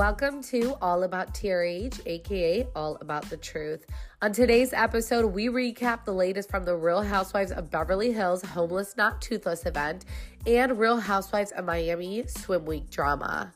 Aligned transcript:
Welcome 0.00 0.42
to 0.44 0.78
All 0.80 1.02
About 1.02 1.34
TRH, 1.34 2.00
aka 2.06 2.66
All 2.74 2.96
About 3.02 3.28
the 3.28 3.36
Truth. 3.36 3.84
On 4.22 4.32
today's 4.32 4.72
episode, 4.72 5.26
we 5.26 5.48
recap 5.48 6.06
the 6.06 6.14
latest 6.14 6.48
from 6.48 6.64
the 6.64 6.74
Real 6.74 7.02
Housewives 7.02 7.52
of 7.52 7.70
Beverly 7.70 8.10
Hills 8.10 8.40
Homeless 8.42 8.96
Not 8.96 9.20
Toothless 9.20 9.66
event 9.66 10.06
and 10.46 10.78
Real 10.78 10.96
Housewives 10.96 11.52
of 11.52 11.66
Miami 11.66 12.26
Swim 12.26 12.64
Week 12.64 12.88
drama. 12.88 13.52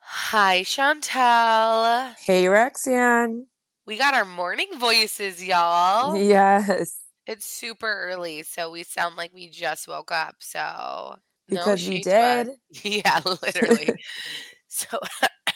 Hi, 0.00 0.62
Chantel. 0.62 2.16
Hey, 2.16 2.48
Roxanne. 2.48 3.46
We 3.86 3.96
got 3.96 4.14
our 4.14 4.24
morning 4.24 4.70
voices, 4.76 5.44
y'all. 5.44 6.16
Yes, 6.16 6.99
It's 7.30 7.46
super 7.46 7.86
early, 7.86 8.42
so 8.42 8.72
we 8.72 8.82
sound 8.82 9.14
like 9.14 9.32
we 9.32 9.48
just 9.48 9.86
woke 9.86 10.10
up. 10.10 10.34
So, 10.40 11.14
no 11.48 11.60
because 11.60 11.86
you 11.86 11.92
shade 11.92 12.02
to 12.02 12.24
us. 12.24 12.48
did. 12.48 12.82
Yeah, 13.04 13.20
literally. 13.24 13.94
so, 14.68 14.98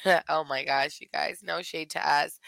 oh 0.28 0.44
my 0.44 0.64
gosh, 0.64 1.00
you 1.00 1.08
guys, 1.12 1.41
no 1.42 1.62
shade 1.62 1.91
to 1.91 2.08
us. 2.08 2.39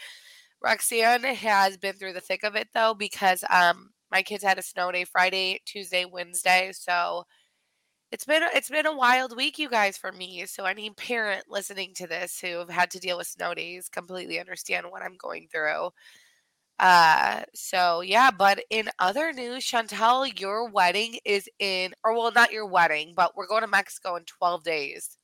Roxanne 0.63 1.25
has 1.25 1.75
been 1.75 1.95
through 1.95 2.13
the 2.13 2.21
thick 2.21 2.43
of 2.45 2.55
it 2.55 2.69
though, 2.73 2.93
because 2.93 3.43
um 3.49 3.89
my 4.09 4.21
kids 4.23 4.45
had 4.45 4.59
a 4.59 4.61
snow 4.61 4.93
day 4.93 5.03
Friday, 5.03 5.59
Tuesday, 5.65 6.05
Wednesday. 6.05 6.71
So 6.73 7.25
it's 8.13 8.23
been 8.25 8.43
a- 8.43 8.51
it's 8.55 8.69
been 8.69 8.85
a 8.85 8.95
wild 8.95 9.35
week, 9.35 9.59
you 9.59 9.69
guys, 9.69 9.97
for 9.97 10.13
me. 10.13 10.45
So 10.45 10.63
any 10.63 10.89
parent 10.91 11.45
listening 11.49 11.93
to 11.95 12.07
this 12.07 12.39
who 12.39 12.59
have 12.59 12.69
had 12.69 12.91
to 12.91 12.99
deal 12.99 13.17
with 13.17 13.27
snow 13.27 13.53
days 13.53 13.89
completely 13.89 14.39
understand 14.39 14.89
what 14.89 15.01
I'm 15.03 15.17
going 15.17 15.49
through. 15.51 15.91
Uh, 16.79 17.41
so 17.55 18.01
yeah, 18.01 18.29
but 18.29 18.59
in 18.69 18.89
other 18.99 19.33
news, 19.33 19.65
Chantel, 19.65 20.39
your 20.39 20.69
wedding 20.69 21.19
is 21.25 21.49
in, 21.59 21.93
or 22.03 22.13
well, 22.13 22.31
not 22.31 22.51
your 22.51 22.67
wedding, 22.67 23.13
but 23.15 23.35
we're 23.35 23.47
going 23.47 23.61
to 23.61 23.67
Mexico 23.67 24.15
in 24.15 24.23
12 24.25 24.63
days. 24.63 25.17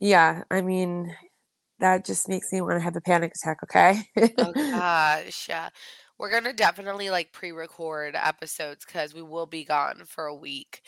Yeah, 0.00 0.42
I 0.50 0.60
mean, 0.60 1.16
that 1.78 2.04
just 2.04 2.28
makes 2.28 2.52
me 2.52 2.60
want 2.60 2.74
to 2.74 2.80
have 2.80 2.96
a 2.96 3.00
panic 3.00 3.32
attack, 3.34 3.58
okay? 3.62 4.02
Oh 4.38 4.52
gosh, 4.70 5.48
yeah. 5.48 5.70
We're 6.18 6.30
gonna 6.30 6.52
definitely 6.52 7.10
like 7.10 7.32
pre-record 7.32 8.14
episodes 8.14 8.84
because 8.84 9.14
we 9.14 9.22
will 9.22 9.46
be 9.46 9.64
gone 9.64 10.02
for 10.06 10.26
a 10.26 10.34
week. 10.34 10.80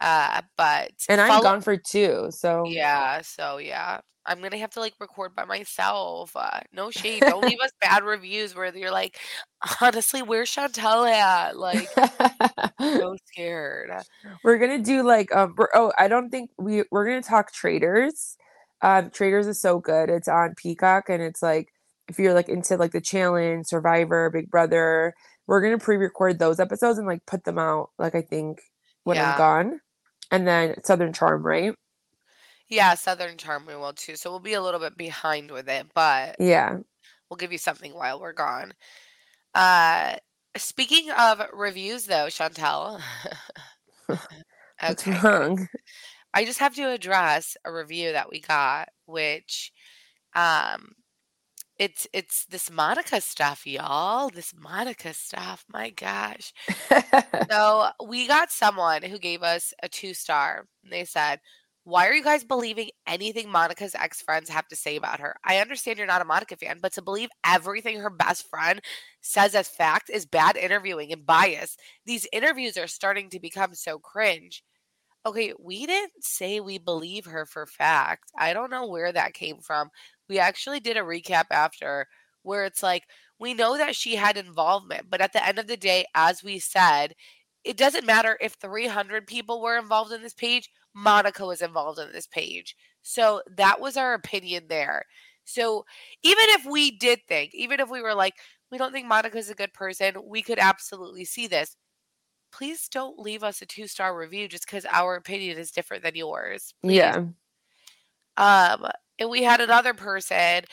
Uh, 0.00 0.42
but 0.56 0.90
and 1.08 1.20
I'm 1.20 1.28
follow- 1.28 1.42
gone 1.42 1.60
for 1.60 1.76
two, 1.76 2.28
so 2.30 2.64
Yeah, 2.66 3.20
so 3.22 3.58
yeah. 3.58 4.00
I'm 4.26 4.40
gonna 4.42 4.58
have 4.58 4.70
to 4.72 4.80
like 4.80 4.94
record 5.00 5.34
by 5.34 5.44
myself. 5.44 6.32
Uh, 6.36 6.60
no 6.72 6.90
shade. 6.90 7.24
Don't 7.26 7.44
leave 7.44 7.60
us 7.64 7.70
bad 7.80 8.04
reviews 8.04 8.54
where 8.54 8.76
you're 8.76 8.90
like, 8.92 9.18
honestly, 9.80 10.22
where's 10.22 10.50
Chantel 10.50 11.10
at? 11.10 11.56
Like, 11.58 11.90
so 12.98 13.16
scared. 13.26 13.90
we're 14.44 14.58
gonna 14.58 14.78
do 14.82 15.02
like 15.02 15.34
um 15.34 15.54
oh 15.74 15.92
I 15.98 16.08
don't 16.08 16.30
think 16.30 16.50
we 16.58 16.84
we're 16.90 17.06
gonna 17.06 17.22
talk 17.22 17.52
Traitors. 17.52 18.36
Um 18.82 19.10
Traitors 19.10 19.46
is 19.46 19.60
so 19.60 19.78
good. 19.80 20.10
It's 20.10 20.28
on 20.28 20.54
Peacock 20.56 21.08
and 21.08 21.22
it's 21.22 21.42
like 21.42 21.68
if 22.08 22.18
you're 22.18 22.34
like 22.34 22.48
into 22.48 22.76
like 22.76 22.92
the 22.92 23.00
challenge, 23.00 23.66
Survivor, 23.66 24.30
Big 24.30 24.50
Brother, 24.50 25.14
we're 25.46 25.62
gonna 25.62 25.78
pre-record 25.78 26.38
those 26.38 26.60
episodes 26.60 26.98
and 26.98 27.06
like 27.06 27.24
put 27.26 27.44
them 27.44 27.58
out 27.58 27.90
like 27.98 28.14
I 28.14 28.22
think 28.22 28.60
when 29.04 29.16
Yeah. 29.16 29.32
I'm 29.32 29.38
gone. 29.38 29.80
And 30.30 30.46
then 30.46 30.82
Southern 30.84 31.12
Charm, 31.12 31.42
right? 31.44 31.74
Yeah, 32.72 32.94
Southern 32.94 33.36
Charm 33.36 33.66
we 33.66 33.76
will 33.76 33.92
too. 33.92 34.16
So 34.16 34.30
we'll 34.30 34.40
be 34.40 34.54
a 34.54 34.62
little 34.62 34.80
bit 34.80 34.96
behind 34.96 35.50
with 35.50 35.68
it, 35.68 35.88
but 35.94 36.36
Yeah. 36.38 36.78
we'll 37.28 37.36
give 37.36 37.52
you 37.52 37.58
something 37.58 37.92
while 37.92 38.18
we're 38.18 38.32
gone. 38.32 38.72
Uh, 39.54 40.16
speaking 40.56 41.10
of 41.10 41.42
reviews, 41.52 42.06
though, 42.06 42.28
Chantel. 42.28 43.00
What's 44.86 45.06
okay. 45.06 45.20
wrong? 45.22 45.68
I 46.34 46.44
just 46.46 46.60
have 46.60 46.74
to 46.76 46.90
address 46.90 47.56
a 47.64 47.72
review 47.72 48.12
that 48.12 48.30
we 48.30 48.40
got, 48.40 48.88
which 49.06 49.72
um 50.34 50.92
it's 51.78 52.06
it's 52.12 52.46
this 52.46 52.70
Monica 52.70 53.20
stuff, 53.20 53.66
y'all. 53.66 54.30
This 54.30 54.54
Monica 54.58 55.14
stuff. 55.14 55.64
My 55.68 55.90
gosh. 55.90 56.52
So 57.50 57.88
we 58.06 58.26
got 58.26 58.50
someone 58.50 59.02
who 59.02 59.18
gave 59.18 59.42
us 59.42 59.74
a 59.82 59.88
two 59.88 60.14
star. 60.14 60.66
And 60.84 60.92
they 60.92 61.04
said, 61.04 61.40
Why 61.84 62.06
are 62.06 62.14
you 62.14 62.22
guys 62.22 62.44
believing 62.44 62.90
anything 63.08 63.50
Monica's 63.50 63.96
ex 63.96 64.22
friends 64.22 64.48
have 64.48 64.68
to 64.68 64.76
say 64.76 64.96
about 64.96 65.18
her? 65.18 65.34
I 65.44 65.58
understand 65.58 65.98
you're 65.98 66.06
not 66.06 66.22
a 66.22 66.24
Monica 66.24 66.56
fan, 66.56 66.78
but 66.80 66.92
to 66.92 67.02
believe 67.02 67.28
everything 67.44 67.98
her 67.98 68.10
best 68.10 68.48
friend 68.48 68.80
says 69.20 69.54
as 69.56 69.68
fact 69.68 70.08
is 70.08 70.24
bad 70.24 70.56
interviewing 70.56 71.12
and 71.12 71.26
bias. 71.26 71.76
These 72.06 72.28
interviews 72.32 72.76
are 72.76 72.86
starting 72.86 73.30
to 73.30 73.40
become 73.40 73.74
so 73.74 73.98
cringe. 73.98 74.62
Okay, 75.26 75.52
we 75.58 75.86
didn't 75.86 76.24
say 76.24 76.60
we 76.60 76.78
believe 76.78 77.26
her 77.26 77.46
for 77.46 77.66
fact. 77.66 78.30
I 78.38 78.52
don't 78.52 78.70
know 78.70 78.86
where 78.88 79.12
that 79.12 79.34
came 79.34 79.58
from. 79.60 79.90
We 80.28 80.38
actually 80.38 80.80
did 80.80 80.96
a 80.96 81.00
recap 81.00 81.46
after 81.50 82.06
where 82.42 82.64
it's 82.64 82.82
like, 82.82 83.04
we 83.38 83.54
know 83.54 83.76
that 83.78 83.96
she 83.96 84.16
had 84.16 84.36
involvement, 84.36 85.06
but 85.10 85.20
at 85.20 85.32
the 85.32 85.44
end 85.46 85.58
of 85.58 85.66
the 85.68 85.76
day, 85.76 86.06
as 86.14 86.42
we 86.44 86.58
said, 86.58 87.14
it 87.64 87.76
doesn't 87.76 88.06
matter 88.06 88.36
if 88.40 88.54
300 88.54 89.26
people 89.26 89.60
were 89.60 89.78
involved 89.78 90.12
in 90.12 90.22
this 90.22 90.34
page, 90.34 90.70
Monica 90.94 91.46
was 91.46 91.62
involved 91.62 91.98
in 91.98 92.12
this 92.12 92.26
page. 92.26 92.76
So 93.02 93.42
that 93.56 93.80
was 93.80 93.96
our 93.96 94.14
opinion 94.14 94.64
there. 94.68 95.04
So 95.44 95.84
even 96.22 96.44
if 96.50 96.66
we 96.66 96.92
did 96.92 97.20
think, 97.28 97.54
even 97.54 97.80
if 97.80 97.90
we 97.90 98.02
were 98.02 98.14
like, 98.14 98.34
we 98.70 98.78
don't 98.78 98.92
think 98.92 99.06
Monica's 99.06 99.50
a 99.50 99.54
good 99.54 99.72
person, 99.72 100.14
we 100.24 100.42
could 100.42 100.58
absolutely 100.58 101.24
see 101.24 101.46
this. 101.46 101.76
Please 102.52 102.88
don't 102.88 103.18
leave 103.18 103.42
us 103.42 103.62
a 103.62 103.66
two 103.66 103.86
star 103.86 104.16
review 104.16 104.48
just 104.48 104.66
because 104.66 104.86
our 104.90 105.16
opinion 105.16 105.58
is 105.58 105.70
different 105.70 106.02
than 106.02 106.14
yours. 106.14 106.74
Please. 106.82 106.96
yeah. 106.96 107.24
Um, 108.36 108.86
and 109.18 109.30
we 109.30 109.42
had 109.42 109.60
another 109.60 109.94
person, 109.94 110.64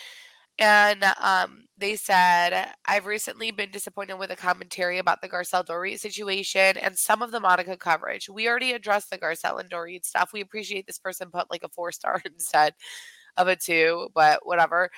and 0.60 1.06
um, 1.22 1.66
they 1.78 1.96
said, 1.96 2.68
I've 2.86 3.06
recently 3.06 3.52
been 3.52 3.72
disappointed 3.72 4.16
with 4.16 4.30
a 4.30 4.36
commentary 4.36 4.98
about 4.98 5.22
the 5.22 5.30
Garcelle 5.30 5.66
Dorit 5.66 6.00
situation 6.00 6.76
and 6.78 6.98
some 6.98 7.22
of 7.22 7.32
the 7.32 7.40
Monica 7.40 7.78
coverage. 7.78 8.30
We 8.30 8.50
already 8.50 8.74
addressed 8.74 9.10
the 9.10 9.18
Garcelle 9.18 9.60
and 9.60 9.70
Dorit 9.70 10.06
stuff. 10.06 10.32
We 10.34 10.42
appreciate 10.42 10.86
this 10.86 11.00
person 11.00 11.32
put 11.32 11.50
like 11.50 11.64
a 11.64 11.70
four 11.70 11.94
star 11.94 12.22
instead 12.26 12.74
of 13.38 13.48
a 13.48 13.56
two, 13.56 14.10
but 14.14 14.46
whatever. 14.46 14.90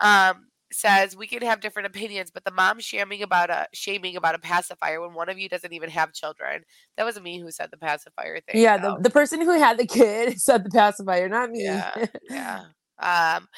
Um, 0.00 0.46
says 0.72 1.16
we 1.16 1.26
can 1.26 1.42
have 1.42 1.60
different 1.60 1.86
opinions, 1.86 2.30
but 2.30 2.44
the 2.44 2.50
mom 2.52 2.80
shaming 2.80 3.22
about 3.22 3.50
a 3.50 3.66
shaming 3.74 4.16
about 4.16 4.34
a 4.34 4.38
pacifier 4.38 5.00
when 5.00 5.14
one 5.14 5.28
of 5.28 5.38
you 5.38 5.48
doesn't 5.48 5.72
even 5.72 5.90
have 5.90 6.12
children. 6.12 6.62
That 6.96 7.04
wasn't 7.04 7.24
me 7.24 7.40
who 7.40 7.50
said 7.50 7.70
the 7.70 7.76
pacifier 7.76 8.40
thing. 8.40 8.62
Yeah, 8.62 8.78
though. 8.78 8.96
the, 8.96 9.02
the 9.02 9.10
person 9.10 9.40
who 9.40 9.58
had 9.58 9.78
the 9.78 9.86
kid 9.86 10.40
said 10.40 10.64
the 10.64 10.70
pacifier, 10.70 11.28
not 11.28 11.50
me. 11.50 11.64
Yeah, 11.64 12.06
yeah. 12.30 12.64
Um, 13.02 13.48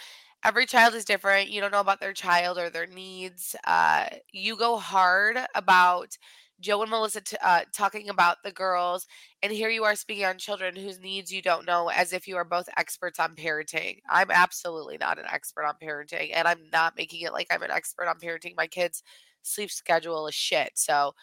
every 0.45 0.67
child 0.67 0.95
is 0.95 1.05
different. 1.05 1.51
You 1.51 1.61
don't 1.61 1.73
know 1.73 1.81
about 1.81 2.01
their 2.01 2.13
child 2.13 2.59
or 2.59 2.71
their 2.71 2.87
needs. 2.87 3.55
Uh, 3.65 4.07
you 4.33 4.57
go 4.57 4.77
hard 4.77 5.39
about 5.55 6.17
Joe 6.61 6.83
and 6.83 6.91
Melissa 6.91 7.21
t- 7.21 7.37
uh, 7.43 7.63
talking 7.75 8.09
about 8.09 8.39
the 8.45 8.53
girls, 8.53 9.07
and 9.43 9.53
here 9.53 9.69
you 9.69 9.83
are 9.85 9.97
speaking 9.97 10.25
on 10.25 10.39
children 10.39 10.77
whose 10.77 11.01
needs 11.01 11.33
you 11.33 11.43
don't 11.43 11.67
know, 11.67 11.89
as 11.89 12.13
if 12.13 12.29
you 12.29 12.37
are 12.37 12.45
both 12.45 12.69
experts 12.77 13.19
on 13.19 13.35
parenting. 13.35 13.99
I'm 14.09 14.31
absolutely 14.31 14.97
not 14.99 15.19
an 15.19 15.25
expert 15.31 15.65
on 15.65 15.75
parenting, 15.83 16.31
and 16.35 16.47
I'm 16.47 16.61
not 16.73 16.97
making 16.97 17.23
it 17.23 17.33
like 17.33 17.49
I'm 17.51 17.63
an 17.63 17.73
expert 17.73 18.07
on 18.07 18.19
parenting. 18.21 18.55
My 18.57 18.69
kids' 18.69 19.03
sleep 19.43 19.71
schedule 19.73 20.29
is 20.29 20.35
shit, 20.35 20.73
so 20.75 21.15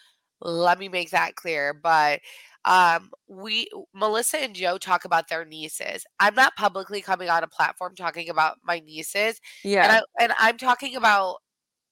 let 0.42 0.78
me 0.78 0.88
make 0.88 1.10
that 1.10 1.36
clear. 1.36 1.72
But 1.74 2.20
um, 2.64 3.10
we, 3.28 3.68
Melissa 3.94 4.38
and 4.38 4.54
Joe, 4.54 4.78
talk 4.78 5.04
about 5.04 5.28
their 5.28 5.44
nieces. 5.44 6.04
I'm 6.18 6.34
not 6.34 6.56
publicly 6.56 7.00
coming 7.00 7.30
on 7.30 7.42
a 7.42 7.48
platform 7.48 7.94
talking 7.96 8.28
about 8.28 8.58
my 8.62 8.80
nieces, 8.80 9.40
and 9.64 9.72
Yeah. 9.72 10.00
I 10.18 10.22
and 10.22 10.32
I'm 10.38 10.58
talking 10.58 10.96
about. 10.96 11.38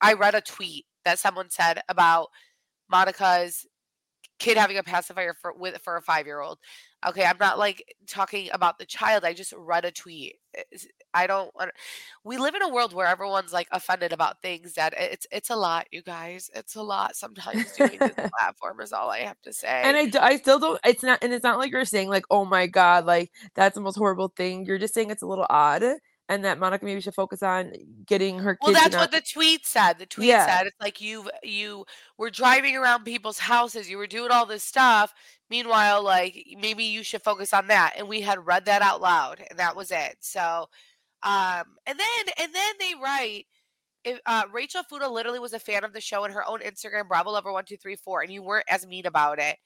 I 0.00 0.12
read 0.12 0.36
a 0.36 0.40
tweet 0.40 0.86
that 1.04 1.18
someone 1.18 1.50
said 1.50 1.80
about 1.88 2.28
Monica's 2.88 3.66
kid 4.38 4.56
having 4.56 4.78
a 4.78 4.82
pacifier 4.82 5.34
for 5.34 5.52
with 5.54 5.80
for 5.82 5.96
a 5.96 6.02
five 6.02 6.26
year 6.26 6.40
old. 6.40 6.58
Okay, 7.06 7.24
I'm 7.24 7.38
not 7.38 7.58
like 7.58 7.94
talking 8.08 8.48
about 8.52 8.78
the 8.78 8.84
child. 8.86 9.24
I 9.24 9.32
just 9.32 9.52
read 9.56 9.84
a 9.84 9.92
tweet. 9.92 10.36
Eh, 10.56 10.62
I 11.14 11.26
don't. 11.28 11.54
wanna- 11.54 11.70
We 12.24 12.38
live 12.38 12.54
in 12.56 12.62
a 12.62 12.68
world 12.68 12.92
where 12.92 13.06
everyone's 13.06 13.52
like 13.52 13.68
offended 13.70 14.12
about 14.12 14.42
things 14.42 14.74
that 14.74 14.94
eh, 14.96 15.08
it's 15.12 15.26
it's 15.30 15.50
a 15.50 15.56
lot, 15.56 15.86
you 15.92 16.02
guys. 16.02 16.50
It's 16.56 16.74
a 16.74 16.82
lot 16.82 17.14
sometimes 17.14 17.70
doing 17.72 17.98
this 18.00 18.14
platform 18.38 18.80
is 18.80 18.92
all 18.92 19.10
I 19.10 19.20
have 19.20 19.40
to 19.42 19.52
say. 19.52 19.68
And 19.84 19.96
I 19.96 20.26
I 20.26 20.36
still 20.38 20.58
don't. 20.58 20.80
It's 20.84 21.04
not, 21.04 21.22
and 21.22 21.32
it's 21.32 21.44
not 21.44 21.58
like 21.58 21.70
you're 21.70 21.84
saying 21.84 22.08
like, 22.08 22.24
oh 22.30 22.44
my 22.44 22.66
god, 22.66 23.06
like 23.06 23.30
that's 23.54 23.76
the 23.76 23.80
most 23.80 23.96
horrible 23.96 24.32
thing. 24.36 24.64
You're 24.66 24.78
just 24.78 24.94
saying 24.94 25.10
it's 25.10 25.22
a 25.22 25.26
little 25.26 25.46
odd, 25.48 25.84
and 26.28 26.44
that 26.44 26.58
Monica 26.58 26.84
maybe 26.84 27.00
should 27.00 27.14
focus 27.14 27.42
on 27.44 27.72
getting 28.06 28.38
her 28.40 28.58
Well, 28.60 28.72
that's 28.72 28.96
what 28.96 29.12
the 29.12 29.20
tweet 29.22 29.64
said. 29.66 29.98
The 30.00 30.06
tweet 30.06 30.28
Yeah. 30.28 30.46
said 30.46 30.66
it's 30.66 30.80
like 30.80 31.00
you 31.00 31.30
you 31.44 31.84
were 32.18 32.30
driving 32.30 32.76
around 32.76 33.04
people's 33.04 33.38
houses, 33.38 33.88
you 33.88 33.98
were 33.98 34.06
doing 34.08 34.30
all 34.32 34.46
this 34.46 34.64
stuff. 34.64 35.14
Meanwhile, 35.50 36.02
like 36.02 36.46
maybe 36.60 36.84
you 36.84 37.02
should 37.02 37.22
focus 37.22 37.54
on 37.54 37.68
that. 37.68 37.94
And 37.96 38.08
we 38.08 38.20
had 38.20 38.46
read 38.46 38.66
that 38.66 38.82
out 38.82 39.00
loud, 39.00 39.42
and 39.48 39.58
that 39.58 39.76
was 39.76 39.90
it. 39.90 40.16
So, 40.20 40.68
um, 41.22 41.64
and 41.86 41.98
then 41.98 42.34
and 42.40 42.54
then 42.54 42.74
they 42.78 42.94
write. 43.02 43.46
If, 44.04 44.20
uh, 44.26 44.44
Rachel 44.52 44.84
Fuda 44.84 45.08
literally 45.08 45.40
was 45.40 45.52
a 45.52 45.58
fan 45.58 45.82
of 45.84 45.92
the 45.92 46.00
show 46.00 46.24
in 46.24 46.30
her 46.30 46.46
own 46.46 46.60
Instagram, 46.60 47.08
Bravo 47.08 47.30
Lover 47.30 47.52
one 47.52 47.64
two 47.64 47.76
three 47.76 47.96
four, 47.96 48.22
and 48.22 48.32
you 48.32 48.42
weren't 48.42 48.66
as 48.68 48.86
mean 48.86 49.06
about 49.06 49.38
it. 49.38 49.56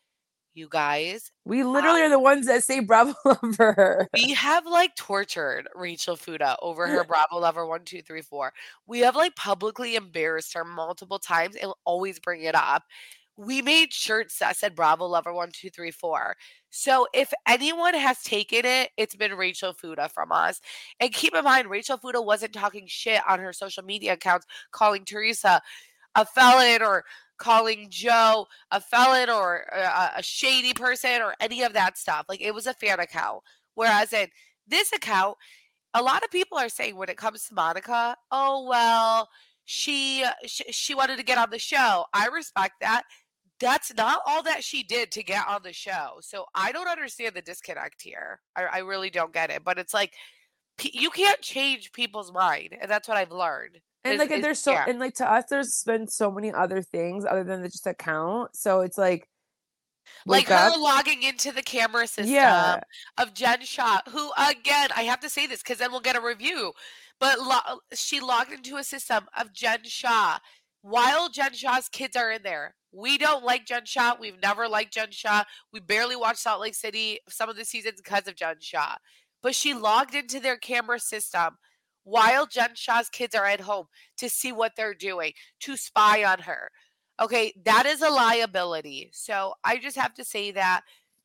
You 0.55 0.69
guys, 0.69 1.33
we 1.47 1.65
literally 1.65 2.03
are 2.03 2.11
the 2.11 2.19
ones 2.19 2.47
that 2.47 2.63
say 2.63 2.81
Bravo 2.81 3.15
lover. 3.25 4.07
we 4.13 4.35
have 4.35 4.67
like 4.67 4.95
tortured 4.97 5.67
Rachel 5.75 6.15
Fuda 6.15 6.57
over 6.61 6.87
her 6.87 7.05
Bravo 7.09 7.39
Lover 7.39 7.67
one 7.67 7.85
two 7.85 8.03
three 8.03 8.21
four. 8.21 8.53
We 8.87 9.01
have 9.01 9.17
like 9.17 9.35
publicly 9.35 9.97
embarrassed 9.97 10.53
her 10.53 10.65
multiple 10.65 11.19
times 11.19 11.57
and 11.57 11.73
always 11.87 12.19
bring 12.19 12.43
it 12.43 12.55
up. 12.55 12.83
We 13.37 13.63
made 13.63 13.93
shirts 13.93 14.39
that 14.39 14.57
said 14.57 14.75
Bravo 14.75 15.07
Lover 15.07 15.33
one 15.33 15.51
two 15.53 15.71
three 15.71 15.91
four. 15.91 16.37
So 16.71 17.07
if 17.15 17.33
anyone 17.49 17.95
has 17.95 18.23
taken 18.23 18.65
it, 18.65 18.91
it's 18.97 19.17
been 19.17 19.35
Rachel 19.35 19.73
Fuda 19.73 20.09
from 20.09 20.33
us. 20.33 20.61
And 21.01 21.13
keep 21.13 21.35
in 21.35 21.45
mind, 21.45 21.71
Rachel 21.71 21.97
Fuda 21.97 22.21
wasn't 22.21 22.53
talking 22.53 22.85
shit 22.87 23.21
on 23.29 23.41
her 23.41 23.53
social 23.53 23.83
media 23.83 24.15
accounts, 24.15 24.47
calling 24.71 25.05
Teresa 25.05 25.63
a 26.15 26.27
felon 26.27 26.83
or 26.83 27.05
calling 27.39 27.89
Joe 27.91 28.47
a 28.71 28.81
felon 28.81 29.31
or 29.31 29.67
a, 29.73 30.13
a 30.19 30.23
shady 30.23 30.75
person 30.75 31.23
or 31.23 31.35
any 31.41 31.63
of 31.63 31.73
that 31.73 31.99
stuff. 31.99 32.27
Like 32.29 32.41
it 32.41 32.55
was 32.55 32.67
a 32.67 32.75
fan 32.75 33.01
account. 33.01 33.43
Whereas 33.75 34.13
in 34.13 34.29
this 34.67 34.93
account, 34.93 35.37
a 35.95 36.03
lot 36.03 36.23
of 36.23 36.31
people 36.31 36.59
are 36.59 36.69
saying 36.69 36.97
when 36.97 37.09
it 37.09 37.17
comes 37.17 37.45
to 37.49 37.55
Monica, 37.55 38.17
oh 38.31 38.67
well, 38.69 39.29
she 39.65 40.25
she, 40.47 40.65
she 40.71 40.95
wanted 40.95 41.17
to 41.17 41.25
get 41.25 41.39
on 41.39 41.51
the 41.51 41.59
show. 41.59 42.05
I 42.13 42.29
respect 42.29 42.75
that. 42.81 43.05
That's 43.63 43.95
not 43.95 44.21
all 44.27 44.43
that 44.43 44.63
she 44.65 44.83
did 44.83 45.11
to 45.13 45.23
get 45.23 45.47
on 45.49 45.63
the 45.63 45.73
show. 45.73 46.19
So 46.21 46.45
I 46.55 46.73
don't 46.73 46.89
understand 46.89 47.35
the 47.35 47.43
disconnect 47.43 48.03
here. 48.03 48.41
I, 48.57 48.65
I 48.65 48.79
really 48.79 49.09
don't 49.09 49.33
get 49.33 49.51
it. 49.51 49.63
But 49.65 49.79
it's 49.79 49.95
like 49.95 50.13
you 50.83 51.11
can't 51.11 51.41
change 51.41 51.93
people's 51.93 52.33
mind, 52.33 52.77
and 52.81 52.91
that's 52.91 53.07
what 53.09 53.17
I've 53.17 53.31
learned. 53.33 53.79
And 54.05 54.15
is- 54.15 54.19
like, 54.19 54.31
is- 54.33 54.43
there's 54.43 54.59
so, 54.59 54.73
yeah. 54.73 54.85
and 54.89 54.99
like 54.99 55.15
to 55.15 55.31
us, 55.31 55.45
there's 55.49 55.83
been 55.85 56.09
so 56.09 56.31
many 56.31 56.53
other 56.53 56.83
things 56.83 57.25
other 57.25 57.45
than 57.45 57.63
the 57.63 57.69
just 57.69 57.87
account. 57.87 58.57
So 58.57 58.81
it's 58.81 58.99
like, 58.99 59.29
like 60.27 60.41
wake 60.41 60.49
her 60.49 60.71
up. 60.73 60.79
logging 60.81 61.23
into 61.23 61.53
the 61.53 61.63
camera 61.63 62.09
system 62.09 62.35
Yeah. 62.35 62.81
of 63.19 63.33
Jen 63.33 63.63
Shah, 63.63 64.01
who 64.11 64.33
again, 64.37 64.91
I 64.97 65.03
have 65.05 65.21
to 65.21 65.31
say 65.31 65.47
this 65.47 65.63
because 65.63 65.79
then 65.79 65.93
we'll 65.93 66.01
get 66.01 66.17
a 66.17 66.21
review. 66.21 66.73
But 67.21 67.39
lo- 67.39 67.79
she 67.95 68.19
logged 68.19 68.53
into 68.53 68.77
a 68.77 68.83
system 68.85 69.27
of 69.39 69.53
Jen 69.53 69.85
Shah 69.85 70.39
while 70.81 71.29
Jen 71.29 71.53
Shah's 71.55 71.89
kids 71.89 72.17
are 72.17 72.33
in 72.33 72.43
there. 72.43 72.75
We 72.93 73.19
don't 73.19 73.45
like 73.45 73.67
Jen 73.67 73.85
Shah. 73.85 74.17
We've 74.21 74.41
never 74.41 74.69
liked 74.69 74.95
Jen 74.95 75.11
Shah. 75.11 75.45
We 75.73 75.81
barely 75.81 76.17
watched 76.17 76.41
Salt 76.41 76.61
Lake 76.61 76.75
City 76.75 77.19
some 77.29 77.49
of 77.49 77.57
the 77.57 77.65
seasons 77.65 78.01
because 78.03 78.29
of 78.29 78.37
Jen 78.37 78.57
Shah. 78.61 78.97
But 79.43 79.55
she 79.55 79.75
logged 79.75 80.15
into 80.15 80.41
their 80.41 80.57
camera 80.57 81.01
system 81.01 81.57
while 82.05 82.47
Jen 82.47 82.75
Shah's 82.75 83.09
kids 83.09 83.35
are 83.35 83.47
at 83.47 83.61
home 83.61 83.87
to 84.19 84.29
see 84.29 84.53
what 84.53 84.73
they're 84.77 84.95
doing, 84.95 85.33
to 85.61 85.77
spy 85.77 86.25
on 86.25 86.41
her. 86.41 86.71
Okay, 87.21 87.53
that 87.65 87.87
is 87.87 88.03
a 88.03 88.11
liability. 88.11 89.11
So 89.13 89.55
I 89.65 89.79
just 89.79 89.97
have 89.97 90.15
to 90.15 90.25
say 90.25 90.51
that 90.53 90.83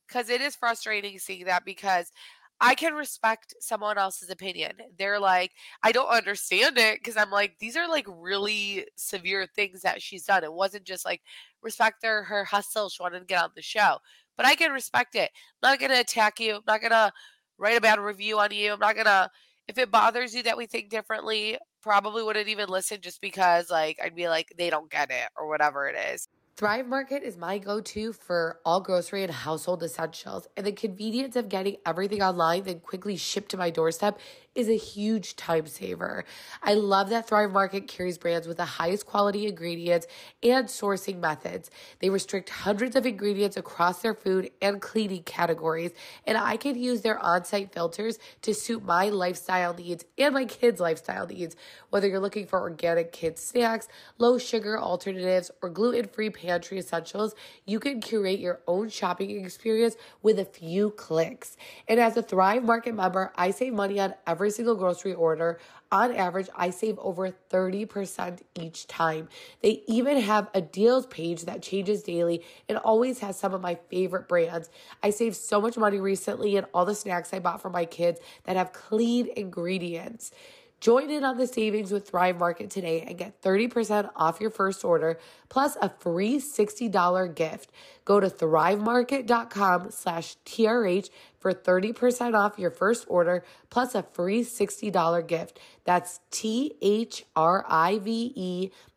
because 0.08 0.30
it 0.30 0.42
is 0.42 0.56
frustrating 0.56 1.19
seeing 1.19 1.46
that 1.46 1.66
because 1.66 2.12
I 2.59 2.74
can 2.75 2.94
respect 2.94 3.54
someone 3.59 3.98
else's 3.98 4.30
opinion. 4.31 4.74
They're 4.98 5.19
like, 5.19 5.51
I 5.83 5.92
don't 5.92 6.09
understand 6.09 6.77
it 6.77 7.00
because 7.00 7.15
I'm 7.15 7.30
like, 7.30 7.57
these 7.59 7.77
are 7.77 7.88
like 7.88 8.07
really 8.09 8.88
severe 8.95 9.48
things 9.56 9.81
that 9.81 10.01
she's 10.01 10.24
done. 10.24 10.44
It 10.44 10.54
wasn't 10.54 10.86
just 10.86 11.06
like 11.06 11.21
respect 11.62 12.04
her 12.04 12.24
her 12.24 12.45
hustle. 12.45 12.89
She 12.89 13.01
wanted 13.01 13.19
to 13.19 13.25
get 13.25 13.44
on 13.44 13.51
the 13.56 13.62
show, 13.62 13.98
but 14.36 14.45
I 14.45 14.56
can 14.56 14.71
respect 14.71 15.15
it. 15.15 15.30
I'm 15.63 15.71
not 15.71 15.80
gonna 15.80 16.00
attack 16.00 16.39
you. 16.39 16.56
I'm 16.56 16.63
not 16.68 16.81
gonna 16.81 17.12
write 17.57 17.77
a 17.77 17.81
bad 17.81 18.00
review 18.00 18.39
on 18.39 18.51
you. 18.51 18.74
I'm 18.74 18.80
not 18.80 18.95
gonna. 18.95 19.30
If 19.68 19.77
it 19.77 19.92
bothers 19.92 20.33
you 20.33 20.44
that 20.44 20.57
we 20.57 20.65
think 20.65 20.89
differently, 20.89 21.57
probably 21.81 22.24
wouldn't 22.24 22.48
even 22.48 22.69
listen 22.69 23.00
just 23.01 23.21
because 23.21 23.69
like 23.69 24.00
I'd 24.04 24.15
be 24.15 24.27
like 24.30 24.54
they 24.57 24.69
don't 24.69 24.89
get 24.92 25.12
it 25.12 25.30
or 25.38 25.48
whatever 25.48 25.88
it 25.88 25.95
is. 26.13 26.27
Thrive 26.57 26.88
Market 26.88 27.21
is 27.21 27.38
my 27.38 27.59
go 27.59 27.80
to 27.81 28.12
for 28.13 28.59
all 28.65 28.81
grocery 28.81 29.21
and 29.21 29.31
household 29.31 29.83
essentials, 29.83 30.48
and 30.57 30.65
the 30.65 30.71
convenience 30.71 31.36
of 31.36 31.50
getting 31.50 31.77
everything 31.86 32.24
online 32.24 32.63
then 32.63 32.80
quickly 32.80 33.15
shipped 33.15 33.51
to 33.51 33.57
my 33.57 33.69
doorstep 33.69 34.19
is 34.57 34.68
a 34.69 34.75
huge 34.75 35.36
time 35.36 35.68
saver. 35.68 36.25
I 36.63 36.74
love 36.74 37.09
that 37.09 37.27
Thrive 37.27 37.51
Market 37.51 37.88
carries 37.88 38.18
brands 38.18 38.48
with 38.48 38.57
the 38.57 38.65
highest 38.65 39.06
quality 39.06 39.45
ingredients 39.45 40.07
and 40.42 40.65
sourcing 40.65 41.19
methods. 41.19 41.69
They 42.00 42.09
restrict 42.09 42.50
hundreds 42.50 42.95
of 42.95 43.06
ingredients 43.06 43.56
across 43.56 44.01
their 44.01 44.15
food 44.15 44.50
and 44.59 44.81
cleaning 44.81 45.21
categories, 45.21 45.92
and 46.25 46.39
I 46.39 46.57
can 46.57 46.75
use 46.75 47.01
their 47.01 47.19
on 47.19 47.45
site 47.45 47.71
filters 47.71 48.18
to 48.42 48.54
suit 48.56 48.83
my 48.83 49.09
lifestyle 49.09 49.75
needs 49.75 50.06
and 50.18 50.33
my 50.33 50.45
kids' 50.45 50.80
lifestyle 50.80 51.27
needs. 51.27 51.56
Whether 51.92 52.07
you're 52.07 52.19
looking 52.19 52.48
for 52.48 52.59
organic 52.59 53.12
kids' 53.12 53.44
snacks, 53.44 53.88
low 54.18 54.39
sugar 54.39 54.80
alternatives, 54.80 55.51
or 55.62 55.69
gluten 55.69 56.07
free 56.07 56.31
pantry 56.31 56.80
essentials, 56.80 57.35
you 57.66 57.80
can 57.80 58.02
curate 58.02 58.40
your 58.40 58.61
own 58.68 58.90
shopping 58.90 59.45
experience 59.45 59.95
with 60.23 60.40
a 60.40 60.45
few 60.45 60.90
clicks. 60.90 61.57
And 61.87 61.99
as 61.99 62.18
a 62.18 62.23
Thrive 62.23 62.64
Market 62.64 62.95
member, 62.95 63.31
I 63.35 63.52
save 63.52 63.73
money 63.73 63.99
on 63.99 64.16
every 64.26 64.46
single 64.51 64.75
grocery 64.75 65.13
order. 65.13 65.59
On 65.92 66.13
average, 66.13 66.49
I 66.56 66.69
save 66.69 66.99
over 66.99 67.33
30% 67.49 68.42
each 68.59 68.87
time. 68.87 69.30
They 69.61 69.83
even 69.87 70.19
have 70.19 70.49
a 70.54 70.61
deals 70.61 71.06
page 71.06 71.44
that 71.44 71.61
changes 71.61 72.04
daily 72.04 72.44
and 72.68 72.77
always 72.77 73.19
has 73.19 73.39
some 73.39 73.54
of 73.54 73.61
my 73.61 73.75
favorite 73.89 74.27
brands. 74.27 74.69
I 75.01 75.11
saved 75.11 75.35
so 75.35 75.61
much 75.61 75.77
money 75.77 75.99
recently 75.99 76.57
in 76.57 76.66
all 76.73 76.85
the 76.85 76.95
snacks 76.95 77.33
I 77.33 77.39
bought 77.39 77.61
for 77.61 77.69
my 77.69 77.85
kids 77.85 78.19
that 78.44 78.57
have 78.57 78.73
clean 78.73 79.30
ingredients. 79.35 80.31
Join 80.80 81.10
in 81.10 81.24
on 81.24 81.38
the 81.38 81.48
savings 81.48 81.92
with 81.92 82.07
Thrive 82.07 82.38
Market 82.38 82.69
today 82.69 83.02
and 83.02 83.18
get 83.18 83.42
30% 83.42 84.12
off 84.16 84.40
your 84.40 84.52
first 84.52 84.86
order 84.86 85.18
plus 85.50 85.76
a 85.81 85.90
free 85.90 86.38
$60 86.38 87.34
gift. 87.34 87.72
Go 88.06 88.19
to 88.19 88.30
thrivemarket.com 88.30 89.90
slash 89.90 90.36
TRH 90.46 91.10
for 91.40 91.52
30% 91.52 92.36
off 92.36 92.60
your 92.60 92.69
first 92.69 93.06
order 93.07 93.44
plus 93.72 93.96
a 93.96 94.04
free 94.04 94.42
$60 94.42 95.28
gift. 95.28 95.60
That's 95.84 96.19
T-H-R-I-V-E 96.30 97.22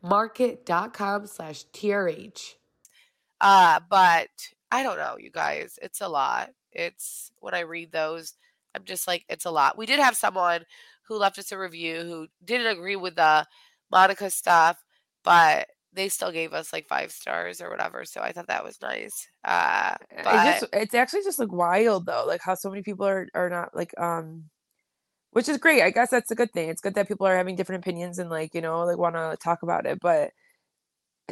market.com 0.03 1.27
slash 1.27 1.65
TRH. 1.73 2.55
Uh, 3.39 3.79
but 3.89 4.29
I 4.71 4.83
don't 4.83 4.97
know, 4.97 5.17
you 5.17 5.31
guys. 5.31 5.79
It's 5.81 6.01
a 6.01 6.07
lot. 6.07 6.51
It's 6.71 7.31
when 7.39 7.55
I 7.55 7.61
read 7.61 7.91
those, 7.91 8.35
I'm 8.75 8.83
just 8.83 9.07
like, 9.07 9.25
it's 9.27 9.45
a 9.45 9.51
lot. 9.51 9.79
We 9.79 9.87
did 9.87 9.99
have 9.99 10.15
someone 10.15 10.65
who 11.11 11.19
left 11.19 11.37
us 11.39 11.51
a 11.51 11.57
review 11.57 12.01
who 12.03 12.27
didn't 12.43 12.67
agree 12.67 12.95
with 12.95 13.15
the 13.15 13.45
Monica 13.91 14.29
stuff, 14.29 14.83
but 15.23 15.67
they 15.93 16.09
still 16.09 16.31
gave 16.31 16.53
us 16.53 16.71
like 16.73 16.87
five 16.87 17.11
stars 17.11 17.61
or 17.61 17.69
whatever. 17.69 18.05
So 18.05 18.21
I 18.21 18.31
thought 18.31 18.47
that 18.47 18.63
was 18.63 18.81
nice. 18.81 19.27
Uh, 19.43 19.95
It 20.09 20.23
but 20.23 20.43
just 20.43 20.63
it's 20.73 20.93
actually 20.93 21.23
just 21.23 21.39
like 21.39 21.51
wild 21.51 22.05
though, 22.05 22.25
like 22.27 22.41
how 22.41 22.55
so 22.55 22.69
many 22.69 22.81
people 22.83 23.05
are 23.05 23.27
are 23.33 23.49
not 23.49 23.75
like 23.75 23.97
um 23.99 24.49
which 25.31 25.49
is 25.49 25.57
great. 25.57 25.81
I 25.83 25.91
guess 25.91 26.09
that's 26.11 26.31
a 26.31 26.35
good 26.35 26.51
thing. 26.53 26.69
It's 26.69 26.81
good 26.81 26.95
that 26.95 27.07
people 27.07 27.27
are 27.27 27.37
having 27.37 27.55
different 27.55 27.83
opinions 27.85 28.19
and 28.19 28.29
like, 28.29 28.53
you 28.55 28.61
know, 28.61 28.81
like 28.85 28.97
want 28.97 29.15
to 29.15 29.37
talk 29.43 29.63
about 29.63 29.85
it, 29.85 29.99
but 30.01 30.31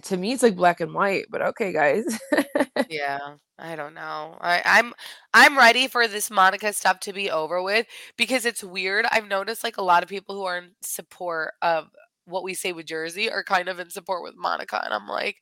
to 0.04 0.18
me 0.18 0.34
it's 0.34 0.44
like 0.44 0.56
black 0.56 0.80
and 0.82 0.94
white, 0.94 1.26
but 1.30 1.42
okay, 1.42 1.74
guys. 1.74 2.06
Yeah, 2.90 3.36
I 3.60 3.76
don't 3.76 3.94
know. 3.94 4.36
I, 4.42 4.64
I'm 4.66 4.94
I'm 5.34 5.58
ready 5.58 5.88
for 5.88 6.08
this 6.08 6.32
Monica 6.32 6.74
stuff 6.74 7.00
to 7.02 7.14
be 7.14 7.30
over 7.30 7.62
with 7.62 7.86
because 8.18 8.46
it's 8.46 8.64
weird. 8.64 9.06
I've 9.12 9.28
noticed 9.28 9.64
like 9.64 9.78
a 9.78 9.84
lot 9.84 10.02
of 10.02 10.10
people 10.10 10.34
who 10.36 10.46
are 10.46 10.58
in 10.58 10.72
support 10.82 11.54
of 11.62 11.90
what 12.26 12.44
we 12.44 12.56
say 12.56 12.74
with 12.74 12.88
Jersey 12.88 13.32
are 13.32 13.44
kind 13.44 13.70
of 13.70 13.80
in 13.80 13.92
support 13.92 14.24
with 14.24 14.36
Monica, 14.36 14.82
and 14.84 14.92
I'm 14.94 15.08
like, 15.08 15.38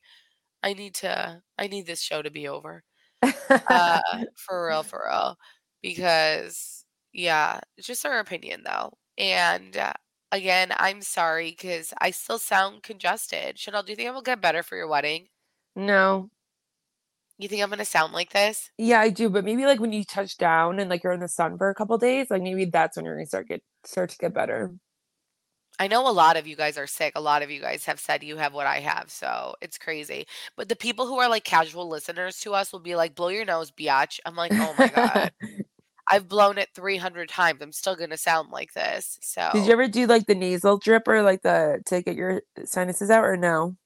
I 0.62 0.74
need 0.74 0.94
to, 0.96 1.42
I 1.58 1.68
need 1.68 1.86
this 1.86 2.02
show 2.02 2.22
to 2.22 2.30
be 2.30 2.48
over, 2.48 2.84
uh, 3.70 4.00
for 4.36 4.68
real, 4.68 4.82
for 4.84 5.04
real, 5.08 5.36
because 5.82 6.84
yeah, 7.12 7.60
it's 7.78 7.86
just 7.86 8.06
our 8.06 8.20
opinion 8.20 8.62
though, 8.64 8.92
and 9.18 9.76
uh, 9.76 9.94
again, 10.32 10.72
I'm 10.76 11.02
sorry 11.02 11.50
because 11.52 11.94
I 12.00 12.10
still 12.12 12.38
sound 12.38 12.82
congested. 12.84 13.56
Chantel, 13.56 13.84
do 13.86 13.92
you 13.92 13.96
think 13.96 14.08
I 14.08 14.12
will 14.12 14.22
get 14.22 14.40
better 14.42 14.62
for 14.62 14.76
your 14.76 14.88
wedding? 14.88 15.28
no. 15.76 16.30
You 17.38 17.48
think 17.48 17.62
I'm 17.62 17.70
gonna 17.70 17.84
sound 17.84 18.12
like 18.12 18.32
this? 18.32 18.70
Yeah, 18.78 19.00
I 19.00 19.10
do, 19.10 19.30
but 19.30 19.44
maybe 19.44 19.64
like 19.64 19.78
when 19.78 19.92
you 19.92 20.04
touch 20.04 20.36
down 20.38 20.80
and 20.80 20.90
like 20.90 21.04
you're 21.04 21.12
in 21.12 21.20
the 21.20 21.28
sun 21.28 21.56
for 21.56 21.70
a 21.70 21.74
couple 21.74 21.96
days, 21.96 22.30
like 22.30 22.42
maybe 22.42 22.64
that's 22.64 22.96
when 22.96 23.06
you're 23.06 23.14
gonna 23.14 23.26
start 23.26 23.46
get 23.46 23.62
start 23.84 24.10
to 24.10 24.18
get 24.18 24.34
better. 24.34 24.72
I 25.78 25.86
know 25.86 26.08
a 26.08 26.10
lot 26.10 26.36
of 26.36 26.48
you 26.48 26.56
guys 26.56 26.76
are 26.76 26.88
sick. 26.88 27.12
A 27.14 27.20
lot 27.20 27.42
of 27.42 27.50
you 27.52 27.60
guys 27.60 27.84
have 27.84 28.00
said 28.00 28.24
you 28.24 28.36
have 28.38 28.52
what 28.52 28.66
I 28.66 28.80
have, 28.80 29.08
so 29.10 29.54
it's 29.60 29.78
crazy. 29.78 30.26
But 30.56 30.68
the 30.68 30.74
people 30.74 31.06
who 31.06 31.18
are 31.18 31.28
like 31.28 31.44
casual 31.44 31.88
listeners 31.88 32.40
to 32.40 32.54
us 32.54 32.72
will 32.72 32.80
be 32.80 32.96
like, 32.96 33.14
"Blow 33.14 33.28
your 33.28 33.44
nose, 33.44 33.70
biatch." 33.70 34.18
I'm 34.26 34.34
like, 34.34 34.52
"Oh 34.54 34.74
my 34.76 34.88
god, 34.88 35.30
I've 36.10 36.26
blown 36.26 36.58
it 36.58 36.70
300 36.74 37.28
times. 37.28 37.62
I'm 37.62 37.70
still 37.70 37.94
gonna 37.94 38.16
sound 38.16 38.50
like 38.50 38.72
this." 38.72 39.16
So 39.22 39.50
Did 39.52 39.66
you 39.66 39.72
ever 39.72 39.86
do 39.86 40.08
like 40.08 40.26
the 40.26 40.34
nasal 40.34 40.78
drip 40.78 41.06
or 41.06 41.22
like 41.22 41.42
the 41.42 41.80
to 41.86 42.02
get 42.02 42.16
your 42.16 42.42
sinuses 42.64 43.10
out 43.10 43.24
or 43.24 43.36
no? 43.36 43.76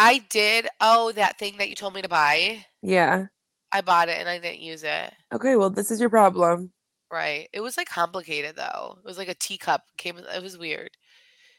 I 0.00 0.24
did. 0.30 0.66
Oh, 0.80 1.12
that 1.12 1.38
thing 1.38 1.58
that 1.58 1.68
you 1.68 1.74
told 1.74 1.94
me 1.94 2.00
to 2.00 2.08
buy. 2.08 2.64
Yeah. 2.80 3.26
I 3.70 3.82
bought 3.82 4.08
it 4.08 4.18
and 4.18 4.30
I 4.30 4.38
didn't 4.38 4.62
use 4.62 4.82
it. 4.82 5.12
Okay, 5.30 5.56
well, 5.56 5.68
this 5.68 5.90
is 5.90 6.00
your 6.00 6.08
problem. 6.08 6.72
Right. 7.12 7.48
It 7.52 7.60
was 7.60 7.76
like 7.76 7.88
complicated 7.88 8.56
though. 8.56 8.96
It 8.98 9.06
was 9.06 9.18
like 9.18 9.28
a 9.28 9.34
teacup 9.34 9.82
came. 9.98 10.16
It 10.16 10.42
was 10.42 10.56
weird. 10.56 10.90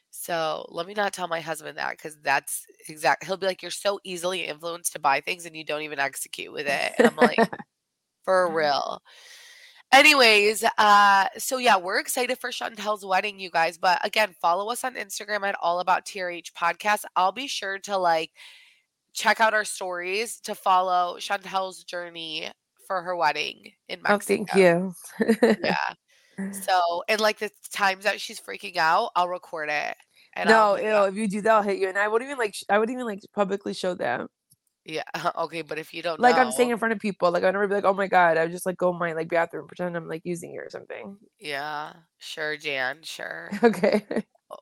So 0.10 0.66
let 0.70 0.88
me 0.88 0.96
not 0.96 1.14
tell 1.14 1.28
my 1.28 1.40
husband 1.40 1.78
that 1.78 1.92
because 1.92 2.18
that's 2.24 2.66
exact. 2.90 3.26
He'll 3.26 3.38
be 3.38 3.46
like, 3.46 3.62
"You're 3.62 3.72
so 3.72 4.00
easily 4.04 4.46
influenced 4.46 4.94
to 4.94 5.00
buy 5.00 5.22
things 5.22 5.46
and 5.46 5.56
you 5.56 5.64
don't 5.64 5.84
even 5.84 6.00
execute 6.00 6.52
with 6.52 6.68
it." 6.68 6.94
And 6.98 7.08
I'm 7.08 7.16
like, 7.16 7.38
for 8.26 8.48
mm-hmm. 8.48 8.56
real. 8.56 9.02
Anyways, 9.94 10.64
uh, 10.78 11.26
so 11.38 11.58
yeah, 11.58 11.78
we're 11.78 12.00
excited 12.00 12.38
for 12.38 12.50
Chantel's 12.50 13.06
wedding, 13.06 13.40
you 13.40 13.50
guys. 13.50 13.78
But 13.78 14.04
again, 14.06 14.34
follow 14.42 14.72
us 14.72 14.84
on 14.84 14.96
Instagram 14.96 15.44
at 15.44 15.56
All 15.62 15.82
About 15.82 16.06
TRH 16.06 16.54
Podcast. 16.54 17.04
I'll 17.16 17.34
be 17.34 17.48
sure 17.48 17.78
to 17.80 17.98
like 17.98 18.32
check 19.14 19.42
out 19.42 19.54
our 19.54 19.66
stories 19.66 20.40
to 20.42 20.56
follow 20.56 21.18
Chantel's 21.18 21.84
journey 21.84 22.50
for 22.88 23.02
her 23.02 23.16
wedding 23.16 23.72
in 23.90 24.02
Mexico. 24.02 24.14
Oh, 24.14 24.20
thank 24.20 24.56
you. 24.56 24.96
Yeah. 25.64 25.76
So 26.54 27.04
and 27.08 27.22
like 27.22 27.38
the 27.38 27.52
times 27.72 28.04
that 28.06 28.20
she's 28.20 28.40
freaking 28.40 28.78
out, 28.78 29.12
I'll 29.16 29.28
record 29.30 29.70
it. 29.70 29.96
And 30.34 30.50
No, 30.50 30.72
I'll 30.76 30.82
ew, 30.82 31.04
if 31.10 31.16
you 31.16 31.28
do 31.28 31.42
that, 31.42 31.52
I'll 31.52 31.62
hit 31.62 31.78
you. 31.78 31.88
And 31.88 32.00
I 32.00 32.08
wouldn't 32.08 32.28
even 32.30 32.40
like 32.40 32.56
I 32.68 32.80
wouldn't 32.80 32.96
even 32.96 33.06
like 33.06 33.20
publicly 33.36 33.74
show 33.74 33.94
that. 33.96 34.22
Yeah. 34.86 35.04
Okay, 35.38 35.62
but 35.62 35.80
if 35.80 35.94
you 35.94 36.02
don't 36.02 36.20
Like 36.20 36.38
know, 36.38 36.38
I'm 36.38 36.52
saying 36.52 36.70
in 36.70 36.78
front 36.78 36.94
of 36.94 37.00
people. 37.00 37.32
Like 37.32 37.44
I'd 37.44 37.52
never 37.52 37.68
be 37.68 37.76
like, 37.76 37.86
oh 37.86 37.94
my 37.94 38.08
god, 38.08 38.38
I 38.38 38.44
would 38.44 38.52
just 38.52 38.66
like 38.66 38.78
go 38.78 38.92
in 38.92 39.00
my 39.00 39.14
like 39.14 39.30
bathroom, 39.30 39.68
pretend 39.68 39.96
I'm 39.98 40.08
like 40.08 40.22
using 40.26 40.54
it 40.54 40.58
or 40.60 40.70
something. 40.70 41.18
yeah, 41.40 41.94
sure, 42.20 42.58
Jan, 42.58 43.00
sure. 43.04 43.52
Okay. 43.64 44.06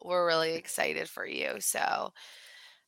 We're 0.03 0.25
really 0.27 0.55
excited 0.55 1.09
for 1.09 1.25
you. 1.25 1.59
So, 1.59 2.13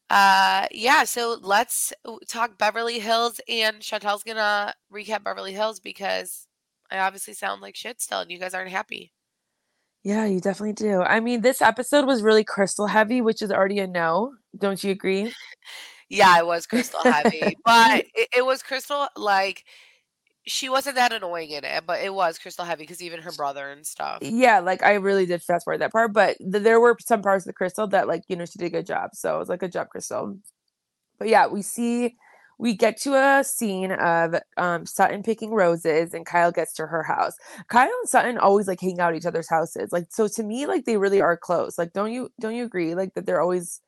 uh, 0.10 0.68
yeah. 0.72 1.06
So 1.06 1.38
let's 1.42 1.94
talk 2.28 2.58
Beverly 2.58 3.00
Hills, 3.00 3.42
and 3.50 3.78
Chantel's 3.82 4.24
gonna 4.24 4.76
recap 4.94 5.24
Beverly 5.24 5.54
Hills 5.54 5.80
because 5.80 6.48
I 6.92 7.00
obviously 7.00 7.34
sound 7.36 7.62
like 7.62 7.76
shit 7.76 8.02
still, 8.02 8.22
and 8.22 8.32
you 8.32 8.40
guys 8.40 8.54
aren't 8.54 8.72
happy. 8.72 9.14
Yeah, 10.04 10.26
you 10.26 10.40
definitely 10.42 10.74
do. 10.74 11.02
I 11.02 11.20
mean, 11.20 11.42
this 11.42 11.62
episode 11.62 12.06
was 12.06 12.24
really 12.24 12.44
crystal 12.44 12.88
heavy, 12.88 13.22
which 13.22 13.42
is 13.42 13.52
already 13.52 13.80
a 13.80 13.88
no. 13.88 14.34
Don't 14.58 14.84
you 14.84 14.92
agree? 14.92 15.32
Yeah, 16.12 16.38
it 16.40 16.46
was 16.46 16.68
Crystal 16.68 17.02
heavy, 17.04 17.58
but 17.66 18.06
it, 18.16 18.30
it 18.38 18.46
was 18.46 18.62
Crystal 18.62 19.08
like 19.16 19.64
she 20.46 20.70
wasn't 20.70 20.96
that 20.96 21.14
annoying 21.14 21.52
in 21.52 21.64
it, 21.64 21.84
but 21.86 22.02
it 22.02 22.14
was 22.14 22.40
Crystal 22.40 22.66
heavy 22.66 22.84
because 22.84 23.02
even 23.02 23.22
her 23.22 23.32
brother 23.32 23.70
and 23.70 23.86
stuff. 23.86 24.20
Yeah, 24.22 24.60
like 24.60 24.84
I 24.84 24.96
really 24.96 25.26
did 25.26 25.42
fast 25.42 25.66
forward 25.66 25.82
that 25.82 25.92
part, 25.92 26.14
but 26.14 26.38
th- 26.40 26.64
there 26.64 26.80
were 26.80 26.98
some 27.00 27.22
parts 27.22 27.46
of 27.46 27.48
the 27.48 27.54
crystal 27.54 27.88
that 27.88 28.08
like, 28.08 28.24
you 28.28 28.36
know, 28.36 28.46
she 28.46 28.60
did 28.60 28.66
a 28.66 28.70
good 28.70 28.86
job. 28.86 29.12
So 29.14 29.36
it 29.36 29.40
was 29.40 29.50
like 29.50 29.60
good 29.60 29.72
job, 29.72 29.90
Crystal. 29.90 30.38
But 31.20 31.30
yeah, 31.30 31.48
we 31.48 31.62
see 31.62 32.16
we 32.58 32.76
get 32.76 32.98
to 33.02 33.16
a 33.16 33.44
scene 33.44 33.92
of 33.92 34.36
um 34.58 34.86
Sutton 34.86 35.24
picking 35.24 35.52
roses 35.52 36.14
and 36.14 36.26
Kyle 36.26 36.52
gets 36.52 36.74
to 36.74 36.88
her 36.88 37.04
house. 37.04 37.34
Kyle 37.70 37.88
and 38.02 38.10
Sutton 38.10 38.38
always 38.38 38.68
like 38.68 38.82
hang 38.82 39.00
out 39.00 39.14
at 39.14 39.18
each 39.18 39.26
other's 39.26 39.50
houses. 39.50 39.92
Like 39.92 40.08
so 40.10 40.28
to 40.28 40.44
me, 40.44 40.66
like 40.66 40.86
they 40.86 40.98
really 40.98 41.22
are 41.22 41.38
close. 41.38 41.78
Like 41.78 41.94
don't 41.94 42.12
you 42.12 42.30
don't 42.40 42.56
you 42.56 42.66
agree? 42.66 42.96
Like 42.96 43.14
that 43.14 43.26
they're 43.26 43.42
always 43.42 43.82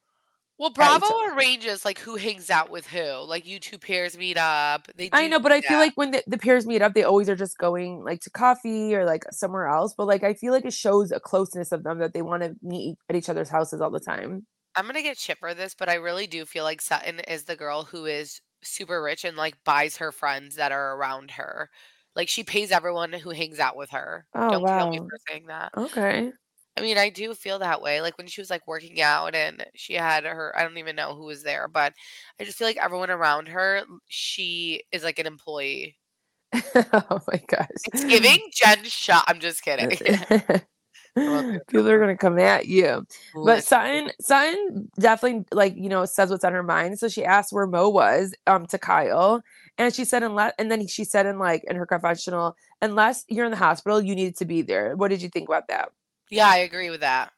Well, 0.59 0.69
Bravo 0.69 1.07
so- 1.07 1.33
arranges 1.35 1.83
like 1.83 1.99
who 1.99 2.15
hangs 2.15 2.49
out 2.49 2.69
with 2.69 2.87
who. 2.87 3.25
Like 3.25 3.45
you 3.45 3.59
two 3.59 3.77
pairs 3.77 4.17
meet 4.17 4.37
up. 4.37 4.87
They 4.95 5.09
I 5.11 5.27
know, 5.27 5.39
but 5.39 5.51
I 5.51 5.61
feel 5.61 5.79
like 5.79 5.93
when 5.95 6.11
the, 6.11 6.23
the 6.27 6.37
pairs 6.37 6.65
meet 6.65 6.81
up, 6.81 6.93
they 6.93 7.03
always 7.03 7.27
are 7.29 7.35
just 7.35 7.57
going 7.57 8.03
like 8.03 8.21
to 8.21 8.29
coffee 8.29 8.95
or 8.95 9.05
like 9.05 9.23
somewhere 9.31 9.67
else. 9.67 9.93
But 9.97 10.07
like 10.07 10.23
I 10.23 10.33
feel 10.33 10.53
like 10.53 10.65
it 10.65 10.73
shows 10.73 11.11
a 11.11 11.19
closeness 11.19 11.71
of 11.71 11.83
them 11.83 11.99
that 11.99 12.13
they 12.13 12.21
want 12.21 12.43
to 12.43 12.55
meet 12.61 12.97
at 13.09 13.15
each 13.15 13.29
other's 13.29 13.49
houses 13.49 13.81
all 13.81 13.91
the 13.91 13.99
time. 13.99 14.45
I'm 14.75 14.85
gonna 14.85 15.01
get 15.03 15.17
shit 15.19 15.39
for 15.39 15.53
this, 15.53 15.75
but 15.75 15.89
I 15.89 15.95
really 15.95 16.27
do 16.27 16.45
feel 16.45 16.63
like 16.63 16.81
Sutton 16.81 17.19
is 17.21 17.43
the 17.43 17.55
girl 17.55 17.83
who 17.83 18.05
is 18.05 18.39
super 18.63 19.01
rich 19.03 19.23
and 19.23 19.35
like 19.37 19.55
buys 19.65 19.97
her 19.97 20.11
friends 20.11 20.55
that 20.55 20.71
are 20.71 20.95
around 20.95 21.31
her. 21.31 21.69
Like 22.15 22.29
she 22.29 22.43
pays 22.43 22.71
everyone 22.71 23.11
who 23.11 23.31
hangs 23.31 23.59
out 23.59 23.75
with 23.75 23.89
her. 23.89 24.25
Oh, 24.35 24.49
Don't 24.51 24.65
kill 24.65 24.89
me 24.91 24.99
wow. 24.99 25.07
for 25.09 25.17
saying 25.27 25.45
that. 25.47 25.71
Okay. 25.75 26.31
I 26.75 26.81
mean, 26.81 26.97
I 26.97 27.09
do 27.09 27.33
feel 27.35 27.59
that 27.59 27.81
way. 27.81 28.01
Like 28.01 28.17
when 28.17 28.27
she 28.27 28.41
was 28.41 28.49
like 28.49 28.67
working 28.67 29.01
out 29.01 29.35
and 29.35 29.65
she 29.75 29.93
had 29.93 30.23
her, 30.23 30.53
I 30.57 30.63
don't 30.63 30.77
even 30.77 30.95
know 30.95 31.15
who 31.15 31.25
was 31.25 31.43
there, 31.43 31.67
but 31.67 31.93
I 32.39 32.45
just 32.45 32.57
feel 32.57 32.67
like 32.67 32.77
everyone 32.77 33.11
around 33.11 33.47
her, 33.49 33.83
she 34.07 34.83
is 34.91 35.03
like 35.03 35.19
an 35.19 35.27
employee. 35.27 35.97
oh 36.53 37.19
my 37.27 37.41
gosh. 37.47 37.67
It's 37.93 38.03
giving 38.03 38.39
Jen 38.53 38.83
Shah. 38.85 39.23
I'm 39.27 39.39
just 39.39 39.63
kidding. 39.63 39.89
People 41.15 41.89
are 41.89 41.99
gonna 41.99 42.17
come 42.17 42.39
at 42.39 42.65
you. 42.65 43.05
But. 43.35 43.63
Sutton, 43.63 44.09
Sutton 44.19 44.89
definitely 44.99 45.45
like 45.51 45.75
you 45.77 45.89
know 45.89 46.05
says 46.05 46.31
what's 46.31 46.43
on 46.43 46.53
her 46.53 46.63
mind. 46.63 46.97
So 46.97 47.07
she 47.07 47.23
asked 47.23 47.53
where 47.53 47.67
Mo 47.67 47.87
was 47.89 48.33
um 48.47 48.65
to 48.67 48.79
Kyle, 48.79 49.43
and 49.77 49.93
she 49.93 50.05
said 50.05 50.23
unless 50.23 50.53
and 50.57 50.71
then 50.71 50.87
she 50.87 51.03
said 51.03 51.27
in 51.27 51.37
like 51.37 51.63
in 51.65 51.75
her 51.75 51.85
confessional, 51.85 52.55
unless 52.81 53.25
you're 53.27 53.45
in 53.45 53.51
the 53.51 53.57
hospital, 53.57 54.01
you 54.01 54.15
needed 54.15 54.37
to 54.37 54.45
be 54.45 54.63
there. 54.63 54.95
What 54.95 55.09
did 55.09 55.21
you 55.21 55.29
think 55.29 55.47
about 55.47 55.67
that? 55.67 55.89
Yeah, 56.33 56.49
I 56.49 56.57
agree 56.57 56.89
with 56.89 57.01
that. 57.01 57.31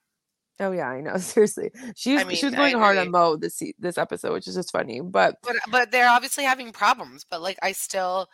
Oh 0.59 0.71
yeah, 0.71 0.87
I 0.89 1.01
know. 1.01 1.17
Seriously, 1.17 1.71
she 1.95 2.13
was 2.13 2.23
I 2.23 2.33
she 2.33 2.45
was 2.45 2.53
mean, 2.53 2.57
going 2.57 2.75
hard 2.75 2.97
on. 2.97 3.11
Mo 3.11 3.35
this 3.35 3.61
this 3.79 3.97
episode, 3.97 4.33
which 4.33 4.47
is 4.47 4.55
just 4.55 4.71
funny. 4.71 5.01
But 5.01 5.35
But 5.43 5.57
but 5.69 5.91
they're 5.91 6.09
obviously 6.09 6.43
having 6.43 6.71
problems. 6.71 7.25
But 7.29 7.41
like 7.41 7.57
I 7.61 7.71
still 7.73 8.27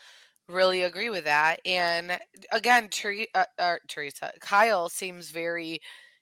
really 0.48 0.84
agree 0.84 1.10
with 1.10 1.24
that. 1.26 1.60
And 1.66 2.20
again, 2.52 2.90
Ther- 2.90 3.26
uh, 3.36 3.46
uh, 3.58 3.76
Teresa 3.88 4.32
Kyle 4.42 4.90
seems 4.90 5.32
very, 5.32 5.80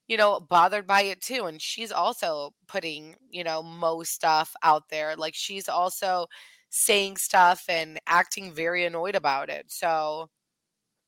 you 0.08 0.18
know, 0.18 0.40
bothered 0.40 0.88
by 0.88 1.02
it 1.04 1.22
too. 1.22 1.46
And 1.46 1.62
she's 1.62 1.92
also 1.92 2.52
putting, 2.68 3.16
you 3.32 3.44
know, 3.44 3.64
Mo 3.64 4.04
stuff 4.04 4.54
out 4.64 4.84
there. 4.90 5.16
Like 5.16 5.36
she's 5.36 5.68
also 5.70 6.28
saying 6.70 7.18
stuff 7.18 7.66
and 7.70 8.00
acting 8.08 8.54
very 8.54 8.86
annoyed 8.86 9.16
about 9.16 9.50
it. 9.50 9.66
So 9.72 10.30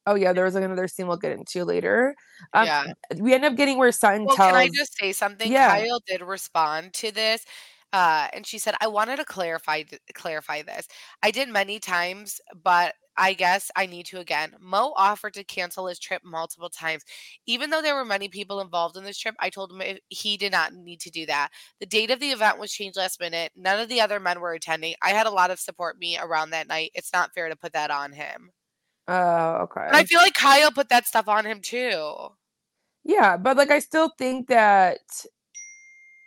oh 0.08 0.16
yeah, 0.16 0.34
there 0.34 0.46
was 0.46 0.56
another 0.56 0.88
scene 0.88 1.08
we'll 1.08 1.18
get 1.18 1.32
into 1.34 1.64
later. 1.66 2.16
Um, 2.54 2.66
yeah. 2.66 2.94
we 3.18 3.34
end 3.34 3.46
up 3.46 3.56
getting 3.56 3.78
where 3.78 3.92
Sutton 3.92 4.26
Well, 4.26 4.36
tells. 4.36 4.52
can 4.52 4.56
I 4.60 4.70
just 4.74 4.98
say 4.98 5.12
something? 5.14 5.52
Yeah. 5.52 5.70
Kyle 5.80 6.02
did 6.08 6.22
respond 6.22 6.94
to 6.96 7.12
this, 7.12 7.46
uh, 7.94 8.28
and 8.34 8.46
she 8.46 8.58
said, 8.58 8.76
"I 8.82 8.88
wanted 8.88 9.18
to 9.18 9.26
clarify 9.26 9.84
clarify 10.14 10.62
this. 10.64 10.88
I 11.24 11.32
did 11.32 11.50
many 11.50 11.80
times, 11.80 12.40
but 12.64 12.96
I 13.18 13.34
guess 13.34 13.70
I 13.76 13.86
need 13.88 14.06
to 14.08 14.20
again. 14.20 14.54
Mo 14.60 14.94
offered 14.96 15.34
to 15.36 15.44
cancel 15.44 15.88
his 15.88 16.00
trip 16.00 16.22
multiple 16.24 16.70
times, 16.70 17.04
even 17.46 17.70
though 17.70 17.82
there 17.82 17.96
were 17.96 18.06
many 18.06 18.30
people 18.30 18.62
involved 18.62 18.96
in 18.98 19.04
this 19.04 19.18
trip. 19.20 19.36
I 19.40 19.50
told 19.50 19.72
him 19.72 19.98
he 20.10 20.38
did 20.38 20.52
not 20.54 20.74
need 20.74 21.02
to 21.02 21.12
do 21.12 21.26
that. 21.28 21.50
The 21.82 21.86
date 21.86 22.10
of 22.12 22.20
the 22.22 22.32
event 22.32 22.58
was 22.60 22.72
changed 22.72 22.98
last 22.98 23.20
minute. 23.20 23.52
None 23.56 23.80
of 23.80 23.90
the 23.90 24.00
other 24.02 24.20
men 24.20 24.40
were 24.40 24.54
attending. 24.54 24.96
I 25.04 25.10
had 25.12 25.28
a 25.28 25.32
lot 25.32 25.52
of 25.52 25.60
support 25.60 25.98
me 26.00 26.18
around 26.18 26.52
that 26.52 26.68
night. 26.70 26.92
It's 26.96 27.12
not 27.14 27.34
fair 27.34 27.50
to 27.50 27.56
put 27.58 27.74
that 27.74 27.92
on 27.92 28.14
him. 28.14 28.52
Oh, 29.12 29.56
okay. 29.64 29.82
And 29.88 29.96
I 29.96 30.04
feel 30.04 30.20
like 30.20 30.34
Kyle 30.34 30.72
put 30.72 30.90
that 30.90 31.06
stuff 31.06 31.28
on 31.28 31.46
him 31.46 31.62
too." 31.62 32.30
Yeah, 33.04 33.38
but 33.38 33.58
like 33.58 33.72
I 33.72 33.80
still 33.80 34.10
think 34.18 34.48
that 34.48 35.00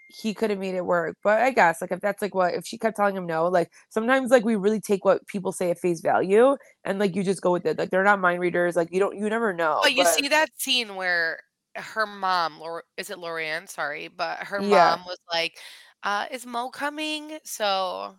he 0.09 0.33
could 0.35 0.51
have 0.51 0.59
made 0.59 0.75
it 0.75 0.85
work. 0.87 1.17
But 1.23 1.41
I 1.41 1.51
guess 1.51 1.81
like 1.81 1.93
if 1.93 2.01
that's 2.01 2.23
like 2.23 2.35
what 2.35 2.55
if 2.55 2.67
she 2.67 2.79
kept 2.79 2.97
telling 2.97 3.17
him 3.17 3.27
no, 3.27 3.49
like 3.49 3.71
sometimes 3.89 4.31
like 4.31 4.45
we 4.45 4.57
really 4.57 4.81
take 4.81 5.05
what 5.05 5.27
people 5.27 5.53
say 5.53 5.71
at 5.71 5.79
face 5.79 6.01
value 6.01 6.57
and 6.85 6.99
like 6.99 7.15
you 7.17 7.23
just 7.25 7.41
go 7.43 7.53
with 7.53 7.67
it. 7.67 7.79
Like 7.79 7.91
they're 7.91 8.05
not 8.05 8.21
mind 8.21 8.41
readers. 8.41 8.77
Like 8.77 8.93
you 8.93 9.01
don't 9.01 9.17
you 9.17 9.29
never 9.29 9.53
know. 9.53 9.81
But 9.83 9.95
you 9.95 10.05
see 10.05 10.29
that 10.29 10.51
scene 10.57 10.95
where 10.97 11.41
her 11.77 12.07
mom, 12.07 12.61
Lor- 12.61 12.85
is 12.97 13.11
it 13.11 13.19
Lorianne? 13.19 13.69
Sorry, 13.69 14.09
but 14.09 14.39
her 14.39 14.61
Yeah. 14.61 14.97
mom 14.97 15.07
was 15.07 15.19
like, 15.33 15.59
uh, 16.03 16.27
is 16.31 16.47
Mo 16.47 16.71
coming? 16.71 17.39
So 17.45 18.17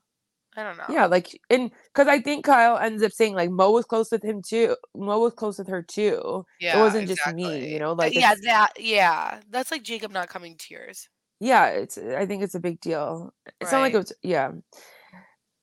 I 0.57 0.63
don't 0.63 0.77
know. 0.77 0.85
Yeah, 0.89 1.05
like 1.05 1.39
and 1.49 1.69
because 1.93 2.07
I 2.07 2.19
think 2.19 2.45
Kyle 2.45 2.77
ends 2.77 3.03
up 3.03 3.11
saying 3.11 3.35
like 3.35 3.49
Mo 3.49 3.71
was 3.71 3.85
close 3.85 4.11
with 4.11 4.23
him 4.23 4.41
too. 4.41 4.75
Mo 4.95 5.19
was 5.19 5.33
close 5.33 5.57
with 5.57 5.67
her 5.67 5.81
too. 5.81 6.45
Yeah, 6.59 6.77
it 6.77 6.81
wasn't 6.81 7.07
just 7.07 7.33
me, 7.33 7.71
you 7.71 7.79
know. 7.79 7.93
Like 7.93 8.13
yeah, 8.13 8.35
that 8.43 8.71
yeah, 8.79 9.41
that's 9.49 9.71
like 9.71 9.83
Jacob 9.83 10.11
not 10.11 10.29
coming 10.29 10.55
to 10.57 10.73
yours. 10.73 11.09
yeah, 11.39 11.67
it's. 11.67 11.97
I 11.97 12.25
think 12.25 12.43
it's 12.43 12.55
a 12.55 12.59
big 12.59 12.79
deal. 12.79 13.33
It's 13.59 13.71
not 13.71 13.81
like 13.81 13.93
it 13.93 13.97
was. 13.97 14.13
Yeah, 14.23 14.51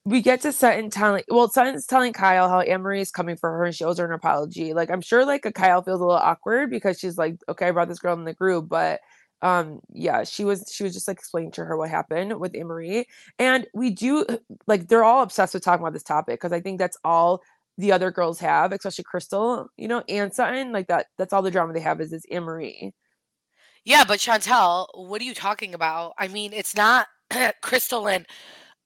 we 0.05 0.21
get 0.21 0.41
to 0.43 0.53
Sutton 0.53 0.91
telling. 0.91 1.23
Well, 1.29 1.49
Sutton's 1.49 1.87
telling 1.87 2.13
Kyle 2.13 2.49
how 2.49 2.61
Anne 2.61 2.83
Marie 2.83 3.01
is 3.01 3.11
coming 3.11 3.37
for 3.37 3.51
her 3.51 3.65
and 3.65 3.75
she 3.75 3.85
owes 3.85 3.99
her 3.99 4.05
an 4.05 4.13
apology. 4.13 4.75
Like 4.75 4.91
I'm 4.91 5.01
sure 5.01 5.25
like 5.25 5.45
a 5.47 5.53
Kyle 5.53 5.83
feels 5.83 6.01
a 6.01 6.05
little 6.05 6.21
awkward 6.21 6.71
because 6.71 6.99
she's 6.99 7.17
like, 7.17 7.37
okay, 7.49 7.69
I 7.69 7.71
brought 7.71 7.89
this 7.89 8.01
girl 8.01 8.15
in 8.15 8.25
the 8.25 8.35
group, 8.35 8.69
but 8.69 9.01
um 9.43 9.81
yeah 9.93 10.25
she 10.25 10.45
was 10.45 10.71
she 10.73 10.85
was 10.85 10.95
just 10.95 11.09
like 11.09 11.19
explaining 11.19 11.51
to 11.51 11.65
her 11.65 11.77
what 11.77 11.91
happened 11.91 12.39
with 12.39 12.55
Marie 12.55 13.07
and 13.39 13.67
we 13.75 13.91
do 13.91 14.25
like 14.67 14.89
they're 14.89 15.05
all 15.05 15.23
obsessed 15.23 15.55
with 15.55 15.65
talking 15.65 15.83
about 15.83 15.93
this 15.93 16.03
topic 16.03 16.41
because 16.41 16.53
I 16.53 16.61
think 16.61 16.79
that's 16.79 16.97
all 17.05 17.43
the 17.79 17.93
other 17.93 18.11
girls 18.11 18.39
have, 18.41 18.73
especially 18.73 19.05
Crystal, 19.05 19.69
you 19.77 19.89
know, 19.89 20.03
and 20.09 20.33
Sutton. 20.33 20.73
Like 20.73 20.89
that, 20.89 21.07
that's 21.19 21.33
all 21.33 21.43
the 21.43 21.51
drama 21.51 21.73
they 21.73 21.81
have 21.81 22.01
is 22.01 22.11
this 22.11 22.27
Marie. 22.31 22.93
Yeah, 23.85 24.05
but 24.07 24.21
Chantel, 24.21 24.87
what 24.95 25.21
are 25.21 25.25
you 25.25 25.35
talking 25.35 25.75
about? 25.75 26.13
I 26.19 26.29
mean, 26.29 26.53
it's 26.53 26.77
not 26.77 27.09
Crystal 27.63 28.09
and 28.09 28.27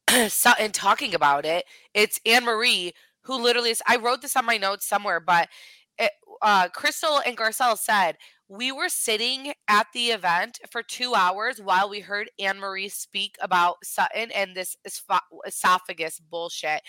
Sutton 0.32 0.72
talking 0.72 1.14
about 1.14 1.44
it. 1.44 1.64
It's 1.94 2.20
Anne 2.24 2.44
Marie 2.44 2.92
who 3.22 3.42
literally 3.42 3.70
is. 3.70 3.82
I 3.86 3.96
wrote 3.96 4.22
this 4.22 4.36
on 4.36 4.46
my 4.46 4.56
notes 4.56 4.86
somewhere, 4.86 5.20
but 5.20 5.48
it, 5.98 6.12
uh, 6.40 6.68
Crystal 6.68 7.20
and 7.26 7.36
Garcelle 7.36 7.76
said 7.76 8.16
we 8.48 8.70
were 8.70 8.88
sitting 8.88 9.52
at 9.68 9.88
the 9.92 10.08
event 10.08 10.60
for 10.70 10.82
two 10.82 11.14
hours 11.14 11.60
while 11.60 11.88
we 11.88 12.00
heard 12.00 12.30
Anne 12.38 12.58
Marie 12.60 12.88
speak 12.88 13.36
about 13.40 13.76
Sutton 13.82 14.30
and 14.30 14.54
this 14.54 14.76
espho- 14.86 15.20
esophagus 15.46 16.20
bullshit. 16.20 16.82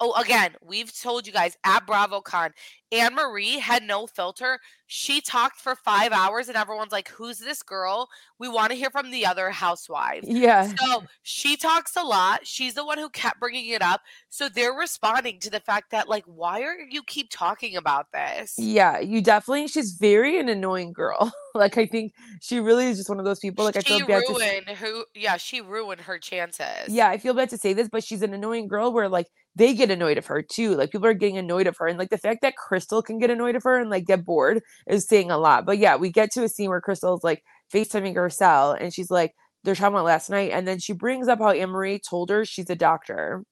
Oh, 0.00 0.12
again, 0.20 0.54
we've 0.62 0.92
told 0.92 1.26
you 1.26 1.32
guys 1.32 1.56
at 1.64 1.86
BravoCon, 1.86 2.50
Anne 2.90 3.14
Marie 3.14 3.58
had 3.58 3.82
no 3.82 4.06
filter. 4.06 4.58
She 4.86 5.20
talked 5.20 5.60
for 5.60 5.74
five 5.74 6.12
hours, 6.12 6.48
and 6.48 6.56
everyone's 6.56 6.92
like, 6.92 7.08
Who's 7.08 7.38
this 7.38 7.62
girl? 7.62 8.08
We 8.38 8.48
want 8.48 8.70
to 8.70 8.76
hear 8.76 8.90
from 8.90 9.10
the 9.10 9.26
other 9.26 9.50
housewives. 9.50 10.28
Yeah. 10.28 10.66
So 10.66 11.04
she 11.22 11.56
talks 11.56 11.96
a 11.96 12.02
lot. 12.02 12.46
She's 12.46 12.74
the 12.74 12.84
one 12.84 12.98
who 12.98 13.08
kept 13.08 13.40
bringing 13.40 13.68
it 13.70 13.82
up. 13.82 14.02
So 14.28 14.48
they're 14.48 14.72
responding 14.72 15.40
to 15.40 15.50
the 15.50 15.60
fact 15.60 15.90
that, 15.90 16.08
like, 16.08 16.24
why 16.26 16.62
are 16.62 16.78
you 16.78 17.02
keep 17.02 17.30
talking 17.30 17.76
about 17.76 18.06
this? 18.12 18.54
Yeah, 18.58 19.00
you 19.00 19.22
definitely 19.22 19.68
she's 19.68 19.92
very 19.92 20.38
an 20.38 20.48
annoying 20.48 20.92
girl. 20.92 21.32
like 21.54 21.78
I 21.78 21.86
think 21.86 22.12
she 22.40 22.60
really 22.60 22.86
is 22.86 22.98
just 22.98 23.08
one 23.08 23.18
of 23.18 23.24
those 23.24 23.38
people 23.38 23.64
like 23.64 23.76
I 23.76 23.80
she 23.80 23.98
feel 23.98 24.06
bad 24.06 24.24
to 24.26 24.32
ruined 24.32 24.68
who? 24.78 25.04
Yeah, 25.14 25.36
she 25.36 25.60
ruined 25.60 26.02
her 26.02 26.18
chances. 26.18 26.88
Yeah, 26.88 27.08
I 27.08 27.18
feel 27.18 27.34
bad 27.34 27.50
to 27.50 27.58
say 27.58 27.72
this, 27.72 27.88
but 27.88 28.04
she's 28.04 28.22
an 28.22 28.34
annoying 28.34 28.68
girl 28.68 28.92
where 28.92 29.08
like 29.08 29.28
they 29.56 29.74
get 29.74 29.90
annoyed 29.90 30.18
of 30.18 30.26
her 30.26 30.42
too. 30.42 30.74
Like 30.74 30.90
people 30.90 31.06
are 31.06 31.14
getting 31.14 31.38
annoyed 31.38 31.66
of 31.66 31.76
her. 31.78 31.86
And 31.86 31.98
like 31.98 32.10
the 32.10 32.18
fact 32.18 32.42
that 32.42 32.56
Crystal 32.56 33.02
can 33.02 33.18
get 33.18 33.30
annoyed 33.30 33.54
of 33.56 33.62
her 33.62 33.78
and 33.78 33.90
like 33.90 34.06
get 34.06 34.24
bored 34.24 34.62
is 34.88 35.06
saying 35.06 35.30
a 35.30 35.38
lot. 35.38 35.64
But 35.64 35.78
yeah, 35.78 35.96
we 35.96 36.10
get 36.10 36.32
to 36.32 36.44
a 36.44 36.48
scene 36.48 36.70
where 36.70 36.80
Crystal's 36.80 37.22
like 37.24 37.42
FaceTiming 37.72 38.14
Garcelle 38.14 38.76
and 38.80 38.92
she's 38.92 39.10
like, 39.10 39.32
they're 39.62 39.74
talking 39.74 39.94
about 39.94 40.04
last 40.04 40.28
night. 40.28 40.50
And 40.52 40.66
then 40.66 40.78
she 40.78 40.92
brings 40.92 41.28
up 41.28 41.38
how 41.38 41.50
Anne 41.50 42.00
told 42.00 42.30
her 42.30 42.44
she's 42.44 42.68
a 42.68 42.76
doctor. 42.76 43.44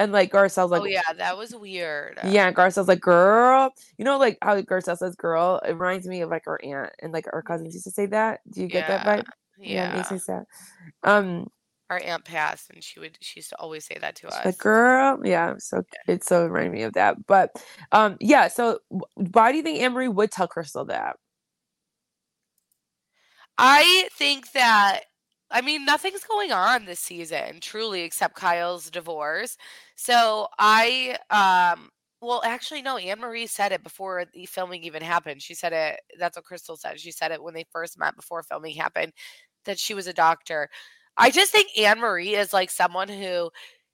And 0.00 0.12
like 0.12 0.30
Garcelle's 0.30 0.70
like, 0.70 0.82
oh 0.82 0.86
yeah, 0.86 1.02
that 1.16 1.36
was 1.36 1.54
weird. 1.56 2.20
Yeah, 2.24 2.52
Garcelle's 2.52 2.86
like, 2.86 3.00
girl. 3.00 3.70
You 3.96 4.04
know, 4.04 4.16
like 4.18 4.38
how 4.42 4.60
Garcelle 4.60 4.96
says 4.96 5.16
girl? 5.16 5.60
It 5.66 5.72
reminds 5.72 6.06
me 6.06 6.20
of 6.20 6.30
like 6.30 6.44
her 6.44 6.62
aunt 6.64 6.92
and 7.02 7.12
like 7.12 7.26
our 7.32 7.42
cousins 7.42 7.74
used 7.74 7.84
to 7.84 7.90
say 7.90 8.06
that. 8.06 8.40
Do 8.52 8.60
you 8.60 8.68
get 8.68 8.86
that 8.86 9.04
Yeah, 9.04 9.16
vibe? 9.16 9.26
Yeah. 9.58 9.92
it 9.92 9.96
makes 9.96 10.12
me 10.12 10.18
sad. 10.18 10.44
Um, 11.02 11.48
Our 11.90 12.00
aunt 12.04 12.24
passed, 12.24 12.70
and 12.70 12.84
she 12.84 13.00
would 13.00 13.16
she 13.20 13.40
used 13.40 13.48
to 13.50 13.58
always 13.58 13.84
say 13.86 13.96
that 13.98 14.14
to 14.16 14.28
us. 14.28 14.44
like, 14.44 14.58
girl. 14.58 15.18
Yeah, 15.24 15.54
so 15.58 15.84
it's 16.06 16.26
so 16.26 16.44
reminded 16.46 16.72
me 16.72 16.82
of 16.82 16.92
that. 16.94 17.26
But 17.26 17.50
um, 17.92 18.16
yeah, 18.20 18.48
so 18.48 18.80
why 19.14 19.52
do 19.52 19.56
you 19.56 19.62
think 19.62 19.80
Amory 19.80 20.08
would 20.08 20.30
tell 20.30 20.48
Crystal 20.48 20.84
that? 20.86 21.16
I 23.58 24.08
think 24.12 24.52
that 24.52 25.00
I 25.50 25.60
mean 25.62 25.84
nothing's 25.84 26.24
going 26.24 26.52
on 26.52 26.84
this 26.84 27.00
season, 27.00 27.60
truly, 27.60 28.02
except 28.02 28.36
Kyle's 28.36 28.90
divorce. 28.90 29.56
So 29.96 30.48
I 30.58 31.16
um 31.30 31.90
well 32.20 32.42
actually 32.44 32.82
no, 32.82 32.96
Anne 32.96 33.20
Marie 33.20 33.46
said 33.46 33.72
it 33.72 33.82
before 33.82 34.24
the 34.32 34.46
filming 34.46 34.84
even 34.84 35.02
happened. 35.02 35.42
She 35.42 35.54
said 35.54 35.72
it 35.72 36.00
that's 36.18 36.36
what 36.36 36.44
Crystal 36.44 36.76
said. 36.76 37.00
She 37.00 37.10
said 37.12 37.32
it 37.32 37.42
when 37.42 37.54
they 37.54 37.66
first 37.72 37.98
met 37.98 38.14
before 38.16 38.42
filming 38.42 38.76
happened 38.76 39.12
that 39.64 39.78
she 39.78 39.94
was 39.94 40.06
a 40.06 40.12
doctor. 40.12 40.68
I 41.18 41.30
just 41.30 41.52
think 41.52 41.76
Anne 41.76 42.00
Marie 42.00 42.34
is 42.34 42.52
like 42.52 42.70
someone 42.70 43.08
who 43.08 43.50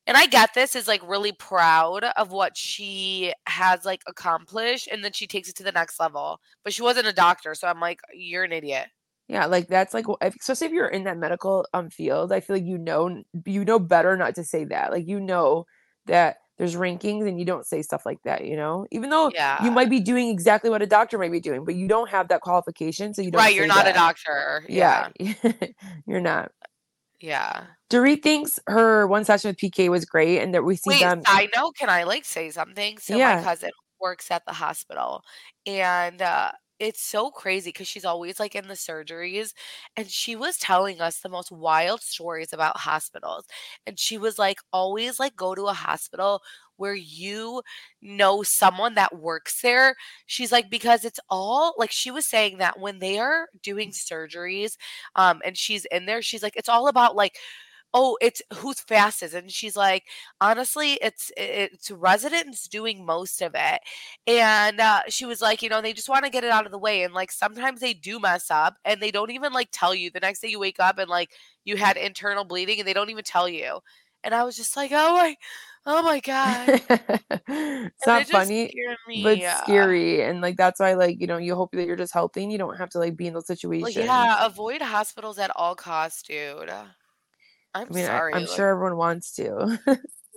and 0.07 0.17
I 0.17 0.27
get 0.27 0.53
this 0.53 0.77
is 0.77 0.87
like 0.87 1.01
really 1.09 1.33
proud 1.33 2.05
of 2.05 2.31
what 2.31 2.57
she 2.57 3.33
has 3.47 3.87
like 3.87 4.03
accomplished 4.07 4.89
and 4.93 5.03
then 5.03 5.13
she 5.13 5.27
takes 5.27 5.49
it 5.49 5.57
to 5.57 5.63
the 5.63 5.73
next 5.73 5.99
level. 5.99 6.41
But 6.63 6.75
she 6.75 6.83
wasn't 6.83 7.07
a 7.07 7.13
doctor, 7.13 7.55
so 7.55 7.67
I'm 7.67 7.81
like 7.81 8.01
you're 8.13 8.45
an 8.45 8.53
idiot. 8.53 8.89
Yeah, 9.27 9.47
like 9.47 9.69
that's 9.69 9.95
like, 9.95 10.05
especially 10.21 10.67
if 10.67 10.73
you're 10.75 10.87
in 10.87 11.05
that 11.05 11.17
medical 11.17 11.67
um 11.73 11.89
field, 11.89 12.31
I 12.31 12.41
feel 12.41 12.57
like 12.57 12.67
you 12.67 12.77
know 12.77 13.23
you 13.47 13.65
know 13.65 13.79
better 13.79 14.17
not 14.17 14.35
to 14.35 14.45
say 14.45 14.65
that. 14.67 14.93
Like 14.93 15.09
you 15.09 15.19
know 15.19 15.65
that 16.07 16.37
there's 16.59 16.77
rankings 16.77 17.27
and 17.27 17.39
you 17.39 17.45
don't 17.45 17.67
say 17.67 17.81
stuff 17.81 18.05
like 18.05 18.23
that. 18.25 18.45
You 18.45 18.57
know, 18.57 18.87
even 18.93 19.09
though 19.09 19.33
you 19.63 19.71
might 19.71 19.89
be 19.89 20.01
doing 20.01 20.29
exactly 20.29 20.69
what 20.69 20.83
a 20.83 20.87
doctor 20.87 21.17
might 21.17 21.33
be 21.33 21.41
doing, 21.41 21.65
but 21.65 21.75
you 21.75 21.89
don't 21.89 22.11
have 22.11 22.29
that 22.29 22.43
qualification, 22.43 23.15
so 23.15 23.23
you 23.23 23.31
don't. 23.31 23.41
Right, 23.41 23.55
you're 23.55 23.67
not 23.67 23.89
a 23.89 23.93
doctor. 23.95 24.65
Yeah. 24.69 25.09
Yeah, 25.19 25.35
you're 26.07 26.21
not. 26.21 26.53
Yeah. 27.25 27.69
Dorit 27.91 28.23
thinks 28.23 28.59
her 28.67 29.07
one 29.07 29.25
session 29.25 29.49
with 29.49 29.57
PK 29.59 29.89
was 29.89 30.05
great, 30.05 30.41
and 30.41 30.55
that 30.55 30.65
we 30.65 30.77
see 30.77 30.91
Wait, 30.91 31.01
them. 31.01 31.23
I 31.27 31.49
know. 31.57 31.71
can 31.73 31.89
I 31.89 32.05
like 32.05 32.25
say 32.25 32.51
something? 32.51 32.99
So 32.99 33.15
Yeah. 33.17 33.37
my 33.37 33.43
cousin 33.45 33.71
works 34.01 34.31
at 34.31 34.45
the 34.47 34.53
hospital 34.53 35.23
and 35.67 36.21
uh 36.21 36.53
it's 36.81 37.01
so 37.01 37.31
crazy 37.31 37.71
because 37.71 37.89
she's 37.89 38.05
always 38.05 38.39
like 38.41 38.55
in 38.55 38.67
the 38.69 38.75
surgeries 38.75 39.53
and 39.97 40.09
she 40.11 40.37
was 40.37 40.59
telling 40.59 41.01
us 41.01 41.21
the 41.21 41.29
most 41.31 41.51
wild 41.53 42.03
stories 42.03 42.53
about 42.53 42.77
hospitals 42.77 43.47
and 43.87 43.99
she 43.99 44.19
was 44.19 44.39
like 44.39 44.59
always 44.73 45.19
like 45.21 45.37
go 45.37 45.55
to 45.55 45.67
a 45.69 45.73
hospital 45.73 46.43
where 46.77 46.95
you 46.95 47.63
know 48.03 48.43
someone 48.43 48.95
that 48.95 49.17
works 49.19 49.61
there 49.63 49.95
she's 50.27 50.53
like 50.53 50.71
because 50.71 51.05
it's 51.05 51.21
all 51.31 51.75
like 51.79 51.91
she 51.91 52.11
was 52.11 52.27
saying 52.27 52.59
that 52.59 52.79
when 52.79 52.99
they 52.99 53.19
are 53.19 53.49
doing 53.63 53.91
surgeries 53.91 54.77
um 55.17 55.41
and 55.45 55.57
she's 55.57 55.85
in 55.87 56.07
there 56.07 56.23
she's 56.23 56.43
like 56.43 56.57
it's 56.57 56.69
all 56.69 56.89
about 56.89 57.17
like 57.17 57.37
oh 57.97 58.19
it's 58.21 58.43
who's 58.55 58.81
fastest 58.81 59.35
and 59.35 59.51
she's 59.53 59.77
like 59.77 60.05
honestly 60.41 60.95
it's 61.01 61.31
it's 61.37 61.91
residents 61.91 62.67
doing 62.69 63.05
most 63.07 63.41
of 63.41 63.53
it 63.55 63.81
and 64.27 64.81
uh, 64.81 65.01
she 65.09 65.25
was 65.27 65.41
like 65.41 65.63
you 65.63 65.69
know 65.69 65.81
they 65.81 65.93
just 65.93 66.09
want 66.09 66.25
to 66.25 66.31
get 66.31 66.45
it 66.45 66.51
out 66.51 66.67
of 66.67 66.73
the 66.73 66.79
way 66.79 67.03
and 67.05 67.15
like 67.15 67.31
sometimes 67.31 67.81
they 67.81 67.95
do 67.95 68.19
mess 68.19 68.51
up 68.51 68.75
and 68.85 69.01
they 69.01 69.11
don't 69.11 69.31
even 69.31 69.53
like 69.53 69.69
tell 69.73 69.95
you 69.95 70.11
the 70.11 70.21
next 70.21 70.41
day 70.41 70.49
you 70.49 70.59
wake 70.59 70.81
up 70.81 70.99
and 70.99 71.09
like 71.09 71.31
you 71.65 71.77
had 71.77 71.97
internal 71.97 72.45
bleeding 72.45 72.79
and 72.81 72.89
they 72.89 72.93
don't 72.95 73.11
even 73.11 73.25
tell 73.25 73.49
you 73.49 73.79
and 74.25 74.35
i 74.35 74.43
was 74.43 74.57
just 74.57 74.77
like 74.77 74.91
oh 74.93 75.15
my 75.15 75.37
oh 75.87 76.03
my 76.03 76.21
god 76.21 76.69
it's 77.49 78.07
not 78.07 78.27
funny, 78.27 78.73
but 79.23 79.39
scary, 79.65 80.23
and 80.23 80.41
like 80.41 80.57
that's 80.57 80.81
why 80.81 80.95
like 80.95 81.21
you 81.21 81.27
know 81.27 81.37
you 81.37 81.55
hope 81.55 81.73
that 81.73 81.87
you're 81.87 81.97
just 81.97 82.13
healthy 82.13 82.43
and 82.43 82.53
you 82.53 82.59
don't 82.59 82.77
have 82.77 82.91
to 82.91 82.99
like 82.99 83.17
be 83.17 83.27
in 83.27 83.35
those 83.35 83.49
like, 83.49 83.59
situations. 83.59 83.97
yeah 83.97 84.45
avoid 84.47 84.81
hospitals 84.81 85.39
at 85.39 85.51
all 85.57 85.75
costs 85.75 86.23
dude 86.23 86.71
i'm 86.71 86.89
I 87.75 87.85
mean, 87.85 88.05
I, 88.05 88.07
sorry 88.07 88.35
I'm 88.35 88.43
like, 88.43 88.51
sure 88.51 88.69
everyone 88.69 88.97
wants 88.97 89.33
to. 89.35 89.81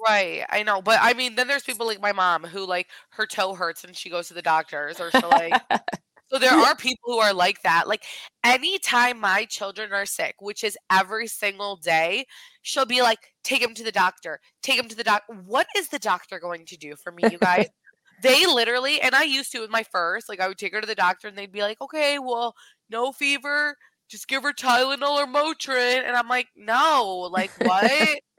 Right, 0.06 0.46
I 0.50 0.64
know, 0.64 0.82
but 0.82 1.00
I 1.02 1.14
mean, 1.14 1.36
then 1.36 1.48
there's 1.48 1.64
people 1.64 1.88
like 1.88 2.02
my 2.02 2.12
mom 2.12 2.44
who 2.44 2.66
like 2.66 2.88
her 3.12 3.26
toe 3.26 3.56
hurts 3.56 3.84
and 3.84 3.96
she 3.96 4.10
goes 4.10 4.28
to 4.28 4.34
the 4.34 4.42
doctors, 4.42 5.00
or 5.00 5.10
she'll 5.12 5.30
like. 5.30 5.60
So 6.30 6.40
there 6.40 6.54
are 6.54 6.76
people 6.76 7.14
who 7.14 7.20
are 7.20 7.34
like 7.34 7.62
that. 7.64 7.88
Like 7.88 8.04
anytime 8.44 9.20
my 9.20 9.46
children 9.46 9.94
are 9.94 10.06
sick, 10.06 10.36
which 10.40 10.64
is 10.64 10.78
every 10.92 11.28
single 11.28 11.78
day, 11.78 12.26
she'll 12.62 12.86
be 12.86 13.02
like, 13.02 13.20
"Take 13.44 13.62
him 13.62 13.74
to 13.76 13.84
the 13.84 13.92
doctor. 13.92 14.40
Take 14.62 14.80
him 14.80 14.90
to 14.90 14.96
the 14.96 15.04
doc." 15.04 15.24
What 15.46 15.68
is 15.76 15.90
the 15.90 16.00
doctor 16.00 16.40
going 16.40 16.66
to 16.66 16.78
do 16.78 16.96
for 16.96 17.12
me, 17.12 17.24
you 17.32 17.38
guys? 17.38 17.68
they 18.22 18.46
literally, 18.46 19.00
and 19.02 19.16
I 19.16 19.24
used 19.24 19.52
to 19.54 19.62
with 19.62 19.70
my 19.70 19.84
first, 19.84 20.28
like 20.28 20.40
I 20.42 20.48
would 20.48 20.58
take 20.58 20.74
her 20.74 20.82
to 20.82 20.88
the 20.88 20.96
doctor 20.96 21.28
and 21.28 21.38
they'd 21.38 21.52
be 21.52 21.62
like, 21.62 21.82
"Okay, 21.82 22.20
well, 22.20 22.56
no 22.90 23.12
fever." 23.12 23.78
Just 24.10 24.30
give 24.30 24.44
her 24.44 24.54
Tylenol 24.54 25.18
or 25.18 25.28
Motrin, 25.28 26.06
and 26.06 26.16
I'm 26.16 26.30
like, 26.30 26.48
no, 26.56 27.30
like 27.32 27.52
what? 27.60 27.92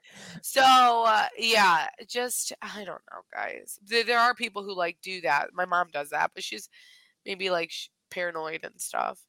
So 0.42 1.05
uh, 1.07 1.27
yeah, 1.38 1.87
just 2.09 2.53
I 2.62 2.79
don't 2.79 3.03
know, 3.12 3.20
guys. 3.33 3.79
There, 3.87 4.05
there 4.05 4.18
are 4.18 4.35
people 4.35 4.64
who 4.64 4.74
like 4.74 4.98
do 5.03 5.20
that. 5.22 5.51
My 5.55 5.64
mom 5.64 5.88
does 5.92 6.11
that, 6.11 6.33
but 6.35 6.42
she's 6.42 6.68
maybe 7.27 7.51
like 7.51 7.71
sh- 7.71 7.89
paranoid 8.11 8.65
and 8.65 8.81
stuff. 8.81 9.21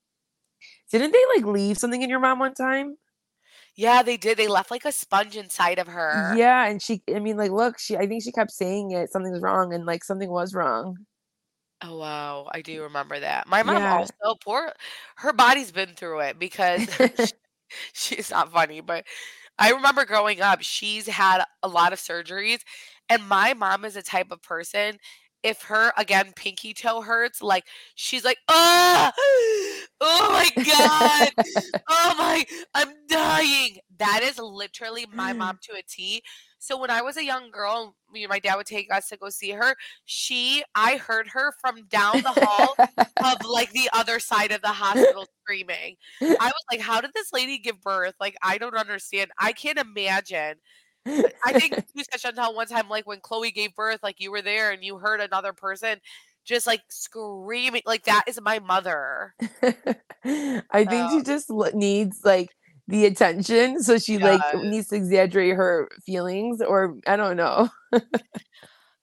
Didn't 0.91 1.11
they 1.13 1.23
like 1.35 1.45
leave 1.45 1.77
something 1.77 2.01
in 2.01 2.09
your 2.09 2.19
mom 2.19 2.39
one 2.39 2.53
time? 2.53 2.97
Yeah, 3.75 4.03
they 4.03 4.17
did. 4.17 4.37
They 4.37 4.47
left 4.47 4.69
like 4.71 4.85
a 4.85 4.91
sponge 4.91 5.35
inside 5.35 5.79
of 5.79 5.87
her. 5.87 6.39
Yeah, 6.39 6.65
and 6.67 6.81
she, 6.81 7.03
I 7.13 7.19
mean, 7.19 7.37
like, 7.37 7.51
look, 7.51 7.77
she, 7.79 7.95
I 7.97 8.07
think 8.07 8.23
she 8.23 8.31
kept 8.31 8.51
saying 8.51 8.91
it, 8.91 9.11
something's 9.11 9.41
wrong, 9.41 9.73
and 9.73 9.85
like 9.85 10.03
something 10.03 10.29
was 10.29 10.53
wrong. 10.55 11.05
Oh 11.81 11.97
wow, 11.97 12.49
I 12.53 12.61
do 12.61 12.83
remember 12.83 13.19
that. 13.21 13.47
My 13.47 13.63
mom 13.63 13.85
Yeah. 13.85 13.85
also 13.85 14.35
poor 14.43 14.73
her 15.17 15.31
body's 15.33 15.71
been 15.71 15.95
through 15.95 16.19
it 16.21 16.37
because 16.39 16.89
she- 17.15 17.33
she's 17.93 18.31
not 18.31 18.51
funny, 18.51 18.81
but 18.81 19.05
I 19.59 19.71
remember 19.71 20.05
growing 20.05 20.41
up, 20.41 20.61
she's 20.63 21.07
had 21.07 21.43
a 21.63 21.67
lot 21.69 21.93
of 21.93 21.99
surgeries, 21.99 22.61
and 23.09 23.27
my 23.27 23.53
mom 23.53 23.85
is 23.85 23.95
a 23.97 24.01
type 24.03 24.31
of 24.31 24.41
person. 24.41 24.99
If 25.41 25.61
her 25.63 25.93
again 25.97 26.33
pinky 26.35 26.73
toe 26.73 27.01
hurts, 27.01 27.41
like 27.41 27.65
she's 27.95 28.25
like, 28.25 28.39
oh, 28.47 29.11
oh 30.01 30.29
my 30.31 30.63
god, 30.63 31.45
oh 31.89 32.15
my, 32.17 32.45
I'm 32.73 32.93
dying. 33.07 33.77
That 33.97 34.21
is 34.23 34.37
literally 34.37 35.05
my 35.13 35.33
mom 35.33 35.57
mm. 35.57 35.61
to 35.61 35.73
a 35.77 35.81
T. 35.87 36.21
So 36.59 36.77
when 36.77 36.91
I 36.91 37.01
was 37.01 37.15
a 37.15 37.23
young 37.23 37.51
girl, 37.51 37.95
my 38.27 38.39
dad 38.39 38.55
would 38.55 38.65
take 38.65 38.93
us 38.93 39.07
to 39.07 39.17
go 39.17 39.29
see 39.29 39.51
her. 39.51 39.75
She, 40.03 40.61
I 40.75 40.97
heard 40.97 41.27
her 41.29 41.53
from 41.61 41.85
down 41.87 42.21
the 42.21 42.33
hall 42.35 42.75
of 43.23 43.45
like 43.45 43.71
the 43.71 43.89
other 43.93 44.19
side 44.19 44.51
of 44.51 44.61
the 44.61 44.67
hospital 44.67 45.25
screaming. 45.43 45.95
I 46.21 46.45
was 46.45 46.63
like, 46.69 46.81
how 46.81 46.99
did 46.99 47.11
this 47.15 47.31
lady 47.31 47.59
give 47.59 47.81
birth? 47.81 48.15
Like, 48.19 48.35
I 48.43 48.57
don't 48.57 48.75
understand. 48.75 49.31
I 49.39 49.53
can't 49.53 49.79
imagine. 49.79 50.55
I 51.45 51.59
think 51.59 51.83
you 51.93 52.03
said 52.11 52.33
Chantel 52.35 52.55
one 52.55 52.67
time, 52.67 52.89
like 52.89 53.07
when 53.07 53.19
Chloe 53.19 53.51
gave 53.51 53.75
birth, 53.75 53.99
like 54.03 54.19
you 54.19 54.31
were 54.31 54.41
there 54.41 54.71
and 54.71 54.83
you 54.83 54.97
heard 54.97 55.21
another 55.21 55.53
person 55.53 55.99
just 56.45 56.67
like 56.67 56.81
screaming. 56.89 57.81
Like 57.85 58.05
that 58.05 58.25
is 58.27 58.39
my 58.41 58.59
mother. 58.59 59.33
I 60.23 60.85
think 60.85 61.11
she 61.11 61.17
um 61.17 61.23
just 61.23 61.49
needs 61.73 62.21
like 62.23 62.49
the 62.87 63.05
attention, 63.05 63.83
so 63.83 63.97
she 63.97 64.17
like 64.17 64.41
needs 64.55 64.89
to 64.89 64.95
exaggerate 64.95 65.55
her 65.55 65.89
feelings, 66.05 66.61
or 66.61 66.97
I 67.05 67.15
don't 67.15 67.37
know. 67.37 67.69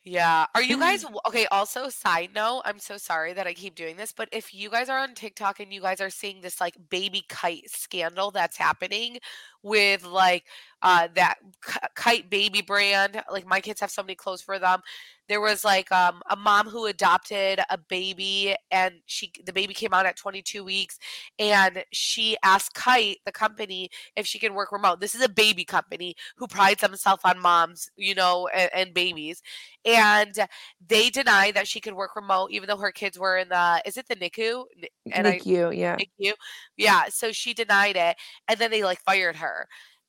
Yeah. 0.06 0.46
Are 0.54 0.62
you 0.62 0.78
guys 0.78 1.04
okay? 1.26 1.46
Also, 1.46 1.88
side 1.88 2.30
note, 2.32 2.62
I'm 2.64 2.78
so 2.78 2.96
sorry 2.96 3.32
that 3.32 3.48
I 3.48 3.54
keep 3.54 3.74
doing 3.74 3.96
this, 3.96 4.12
but 4.12 4.28
if 4.30 4.54
you 4.54 4.70
guys 4.70 4.88
are 4.88 5.00
on 5.00 5.14
TikTok 5.14 5.58
and 5.58 5.72
you 5.72 5.80
guys 5.80 6.00
are 6.00 6.10
seeing 6.10 6.40
this 6.40 6.60
like 6.60 6.76
baby 6.90 7.24
Kyte 7.28 7.68
scandal 7.68 8.30
that's 8.30 8.56
happening 8.56 9.18
with 9.62 10.04
like 10.04 10.44
uh 10.82 11.08
that 11.14 11.36
Kyte 11.96 12.28
Baby 12.30 12.62
brand, 12.62 13.22
like 13.30 13.46
my 13.46 13.60
kids 13.60 13.80
have 13.80 13.90
so 13.90 14.02
many 14.02 14.14
clothes 14.14 14.42
for 14.42 14.58
them. 14.58 14.80
There 15.28 15.40
was 15.40 15.64
like 15.64 15.90
um 15.90 16.22
a 16.30 16.36
mom 16.36 16.68
who 16.68 16.86
adopted 16.86 17.60
a 17.70 17.78
baby 17.78 18.54
and 18.70 18.94
she 19.06 19.32
the 19.44 19.52
baby 19.52 19.74
came 19.74 19.92
out 19.92 20.06
at 20.06 20.16
22 20.16 20.64
weeks 20.64 20.98
and 21.38 21.84
she 21.92 22.36
asked 22.42 22.74
Kyte, 22.74 23.16
the 23.24 23.32
company, 23.32 23.90
if 24.16 24.26
she 24.26 24.38
can 24.38 24.54
work 24.54 24.72
remote. 24.72 25.00
This 25.00 25.14
is 25.14 25.22
a 25.22 25.28
baby 25.28 25.64
company 25.64 26.14
who 26.36 26.46
prides 26.46 26.80
themselves 26.80 27.22
on 27.24 27.40
moms, 27.40 27.88
you 27.96 28.14
know, 28.14 28.48
and, 28.54 28.70
and 28.74 28.94
babies 28.94 29.42
and 29.86 30.34
they 30.88 31.08
denied 31.10 31.54
that 31.54 31.68
she 31.68 31.80
could 31.80 31.94
work 31.94 32.16
remote 32.16 32.50
even 32.50 32.66
though 32.68 32.76
her 32.76 32.90
kids 32.90 33.18
were 33.18 33.38
in 33.38 33.48
the 33.48 33.82
is 33.86 33.96
it 33.96 34.06
the 34.08 34.16
NICU 34.16 34.64
and 35.12 35.26
I 35.26 35.38
NICU, 35.38 35.76
yeah. 35.76 35.96
NICU 35.96 36.32
yeah 36.76 37.04
so 37.08 37.32
she 37.32 37.54
denied 37.54 37.96
it 37.96 38.16
and 38.48 38.58
then 38.58 38.70
they 38.70 38.82
like 38.82 39.00
fired 39.02 39.36
her 39.36 39.45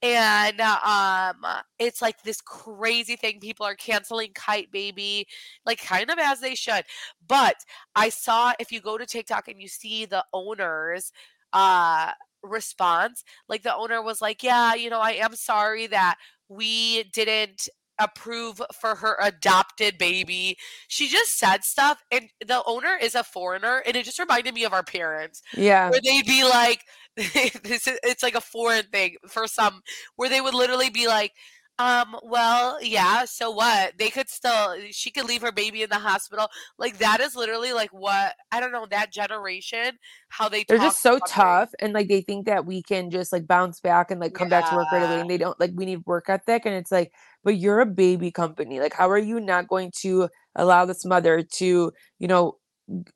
and 0.04 0.62
uh, 0.62 0.78
um 0.84 1.46
it's 1.80 2.02
like 2.02 2.22
this 2.22 2.40
crazy 2.42 3.16
thing 3.16 3.40
people 3.40 3.66
are 3.66 3.76
canceling 3.76 4.32
Kyte 4.34 4.72
Baby 4.72 5.28
like 5.66 5.84
kind 5.84 6.12
of 6.12 6.20
as 6.20 6.40
they 6.40 6.54
should 6.54 6.84
but 7.28 7.56
i 7.96 8.10
saw 8.10 8.54
if 8.60 8.72
you 8.72 8.80
go 8.80 8.98
to 8.98 9.08
tiktok 9.08 9.48
and 9.48 9.60
you 9.60 9.68
see 9.68 10.06
the 10.06 10.24
owners 10.34 11.12
uh 11.54 12.12
response 12.44 13.24
like 13.50 13.64
the 13.64 13.76
owner 13.76 14.02
was 14.02 14.22
like 14.22 14.44
yeah 14.44 14.76
you 14.76 14.92
know 14.92 15.00
i 15.00 15.14
am 15.14 15.36
sorry 15.36 15.88
that 15.88 16.18
we 16.48 17.04
didn't 17.12 17.68
approve 18.00 18.62
for 18.80 18.96
her 18.96 19.18
adopted 19.22 19.98
baby. 19.98 20.58
She 20.88 21.08
just 21.08 21.38
said 21.40 21.64
stuff 21.64 22.04
and 22.12 22.30
the 22.46 22.64
owner 22.66 22.98
is 23.02 23.16
a 23.16 23.24
foreigner 23.24 23.82
and 23.86 23.96
it 23.96 24.06
just 24.06 24.20
reminded 24.20 24.54
me 24.54 24.64
of 24.66 24.74
our 24.74 24.84
parents 24.84 25.42
Yeah. 25.56 25.90
where 25.90 26.00
they'd 26.04 26.26
be 26.26 26.44
like 26.44 26.84
this 27.64 27.88
is 27.88 27.98
it's 28.04 28.22
like 28.22 28.36
a 28.36 28.42
foreign 28.42 28.86
thing 28.86 29.16
for 29.28 29.48
some 29.48 29.82
where 30.18 30.30
they 30.30 30.40
would 30.40 30.54
literally 30.54 30.92
be 30.92 31.08
like 31.08 31.34
um 31.80 32.16
well 32.24 32.78
yeah 32.84 33.26
so 33.26 33.50
what? 33.50 33.94
They 33.98 34.10
could 34.10 34.30
still 34.30 34.76
she 34.92 35.10
could 35.10 35.26
leave 35.26 35.42
her 35.42 35.52
baby 35.52 35.82
in 35.82 35.90
the 35.90 35.98
hospital. 35.98 36.48
Like 36.78 37.00
that 37.00 37.20
is 37.20 37.36
literally 37.36 37.74
like 37.74 37.90
what 37.92 38.36
i 38.52 38.60
don't 38.60 38.72
know 38.72 38.86
that 38.90 39.12
generation 39.12 39.98
how 40.30 40.48
they 40.48 40.64
They're 40.68 40.78
just 40.78 41.02
so 41.02 41.20
tough 41.28 41.72
and 41.80 41.94
like 41.94 42.08
they 42.08 42.22
think 42.22 42.46
that 42.46 42.66
we 42.66 42.84
can 42.84 43.10
just 43.10 43.34
like 43.34 43.48
bounce 43.48 43.80
back 43.80 44.12
and 44.12 44.20
like 44.20 44.34
come 44.34 44.50
back 44.50 44.70
to 44.70 44.76
work 44.76 44.92
right 44.92 45.04
away 45.04 45.22
and 45.22 45.30
they 45.30 45.38
don't 45.38 45.60
like 45.60 45.72
we 45.74 45.86
need 45.86 46.06
work 46.06 46.30
ethic 46.30 46.66
and 46.66 46.76
it's 46.76 46.92
like 46.92 47.12
but 47.44 47.58
you're 47.58 47.80
a 47.80 47.86
baby 47.86 48.30
company 48.30 48.80
like 48.80 48.94
how 48.94 49.10
are 49.10 49.18
you 49.18 49.40
not 49.40 49.68
going 49.68 49.92
to 50.02 50.30
allow 50.56 50.86
this 50.86 51.04
mother 51.04 51.42
to 51.42 51.92
you 52.20 52.28
know 52.28 52.58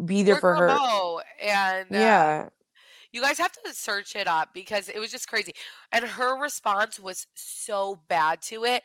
be 0.04 0.24
there 0.24 0.36
Work 0.36 0.42
for 0.42 0.56
her? 0.56 0.68
and 1.42 1.88
uh, 1.92 1.98
yeah 1.98 2.50
You 3.12 3.22
guys 3.22 3.38
have 3.40 3.52
to 3.52 3.74
search 3.74 4.16
it 4.16 4.28
up 4.28 4.50
because 4.54 4.88
it 4.90 5.00
was 5.00 5.12
just 5.12 5.28
crazy. 5.28 5.54
And 5.92 6.06
her 6.06 6.40
response 6.40 7.00
was 7.00 7.28
so 7.36 8.00
bad 8.08 8.42
to 8.44 8.64
it. 8.66 8.84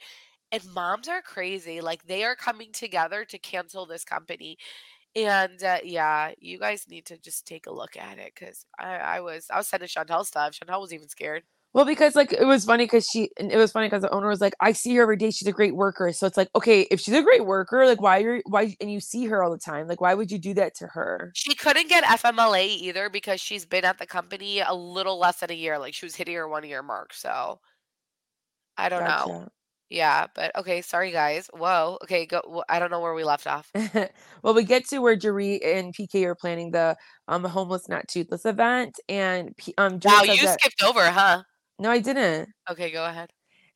And 0.52 0.62
moms 0.74 1.08
are 1.08 1.22
crazy. 1.22 1.80
Like 1.80 2.06
they 2.06 2.24
are 2.24 2.36
coming 2.36 2.72
together 2.72 3.24
to 3.24 3.38
cancel 3.38 3.86
this 3.86 4.04
company. 4.04 4.58
And 5.16 5.62
uh, 5.64 5.78
yeah, 5.84 6.32
you 6.40 6.58
guys 6.58 6.86
need 6.88 7.06
to 7.06 7.18
just 7.18 7.46
take 7.46 7.66
a 7.66 7.72
look 7.72 7.96
at 7.96 8.18
it 8.18 8.32
because 8.34 8.66
I, 8.78 8.96
I 8.96 9.20
was 9.20 9.48
I 9.50 9.58
was 9.58 9.68
sending 9.68 9.88
Chantel 9.88 10.26
stuff. 10.26 10.54
Chantel 10.54 10.80
was 10.80 10.92
even 10.92 11.08
scared. 11.08 11.44
Well 11.76 11.84
because 11.84 12.16
like 12.16 12.32
it 12.32 12.46
was 12.46 12.64
funny 12.64 12.84
because 12.84 13.06
she 13.06 13.30
and 13.38 13.52
it 13.52 13.58
was 13.58 13.70
funny 13.70 13.86
because 13.86 14.02
the 14.02 14.12
owner 14.12 14.28
was 14.28 14.40
like 14.40 14.54
i 14.60 14.72
see 14.72 14.96
her 14.96 15.02
every 15.02 15.16
day 15.16 15.30
she's 15.30 15.46
a 15.46 15.52
great 15.52 15.76
worker 15.76 16.10
so 16.12 16.26
it's 16.26 16.36
like 16.36 16.48
okay 16.56 16.88
if 16.90 16.98
she's 16.98 17.14
a 17.14 17.22
great 17.22 17.44
worker 17.44 17.86
like 17.86 18.00
why 18.00 18.20
are 18.22 18.40
why 18.46 18.74
and 18.80 18.90
you 18.90 18.98
see 18.98 19.26
her 19.26 19.44
all 19.44 19.50
the 19.50 19.58
time 19.58 19.86
like 19.86 20.00
why 20.00 20.14
would 20.14 20.32
you 20.32 20.38
do 20.38 20.54
that 20.54 20.74
to 20.74 20.86
her 20.86 21.30
She 21.34 21.54
couldn't 21.54 21.88
get 21.88 22.02
FMLA 22.04 22.66
either 22.66 23.10
because 23.10 23.40
she's 23.40 23.66
been 23.66 23.84
at 23.84 23.98
the 23.98 24.06
company 24.06 24.60
a 24.60 24.72
little 24.72 25.18
less 25.18 25.40
than 25.40 25.50
a 25.50 25.54
year. 25.54 25.78
Like 25.78 25.92
she 25.92 26.06
was 26.06 26.16
hitting 26.16 26.34
her 26.34 26.48
one 26.48 26.64
year 26.64 26.82
mark. 26.82 27.12
So 27.12 27.60
I 28.78 28.88
don't 28.88 29.04
know. 29.04 29.46
Yeah, 29.88 30.26
but 30.34 30.56
okay. 30.56 30.82
Sorry, 30.82 31.12
guys. 31.12 31.48
Whoa. 31.52 31.98
Okay, 32.02 32.26
go. 32.26 32.64
I 32.68 32.78
don't 32.78 32.90
know 32.90 33.00
where 33.00 33.14
we 33.14 33.22
left 33.22 33.46
off. 33.46 33.70
well, 34.42 34.54
we 34.54 34.64
get 34.64 34.88
to 34.88 34.98
where 34.98 35.16
Jeree 35.16 35.64
and 35.64 35.94
PK 35.94 36.24
are 36.24 36.34
planning 36.34 36.72
the 36.72 36.96
um 37.28 37.44
homeless 37.44 37.88
not 37.88 38.08
toothless 38.08 38.44
event, 38.44 38.98
and 39.08 39.56
P- 39.56 39.74
um 39.78 40.00
Jeree 40.00 40.06
Wow, 40.06 40.22
you 40.24 40.42
that 40.42 40.60
skipped 40.60 40.82
over, 40.82 41.08
huh? 41.10 41.42
No, 41.78 41.90
I 41.90 41.98
didn't. 42.00 42.48
Okay, 42.70 42.90
go 42.90 43.04
ahead. 43.04 43.30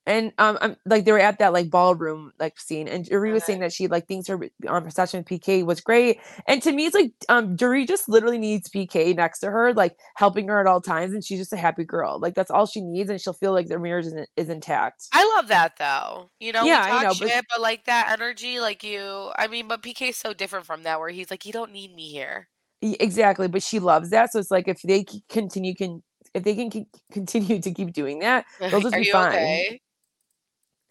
And 0.07 0.33
um, 0.39 0.57
I'm 0.63 0.77
like 0.87 1.05
they 1.05 1.13
were 1.13 1.21
at 1.21 1.39
that 1.41 1.53
like 1.53 1.71
ballroom 1.71 2.33
like 2.41 2.59
scene, 2.59 2.89
and 2.89 3.05
Jeree 3.05 3.33
was 3.33 3.43
Okay. 3.43 3.53
saying 3.53 3.61
that 3.61 3.73
she 3.73 3.87
like 3.87 4.09
thinks 4.09 4.29
her 4.29 4.41
um 4.67 4.91
session 4.91 5.21
with 5.21 5.27
PK 5.29 5.63
was 5.65 5.83
great. 5.83 6.19
And 6.49 6.63
to 6.63 6.73
me, 6.73 6.87
it's 6.87 6.95
like 6.95 7.13
um 7.29 7.55
Jeree 7.57 7.87
just 7.87 8.09
literally 8.09 8.39
needs 8.39 8.71
PK 8.71 9.15
next 9.15 9.41
to 9.41 9.51
her, 9.51 9.75
like 9.75 9.95
helping 10.17 10.49
her 10.49 10.59
at 10.59 10.67
all 10.67 10.81
times, 10.81 11.13
and 11.13 11.23
she's 11.23 11.39
just 11.39 11.53
a 11.53 11.57
happy 11.59 11.85
girl. 11.85 12.19
Like 12.19 12.35
that's 12.35 12.51
all 12.51 12.65
she 12.65 12.81
needs, 12.81 13.11
and 13.11 13.21
she'll 13.21 13.35
feel 13.35 13.53
like 13.53 13.69
their 13.69 13.79
marriage 13.79 14.07
is, 14.07 14.15
is 14.37 14.49
intact. 14.49 15.05
I 15.13 15.31
love 15.37 15.49
that 15.49 15.75
though. 15.79 16.31
You 16.41 16.53
know, 16.53 16.65
Yeah, 16.65 16.81
I 16.83 17.03
know, 17.03 17.09
but- 17.11 17.29
shit, 17.29 17.45
but 17.51 17.61
like 17.61 17.85
that 17.85 18.09
energy, 18.11 18.59
like 18.59 18.83
you. 18.83 19.31
I 19.39 19.49
mean, 19.49 19.69
but 19.69 19.83
PK's 19.83 20.17
so 20.17 20.33
different 20.33 20.65
from 20.65 20.85
that, 20.85 20.99
where 20.99 21.11
he's 21.11 21.31
like, 21.31 21.45
you 21.45 21.53
don't 21.53 21.73
need 21.73 21.95
me 21.95 22.09
here. 22.09 22.49
Exactly, 22.83 23.47
but 23.49 23.63
she 23.63 23.79
loves 23.79 24.09
that, 24.11 24.33
so 24.33 24.39
it's 24.39 24.51
like 24.51 24.67
if 24.67 24.81
they 24.81 25.05
continue 25.29 25.75
can 25.75 26.03
if 26.35 26.45
they 26.45 26.55
can 26.55 26.71
c- 26.71 26.87
continue 27.13 27.61
to 27.61 27.73
keep 27.73 27.93
doing 27.93 28.21
that, 28.21 28.47
they'll 28.71 28.81
just 28.81 28.95
Are 28.95 28.99
be 28.99 29.05
fine. 29.05 29.35
okay? 29.35 29.81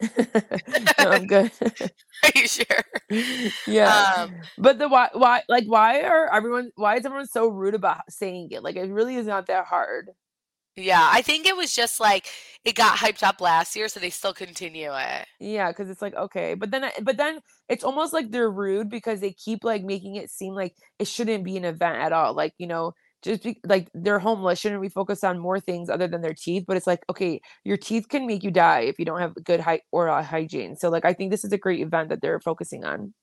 no, 0.98 1.10
I'm 1.10 1.26
good. 1.26 1.52
Are 2.24 2.30
you 2.34 2.46
sure? 2.46 2.66
yeah. 3.66 4.02
Um, 4.16 4.48
but 4.58 4.78
the 4.78 4.88
why 4.88 5.08
why 5.12 5.42
like 5.48 5.64
why 5.66 6.02
are 6.02 6.32
everyone 6.32 6.70
why 6.76 6.96
is 6.96 7.04
everyone 7.06 7.26
so 7.26 7.48
rude 7.48 7.74
about 7.74 8.10
saying 8.10 8.48
it? 8.52 8.62
Like 8.62 8.76
it 8.76 8.90
really 8.90 9.16
is 9.16 9.26
not 9.26 9.46
that 9.46 9.66
hard. 9.66 10.10
yeah, 10.76 11.08
I 11.12 11.22
think 11.22 11.46
it 11.46 11.56
was 11.56 11.74
just 11.74 12.00
like 12.00 12.28
it 12.64 12.74
got 12.74 12.98
hyped 12.98 13.22
up 13.22 13.40
last 13.40 13.76
year, 13.76 13.88
so 13.88 14.00
they 14.00 14.10
still 14.10 14.32
continue 14.34 14.90
it. 14.94 15.26
Yeah, 15.40 15.70
because 15.70 15.88
it's 15.88 16.02
like 16.02 16.14
okay, 16.14 16.54
but 16.54 16.70
then 16.70 16.90
but 17.02 17.16
then 17.16 17.40
it's 17.68 17.82
almost 17.84 18.12
like 18.12 18.30
they're 18.30 18.50
rude 18.50 18.90
because 18.90 19.20
they 19.20 19.32
keep 19.32 19.64
like 19.64 19.82
making 19.82 20.16
it 20.16 20.30
seem 20.30 20.54
like 20.54 20.74
it 20.98 21.06
shouldn't 21.08 21.44
be 21.44 21.56
an 21.56 21.64
event 21.64 21.96
at 21.96 22.12
all. 22.12 22.34
Like 22.34 22.52
you 22.58 22.66
know, 22.66 22.92
just 23.22 23.42
be, 23.42 23.60
like 23.64 23.88
they're 23.94 24.18
homeless. 24.18 24.58
Shouldn't 24.58 24.80
we 24.80 24.88
focus 24.88 25.24
on 25.24 25.38
more 25.38 25.60
things 25.60 25.88
other 25.90 26.08
than 26.08 26.20
their 26.22 26.34
teeth? 26.34 26.64
But 26.66 26.76
it's 26.76 26.86
like 26.86 27.04
okay, 27.10 27.40
your 27.64 27.76
teeth 27.76 28.08
can 28.08 28.26
make 28.26 28.42
you 28.44 28.50
die 28.50 28.80
if 28.80 28.98
you 28.98 29.04
don't 29.04 29.20
have 29.20 29.34
good 29.44 29.60
hy- 29.60 29.82
oral 29.92 30.22
hygiene. 30.22 30.76
So 30.76 30.88
like 30.90 31.04
I 31.04 31.12
think 31.12 31.30
this 31.30 31.44
is 31.44 31.52
a 31.52 31.58
great 31.58 31.80
event 31.80 32.08
that 32.10 32.20
they're 32.22 32.40
focusing 32.40 32.84
on. 32.84 33.14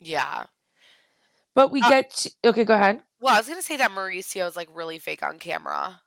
Yeah. 0.00 0.46
But 1.54 1.70
we 1.70 1.80
Uh, 1.82 1.88
get 1.88 2.10
to, 2.10 2.30
okay. 2.46 2.64
Go 2.64 2.74
ahead. 2.74 3.02
Well, 3.20 3.34
I 3.34 3.38
was 3.38 3.48
gonna 3.48 3.62
say 3.62 3.76
that 3.78 3.90
Mauricio 3.90 4.46
is 4.48 4.56
like 4.56 4.68
really 4.74 4.98
fake 4.98 5.22
on 5.22 5.38
camera. 5.38 6.02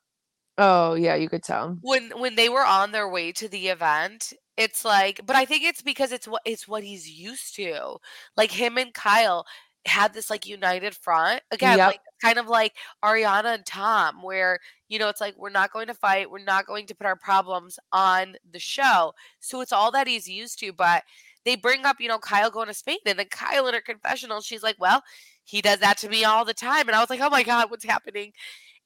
Oh 0.57 0.93
yeah, 0.95 1.15
you 1.15 1.29
could 1.29 1.43
tell. 1.43 1.77
when 1.81 2.11
when 2.19 2.35
they 2.35 2.49
were 2.49 2.65
on 2.65 2.91
their 2.91 3.07
way 3.09 3.31
to 3.33 3.47
the 3.47 3.67
event 3.69 4.33
it's 4.57 4.85
like 4.85 5.19
but 5.25 5.35
i 5.35 5.43
think 5.43 5.63
it's 5.63 5.81
because 5.81 6.11
it's 6.13 6.27
what 6.27 6.41
it's 6.45 6.67
what 6.67 6.83
he's 6.83 7.09
used 7.09 7.55
to 7.55 7.97
like 8.37 8.51
him 8.51 8.77
and 8.77 8.93
kyle 8.93 9.45
had 9.85 10.13
this 10.13 10.29
like 10.29 10.45
united 10.47 10.95
front 10.95 11.41
again 11.51 11.77
Yep. 11.77 11.87
like 11.87 11.99
kind 12.21 12.37
of 12.39 12.47
like 12.47 12.73
ariana 13.03 13.53
and 13.55 13.65
tom 13.65 14.23
where 14.23 14.59
you 14.87 14.97
know 14.99 15.09
it's 15.09 15.21
like 15.21 15.35
we're 15.37 15.49
not 15.49 15.71
going 15.71 15.87
to 15.87 15.93
fight 15.93 16.29
we're 16.31 16.43
not 16.43 16.65
going 16.65 16.85
to 16.87 16.95
put 16.95 17.05
our 17.05 17.15
problems 17.15 17.77
on 17.91 18.35
the 18.51 18.59
show 18.59 19.13
so 19.39 19.61
it's 19.61 19.73
all 19.73 19.91
that 19.91 20.07
he's 20.07 20.27
used 20.27 20.59
to 20.59 20.71
but 20.73 21.03
they 21.43 21.55
bring 21.55 21.85
up 21.85 21.97
you 21.99 22.07
know 22.07 22.17
kyle 22.17 22.49
going 22.49 22.67
to 22.67 22.73
spain 22.73 22.97
and 23.05 23.19
then 23.19 23.27
kyle 23.29 23.67
in 23.67 23.73
her 23.73 23.81
confessional 23.81 24.41
she's 24.41 24.63
like 24.63 24.75
well 24.79 25.03
he 25.43 25.61
does 25.61 25.79
that 25.79 25.97
to 25.97 26.09
me 26.09 26.23
all 26.23 26.43
the 26.45 26.53
time 26.53 26.87
and 26.87 26.95
i 26.95 26.99
was 26.99 27.09
like 27.09 27.21
oh 27.21 27.29
my 27.29 27.43
god 27.43 27.69
what's 27.69 27.85
happening 27.85 28.31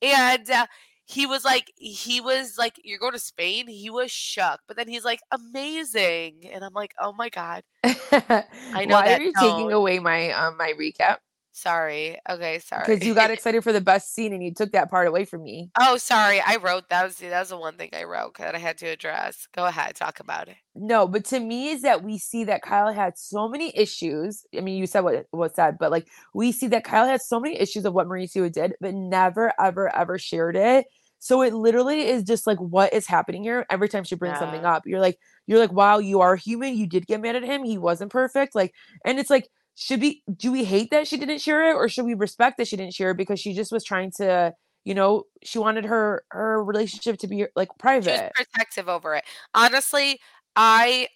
and 0.01 0.49
uh, 0.49 0.65
he 1.09 1.25
was 1.25 1.43
like 1.43 1.73
he 1.75 2.21
was 2.21 2.55
like 2.57 2.79
you're 2.83 2.99
going 2.99 3.13
to 3.13 3.19
Spain. 3.19 3.67
He 3.67 3.89
was 3.89 4.11
shook, 4.11 4.59
but 4.67 4.77
then 4.77 4.87
he's 4.87 5.03
like 5.03 5.21
amazing, 5.31 6.47
and 6.53 6.63
I'm 6.63 6.73
like, 6.73 6.93
oh 7.01 7.13
my 7.13 7.29
god. 7.29 7.63
I 7.83 8.45
know 8.85 8.95
Why 8.95 9.13
are 9.15 9.21
you 9.21 9.33
taking 9.39 9.71
away 9.71 9.97
my 9.97 10.31
um 10.31 10.55
my 10.57 10.73
recap? 10.79 11.17
Sorry. 11.51 12.15
Okay, 12.29 12.59
sorry. 12.59 12.83
Because 12.85 13.05
you 13.05 13.15
got 13.15 13.31
excited 13.31 13.63
for 13.63 13.73
the 13.73 13.81
best 13.81 14.13
scene 14.13 14.33
and 14.33 14.43
you 14.43 14.53
took 14.53 14.71
that 14.73 14.91
part 14.91 15.07
away 15.07 15.25
from 15.25 15.43
me. 15.43 15.71
oh, 15.79 15.97
sorry. 15.97 16.39
I 16.45 16.57
wrote 16.57 16.87
that 16.89 17.03
was 17.05 17.17
that 17.17 17.39
was 17.39 17.49
the 17.49 17.57
one 17.57 17.75
thing 17.75 17.89
I 17.91 18.03
wrote 18.03 18.37
that 18.37 18.53
I 18.53 18.59
had 18.59 18.77
to 18.77 18.85
address. 18.85 19.47
Go 19.55 19.65
ahead, 19.65 19.95
talk 19.95 20.19
about 20.19 20.47
it. 20.47 20.57
No, 20.75 21.07
but 21.07 21.25
to 21.25 21.39
me 21.39 21.69
is 21.69 21.81
that 21.81 22.03
we 22.03 22.19
see 22.19 22.43
that 22.43 22.61
Kyle 22.61 22.93
had 22.93 23.17
so 23.17 23.49
many 23.49 23.75
issues. 23.75 24.45
I 24.55 24.61
mean, 24.61 24.77
you 24.77 24.85
said 24.85 25.01
what 25.01 25.25
was 25.33 25.55
said, 25.55 25.77
but 25.79 25.89
like 25.89 26.07
we 26.35 26.51
see 26.51 26.67
that 26.67 26.83
Kyle 26.83 27.07
had 27.07 27.21
so 27.21 27.39
many 27.39 27.59
issues 27.59 27.83
of 27.83 27.93
what 27.93 28.07
Mauricio 28.07 28.51
did, 28.51 28.75
but 28.79 28.93
never, 28.93 29.51
ever, 29.59 29.93
ever 29.93 30.19
shared 30.19 30.55
it. 30.55 30.85
So 31.19 31.41
it 31.41 31.53
literally 31.53 32.07
is 32.07 32.23
just 32.23 32.47
like 32.47 32.57
what 32.59 32.93
is 32.93 33.05
happening 33.05 33.43
here. 33.43 33.65
Every 33.69 33.89
time 33.89 34.03
she 34.05 34.15
brings 34.15 34.39
something 34.39 34.65
up, 34.65 34.87
you're 34.87 35.01
like, 35.01 35.19
you're 35.47 35.59
like, 35.59 35.71
wow, 35.71 35.99
you 35.99 36.21
are 36.21 36.35
human. 36.35 36.75
You 36.75 36.87
did 36.87 37.07
get 37.07 37.21
mad 37.21 37.35
at 37.35 37.43
him. 37.43 37.63
He 37.63 37.77
wasn't 37.77 38.11
perfect. 38.11 38.55
Like, 38.55 38.73
and 39.05 39.19
it's 39.19 39.29
like, 39.29 39.49
should 39.75 40.01
we 40.01 40.23
do 40.35 40.51
we 40.51 40.63
hate 40.63 40.91
that 40.91 41.07
she 41.07 41.17
didn't 41.17 41.39
share 41.39 41.69
it, 41.69 41.73
or 41.73 41.87
should 41.87 42.05
we 42.05 42.13
respect 42.13 42.57
that 42.57 42.67
she 42.67 42.75
didn't 42.77 42.93
share 42.93 43.11
it 43.11 43.17
because 43.17 43.39
she 43.39 43.53
just 43.53 43.71
was 43.71 43.83
trying 43.83 44.11
to, 44.17 44.53
you 44.83 44.93
know, 44.93 45.23
she 45.43 45.59
wanted 45.59 45.85
her 45.85 46.23
her 46.31 46.63
relationship 46.63 47.17
to 47.19 47.27
be 47.27 47.45
like 47.55 47.69
private. 47.77 48.31
protective 48.33 48.89
over 48.89 49.15
it. 49.15 49.23
Honestly, 49.53 50.19
I 50.55 51.07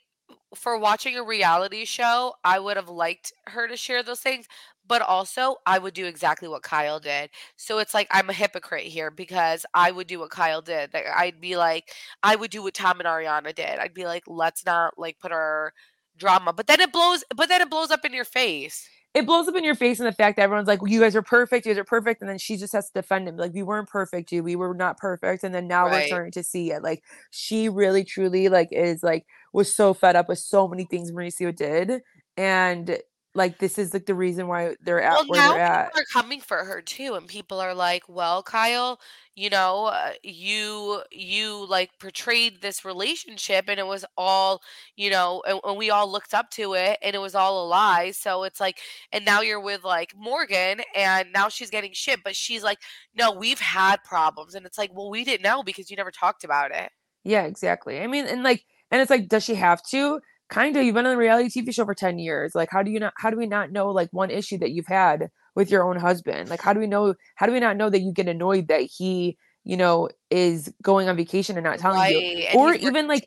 for 0.55 0.77
watching 0.77 1.17
a 1.17 1.23
reality 1.23 1.85
show, 1.85 2.33
I 2.43 2.59
would 2.59 2.77
have 2.77 2.89
liked 2.89 3.33
her 3.47 3.67
to 3.67 3.75
share 3.75 4.03
those 4.03 4.19
things, 4.19 4.45
but 4.87 5.01
also 5.01 5.57
I 5.65 5.79
would 5.79 5.93
do 5.93 6.05
exactly 6.05 6.47
what 6.47 6.63
Kyle 6.63 6.99
did. 6.99 7.29
So 7.55 7.79
it's 7.79 7.93
like 7.93 8.07
I'm 8.11 8.29
a 8.29 8.33
hypocrite 8.33 8.85
here 8.85 9.11
because 9.11 9.65
I 9.73 9.91
would 9.91 10.07
do 10.07 10.19
what 10.19 10.29
Kyle 10.31 10.61
did. 10.61 10.93
Like 10.93 11.05
I'd 11.15 11.39
be 11.41 11.55
like, 11.57 11.91
I 12.23 12.35
would 12.35 12.51
do 12.51 12.63
what 12.63 12.73
Tom 12.73 12.99
and 12.99 13.07
Ariana 13.07 13.53
did. 13.55 13.79
I'd 13.79 13.93
be 13.93 14.05
like, 14.05 14.23
let's 14.27 14.65
not 14.65 14.97
like 14.97 15.19
put 15.19 15.31
our 15.31 15.73
drama. 16.17 16.53
But 16.53 16.67
then 16.67 16.79
it 16.81 16.91
blows 16.91 17.23
but 17.35 17.49
then 17.49 17.61
it 17.61 17.69
blows 17.69 17.91
up 17.91 18.05
in 18.05 18.13
your 18.13 18.25
face. 18.25 18.87
it 19.13 19.27
blows 19.27 19.47
up 19.47 19.55
in 19.55 19.63
your 19.63 19.75
face 19.75 19.99
and 19.99 20.07
the 20.07 20.11
fact 20.11 20.37
that 20.37 20.43
everyone's 20.43 20.67
like, 20.67 20.81
well, 20.81 20.91
you 20.91 20.99
guys 20.99 21.15
are 21.15 21.21
perfect, 21.21 21.65
you 21.65 21.71
guys 21.71 21.77
are 21.79 21.83
perfect, 21.83 22.21
and 22.21 22.29
then 22.29 22.39
she 22.39 22.57
just 22.57 22.73
has 22.73 22.87
to 22.87 22.93
defend 22.95 23.27
him. 23.27 23.37
Like, 23.37 23.53
we 23.53 23.61
weren't 23.61 23.87
perfect, 23.87 24.29
dude. 24.29 24.43
We 24.43 24.55
were 24.55 24.73
not 24.73 24.97
perfect. 24.97 25.43
And 25.43 25.53
then 25.53 25.67
now 25.67 25.85
we're 25.85 26.07
starting 26.07 26.31
to 26.31 26.41
see 26.43 26.71
it. 26.71 26.81
Like, 26.81 27.03
she 27.29 27.69
really 27.69 28.03
truly 28.03 28.49
like 28.49 28.69
is 28.71 29.03
like 29.03 29.25
was 29.53 29.75
so 29.75 29.93
fed 29.93 30.15
up 30.15 30.29
with 30.29 30.39
so 30.39 30.67
many 30.67 30.85
things 30.85 31.11
Mauricio 31.11 31.55
did. 31.55 32.01
And 32.37 32.97
like 33.35 33.59
this 33.59 33.77
is 33.79 33.93
like 33.93 34.05
the 34.05 34.15
reason 34.15 34.47
why 34.47 34.75
they're 34.81 35.01
at 35.01 35.11
Well, 35.11 35.25
where 35.27 35.41
now 35.41 35.49
they're 35.53 35.59
at. 35.59 35.93
people 35.93 36.01
are 36.01 36.05
coming 36.11 36.39
for 36.41 36.63
her 36.63 36.81
too, 36.81 37.13
and 37.15 37.27
people 37.27 37.59
are 37.59 37.73
like, 37.75 38.03
"Well, 38.07 38.41
Kyle, 38.41 38.99
you 39.35 39.49
know, 39.49 39.85
uh, 39.87 40.13
you 40.23 41.03
you 41.11 41.65
like 41.67 41.91
portrayed 41.99 42.61
this 42.61 42.83
relationship, 42.85 43.65
and 43.67 43.79
it 43.79 43.85
was 43.85 44.05
all, 44.17 44.61
you 44.95 45.09
know, 45.09 45.43
and, 45.47 45.59
and 45.63 45.77
we 45.77 45.89
all 45.89 46.09
looked 46.11 46.33
up 46.33 46.49
to 46.51 46.73
it, 46.73 46.97
and 47.01 47.15
it 47.15 47.19
was 47.19 47.35
all 47.35 47.63
a 47.65 47.67
lie. 47.67 48.11
So 48.11 48.43
it's 48.43 48.59
like, 48.59 48.79
and 49.11 49.25
now 49.25 49.41
you're 49.41 49.59
with 49.59 49.83
like 49.83 50.13
Morgan, 50.15 50.81
and 50.95 51.31
now 51.33 51.49
she's 51.49 51.69
getting 51.69 51.93
shit, 51.93 52.23
but 52.23 52.35
she's 52.35 52.63
like, 52.63 52.79
no, 53.15 53.31
we've 53.31 53.59
had 53.59 54.03
problems, 54.03 54.55
and 54.55 54.65
it's 54.65 54.77
like, 54.77 54.93
well, 54.93 55.09
we 55.09 55.23
didn't 55.23 55.43
know 55.43 55.63
because 55.63 55.91
you 55.91 55.97
never 55.97 56.11
talked 56.11 56.43
about 56.43 56.71
it. 56.71 56.91
Yeah, 57.23 57.43
exactly. 57.43 58.01
I 58.01 58.07
mean, 58.07 58.25
and 58.25 58.43
like, 58.43 58.65
and 58.91 59.01
it's 59.01 59.09
like, 59.11 59.27
does 59.29 59.43
she 59.43 59.55
have 59.55 59.81
to? 59.89 60.19
Kind 60.53 60.77
of. 60.77 60.83
You've 60.83 60.93
been 60.93 61.07
on 61.07 61.15
a 61.15 61.17
reality 61.17 61.49
TV 61.61 61.73
show 61.73 61.83
for 61.83 61.95
10 61.95 62.19
years. 62.19 62.53
Like, 62.53 62.69
how 62.71 62.83
do 62.83 62.91
you 62.91 62.99
not, 62.99 63.13
how 63.17 63.31
do 63.31 63.37
we 63.37 63.47
not 63.47 63.71
know 63.71 63.89
like 63.89 64.09
one 64.11 64.29
issue 64.29 64.57
that 64.59 64.69
you've 64.71 64.85
had 64.87 65.29
with 65.55 65.71
your 65.71 65.83
own 65.83 65.97
husband? 65.97 66.47
Like, 66.49 66.61
how 66.61 66.73
do 66.73 66.79
we 66.79 66.85
know, 66.85 67.15
how 67.35 67.47
do 67.47 67.51
we 67.53 67.59
not 67.59 67.75
know 67.75 67.89
that 67.89 68.01
you 68.01 68.13
get 68.13 68.27
annoyed 68.27 68.67
that 68.67 68.81
he, 68.81 69.37
you 69.63 69.75
know, 69.77 70.09
is 70.29 70.71
going 70.83 71.09
on 71.09 71.15
vacation 71.15 71.57
and 71.57 71.63
not 71.63 71.79
telling 71.79 72.11
you? 72.11 72.19
And 72.19 72.55
Or 72.59 72.73
even 72.75 73.07
like, 73.07 73.25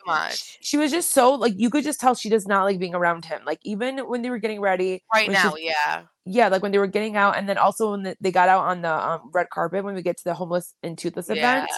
she 0.61 0.77
was 0.77 0.93
just 0.93 1.13
so, 1.13 1.35
like, 1.35 1.55
you 1.57 1.69
could 1.69 1.83
just 1.83 1.99
tell 1.99 2.15
she 2.15 2.29
does 2.29 2.47
not 2.47 2.63
like 2.63 2.79
being 2.79 2.95
around 2.95 3.25
him. 3.25 3.41
Like, 3.45 3.59
even 3.65 3.99
when 3.99 4.23
they 4.23 4.31
were 4.31 4.39
getting 4.39 4.61
ready, 4.61 5.03
Right 5.13 5.27
when 5.27 5.37
she- 5.37 5.43
now, 5.43 5.57
yeah. 5.57 6.03
yeah, 6.27 6.47
like 6.47 6.63
when 6.63 6.71
they 6.71 6.79
were 6.79 6.87
getting 6.87 7.17
out, 7.17 7.37
and 7.37 7.49
then 7.49 7.59
also 7.59 7.91
when 7.91 8.03
the, 8.05 8.17
they 8.21 8.31
got 8.31 8.49
out 8.49 8.67
on 8.67 8.83
the 8.83 8.93
um, 8.93 9.31
red 9.35 9.51
carpet 9.51 9.83
when 9.85 9.97
we 9.97 10.03
get 10.03 10.17
to 10.19 10.25
the 10.25 10.35
homeless 10.35 10.75
and 10.85 10.97
toothless 10.97 11.29
Yeah. 11.29 11.35
event, 11.35 11.71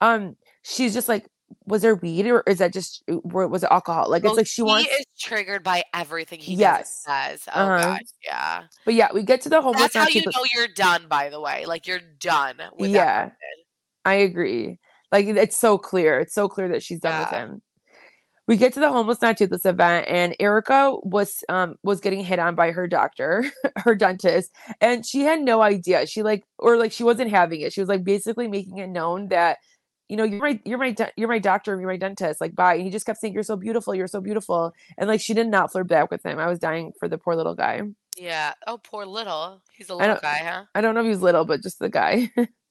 um, 0.00 0.36
she's 0.62 0.94
just 0.94 1.08
like, 1.08 1.26
was 1.66 1.82
there 1.82 1.94
weed 1.94 2.26
or 2.26 2.42
is 2.46 2.58
that 2.58 2.72
just 2.72 3.02
uh, 3.10 3.18
was 3.24 3.62
it 3.62 3.70
alcohol? 3.70 4.08
Like 4.08 4.24
it's 4.24 4.32
Oh, 4.32 4.36
like 4.36 4.46
she 4.46 4.62
wants, 4.62 4.88
he 4.88 4.90
is 4.94 5.06
triggered 5.18 5.62
by 5.62 5.84
everything 5.94 6.40
he 6.40 6.54
Yes. 6.54 7.02
Says. 7.04 7.42
Oh 7.54 7.60
Uh-huh. 7.60 7.78
gosh, 7.78 8.00
yeah. 8.24 8.64
but 8.84 8.94
yeah, 8.94 9.08
we 9.12 9.22
get 9.22 9.40
to 9.42 9.48
the 9.48 9.60
homeless. 9.60 9.92
That's 9.92 9.96
how 9.96 10.08
you 10.08 10.22
know 10.26 10.44
you're 10.54 10.68
done. 10.68 11.06
By 11.08 11.30
the 11.30 11.40
way, 11.40 11.66
like 11.66 11.86
you're 11.86 12.00
done 12.20 12.60
yeah, 12.78 13.30
I 14.04 14.14
agree. 14.14 14.78
Like 15.12 15.26
it's 15.26 15.56
so 15.56 15.78
clear. 15.78 16.20
It's 16.20 16.34
so 16.34 16.48
clear 16.48 16.68
that 16.68 16.82
she's 16.82 17.00
done 17.00 17.18
with 17.20 17.30
him. 17.30 17.62
We 18.48 18.56
get 18.56 18.74
to 18.74 18.80
the 18.80 18.92
homeless 18.92 19.20
not 19.22 19.36
toothless 19.38 19.64
event, 19.64 20.06
and 20.08 20.36
Erica 20.38 20.94
was 21.02 21.42
um 21.48 21.76
was 21.82 22.00
getting 22.00 22.22
hit 22.24 22.38
on 22.38 22.54
by 22.54 22.70
her 22.70 22.86
doctor, 22.86 23.44
her 23.76 23.94
dentist, 23.96 24.52
and 24.80 25.04
she 25.04 25.22
had 25.22 25.40
no 25.40 25.62
idea. 25.62 26.06
She 26.06 26.22
like 26.22 26.44
or 26.58 26.76
like 26.76 26.92
she 26.92 27.02
wasn't 27.02 27.30
having 27.30 27.60
it. 27.62 27.72
She 27.72 27.80
was 27.80 27.88
like 27.88 28.04
basically 28.04 28.46
making 28.46 28.78
it 28.78 28.88
known 28.88 29.28
that 29.28 29.58
you 30.08 30.16
know 30.16 30.24
you're 30.24 30.40
my 30.40 30.60
you're 30.64 30.78
my 30.78 30.94
you're 31.16 31.28
my 31.28 31.38
doctor, 31.38 31.78
you're 31.78 31.90
my 31.90 31.96
dentist. 31.96 32.40
Like 32.40 32.54
bye. 32.54 32.74
And 32.74 32.84
he 32.84 32.90
just 32.90 33.06
kept 33.06 33.20
saying 33.20 33.34
you're 33.34 33.42
so 33.42 33.56
beautiful, 33.56 33.94
you're 33.94 34.06
so 34.06 34.20
beautiful, 34.20 34.72
and 34.98 35.08
like 35.08 35.20
she 35.20 35.34
did 35.34 35.48
not 35.48 35.72
flirt 35.72 35.88
back 35.88 36.10
with 36.10 36.24
him. 36.24 36.38
I 36.38 36.46
was 36.46 36.58
dying 36.58 36.92
for 36.98 37.08
the 37.08 37.18
poor 37.18 37.34
little 37.34 37.54
guy. 37.54 37.82
Yeah. 38.16 38.54
Oh, 38.66 38.78
poor 38.78 39.04
little. 39.04 39.62
He's 39.72 39.90
a 39.90 39.94
little 39.94 40.18
guy, 40.20 40.38
huh? 40.38 40.64
I 40.74 40.80
don't 40.80 40.94
know 40.94 41.00
if 41.02 41.06
he's 41.06 41.20
little, 41.20 41.44
but 41.44 41.62
just 41.62 41.78
the 41.78 41.90
guy. 41.90 42.30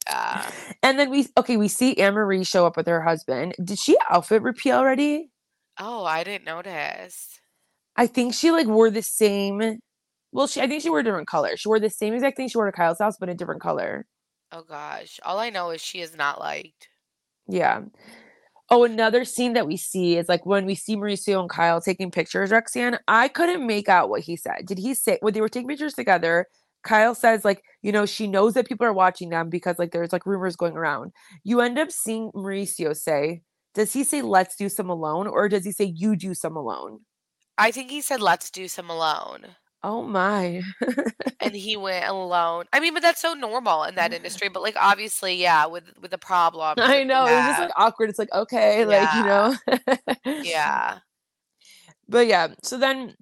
Yeah. 0.09 0.51
and 0.83 0.97
then 0.97 1.09
we 1.09 1.27
okay, 1.37 1.57
we 1.57 1.67
see 1.67 1.95
Anne 1.97 2.13
Marie 2.13 2.43
show 2.43 2.65
up 2.65 2.77
with 2.77 2.87
her 2.87 3.01
husband. 3.01 3.55
Did 3.63 3.79
she 3.79 3.95
outfit 4.09 4.41
repeat 4.41 4.71
already? 4.71 5.31
Oh, 5.79 6.05
I 6.05 6.23
didn't 6.23 6.45
notice. 6.45 7.39
I 7.95 8.07
think 8.07 8.33
she 8.33 8.51
like 8.51 8.67
wore 8.67 8.89
the 8.89 9.01
same. 9.01 9.79
Well, 10.31 10.47
she 10.47 10.61
I 10.61 10.67
think 10.67 10.81
she 10.81 10.89
wore 10.89 10.99
a 10.99 11.03
different 11.03 11.27
color. 11.27 11.55
She 11.57 11.67
wore 11.67 11.79
the 11.79 11.89
same 11.89 12.13
exact 12.13 12.37
thing 12.37 12.47
she 12.47 12.57
wore 12.57 12.65
to 12.65 12.71
Kyle's 12.71 12.99
house, 12.99 13.17
but 13.19 13.29
a 13.29 13.35
different 13.35 13.61
color. 13.61 14.05
Oh 14.51 14.63
gosh. 14.63 15.19
All 15.23 15.39
I 15.39 15.49
know 15.49 15.71
is 15.71 15.81
she 15.81 16.01
is 16.01 16.15
not 16.15 16.39
liked. 16.39 16.87
Yeah. 17.47 17.81
Oh, 18.71 18.83
another 18.83 19.25
scene 19.25 19.53
that 19.53 19.67
we 19.67 19.77
see 19.77 20.17
is 20.17 20.27
like 20.27 20.45
when 20.45 20.65
we 20.65 20.73
see 20.75 20.95
Mauricio 20.95 21.39
and 21.39 21.49
Kyle 21.49 21.79
taking 21.81 22.09
pictures, 22.11 22.51
Roxanne. 22.51 22.97
I 23.07 23.27
couldn't 23.27 23.65
make 23.65 23.89
out 23.89 24.09
what 24.09 24.21
he 24.21 24.35
said. 24.35 24.65
Did 24.65 24.79
he 24.79 24.95
say 24.95 25.19
when 25.21 25.33
they 25.33 25.41
were 25.41 25.49
taking 25.49 25.67
pictures 25.67 25.93
together? 25.93 26.47
Kyle 26.83 27.15
says, 27.15 27.45
like, 27.45 27.63
you 27.81 27.91
know, 27.91 28.05
she 28.05 28.27
knows 28.27 28.53
that 28.53 28.67
people 28.67 28.85
are 28.85 28.93
watching 28.93 29.29
them 29.29 29.49
because 29.49 29.77
like 29.79 29.91
there's 29.91 30.13
like 30.13 30.25
rumors 30.25 30.55
going 30.55 30.75
around. 30.77 31.11
You 31.43 31.61
end 31.61 31.77
up 31.79 31.91
seeing 31.91 32.31
Mauricio 32.31 32.95
say, 32.95 33.41
does 33.75 33.93
he 33.93 34.03
say 34.03 34.21
let's 34.21 34.55
do 34.55 34.69
some 34.69 34.89
alone 34.89 35.27
or 35.27 35.49
does 35.49 35.65
he 35.65 35.71
say 35.71 35.85
you 35.85 36.15
do 36.15 36.33
some 36.33 36.55
alone? 36.55 37.01
I 37.57 37.71
think 37.71 37.89
he 37.89 38.01
said, 38.01 38.21
"Let's 38.21 38.49
do 38.51 38.67
some 38.67 38.89
alone," 38.89 39.55
Oh 39.87 40.01
my. 40.01 40.63
and 41.39 41.55
he 41.55 41.77
went 41.77 42.07
alone. 42.07 42.65
I 42.73 42.79
mean, 42.79 42.95
but 42.95 43.03
that's 43.03 43.21
so 43.21 43.35
normal 43.35 43.83
in 43.83 43.93
that 43.95 44.13
industry. 44.13 44.49
But 44.49 44.63
like, 44.63 44.75
obviously, 44.79 45.35
yeah, 45.35 45.67
with 45.67 45.83
with 46.01 46.09
the 46.09 46.17
problem. 46.17 46.73
I 46.79 47.03
know. 47.03 47.27
It 47.27 47.35
was 47.35 47.45
just 47.45 47.59
like 47.59 47.71
awkward. 47.75 48.09
It's 48.09 48.17
like, 48.17 48.33
okay, 48.33 48.83
like, 48.83 49.13
you 49.13 49.23
know. 49.23 49.55
yeah. 50.43 50.97
But 52.09 52.25
yeah, 52.25 52.47
so 52.63 52.79
then 52.79 53.15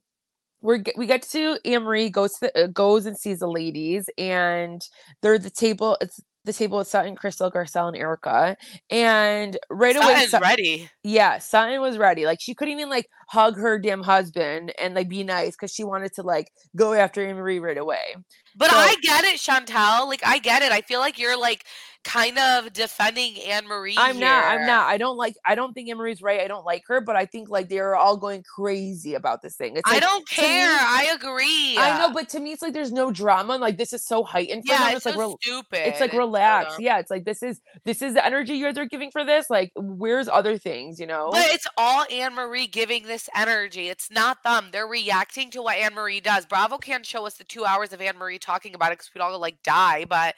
we're 0.62 0.82
we 0.96 1.06
get 1.06 1.24
to 1.24 1.60
Amory 1.66 2.10
goes 2.10 2.32
to 2.36 2.40
the, 2.54 2.64
uh, 2.64 2.68
goes 2.68 3.06
and 3.06 3.18
sees 3.18 3.40
the 3.40 3.48
ladies, 3.48 4.10
and 4.18 4.82
they're 5.22 5.34
at 5.34 5.44
the 5.44 5.50
table. 5.50 5.98
It's 6.00 6.22
the 6.46 6.54
table 6.54 6.78
with 6.78 6.88
Sutton, 6.88 7.18
Crystal, 7.18 7.52
Garcelle, 7.52 7.90
and 7.90 7.98
Erica. 7.98 8.56
And 8.90 9.58
right 9.70 9.98
away, 9.98 10.06
Sutton's 10.06 10.30
Sut- 10.32 10.42
ready. 10.42 10.90
yeah, 11.04 11.40
Sutton 11.40 11.82
was 11.82 11.98
ready. 11.98 12.26
Like 12.26 12.40
she 12.40 12.56
couldn't 12.56 12.74
even 12.74 12.90
like 12.90 13.10
hug 13.34 13.58
her 13.58 13.80
damn 13.80 14.04
husband 14.04 14.72
and 14.80 14.94
like 14.94 15.10
be 15.10 15.24
nice 15.24 15.52
because 15.56 15.74
she 15.74 15.84
wanted 15.84 16.14
to 16.14 16.22
like 16.22 16.52
go 16.76 16.94
after 16.94 17.26
Amory 17.28 17.60
right 17.60 17.78
away. 17.80 18.16
But 18.56 18.70
So- 18.70 18.78
I 18.78 18.96
get 19.02 19.24
it, 19.26 19.40
Chantel. 19.40 20.08
Like 20.08 20.22
I 20.24 20.38
get 20.38 20.62
it. 20.62 20.72
I 20.72 20.82
feel 20.82 21.00
like 21.00 21.18
you're 21.18 21.40
like 21.40 21.66
kind 22.04 22.38
of 22.38 22.74
defending 22.74 23.40
Anne 23.48 23.66
Marie. 23.66 23.96
I'm 23.98 24.20
not. 24.20 24.44
I'm 24.46 24.68
not. 24.68 24.88
I 24.88 24.98
don't 24.98 25.16
like. 25.18 25.36
I 25.46 25.56
don't 25.56 25.74
think 25.74 25.90
Amory's 25.90 26.22
right. 26.22 26.42
I 26.42 26.48
don't 26.48 26.66
like 26.66 26.84
her, 26.88 27.00
but 27.02 27.16
I 27.16 27.26
think 27.26 27.50
like 27.50 27.70
they're 27.70 27.96
all 27.96 28.18
going 28.18 28.44
crazy 28.44 29.16
about 29.16 29.42
this 29.42 29.56
thing. 29.56 29.78
It's 29.78 29.90
I 29.90 29.94
like, 29.94 30.02
don't 30.02 30.28
to 30.28 30.42
me- 30.42 30.48
care. 30.48 30.68
I 30.70 31.16
agree. 31.16 31.78
I 31.80 31.98
know, 31.98 32.14
but 32.14 32.30
to 32.30 32.40
me, 32.40 32.52
it's 32.52 32.62
like 32.62 32.74
there's 32.74 32.92
no 32.92 33.10
drama. 33.12 33.56
Like 33.58 33.78
this 33.78 33.94
is 33.94 34.06
so 34.06 34.24
heightened 34.24 34.66
for 34.68 34.74
yeah, 34.74 34.80
them. 34.90 34.98
it's, 34.98 35.06
It's, 35.08 35.16
like 35.16 35.26
so 35.26 35.38
stupid. 35.42 35.88
it's 35.88 36.00
like 36.02 36.14
relax. 36.14 36.78
Yeah, 36.78 37.00
it's 37.00 37.10
like 37.10 37.24
this 37.26 37.42
is 37.42 37.60
this 37.86 38.02
is 38.04 38.14
the 38.14 38.24
energy 38.24 38.54
you 38.54 38.66
guys 38.66 38.78
are 38.78 38.86
giving 38.86 39.10
for 39.10 39.24
this. 39.26 39.50
Like, 39.50 39.72
where's 39.76 40.28
other 40.28 40.58
things? 40.60 41.00
You 41.00 41.08
know? 41.08 41.30
But 41.32 41.48
it's 41.48 41.66
all 41.78 42.06
Anne 42.12 42.36
Marie 42.36 42.68
giving 42.68 43.04
this 43.08 43.23
energy. 43.36 43.90
It's 43.90 44.10
not 44.12 44.44
them. 44.44 44.70
They're 44.72 44.88
reacting 44.88 45.52
to 45.52 45.62
what 45.62 45.78
Anne 45.78 45.94
Marie 45.94 46.22
does. 46.22 46.46
Bravo 46.46 46.78
can't 46.78 47.06
show 47.06 47.26
us 47.26 47.36
the 47.36 47.44
two 47.44 47.66
hours 47.66 47.94
of 47.94 48.02
Anne 48.02 48.18
Marie 48.18 48.40
talking 48.40 48.76
about 48.76 48.92
it 48.92 49.00
because 49.00 49.12
we'd 49.14 49.22
all 49.22 49.38
like 49.40 49.62
die. 49.64 50.06
But 50.06 50.36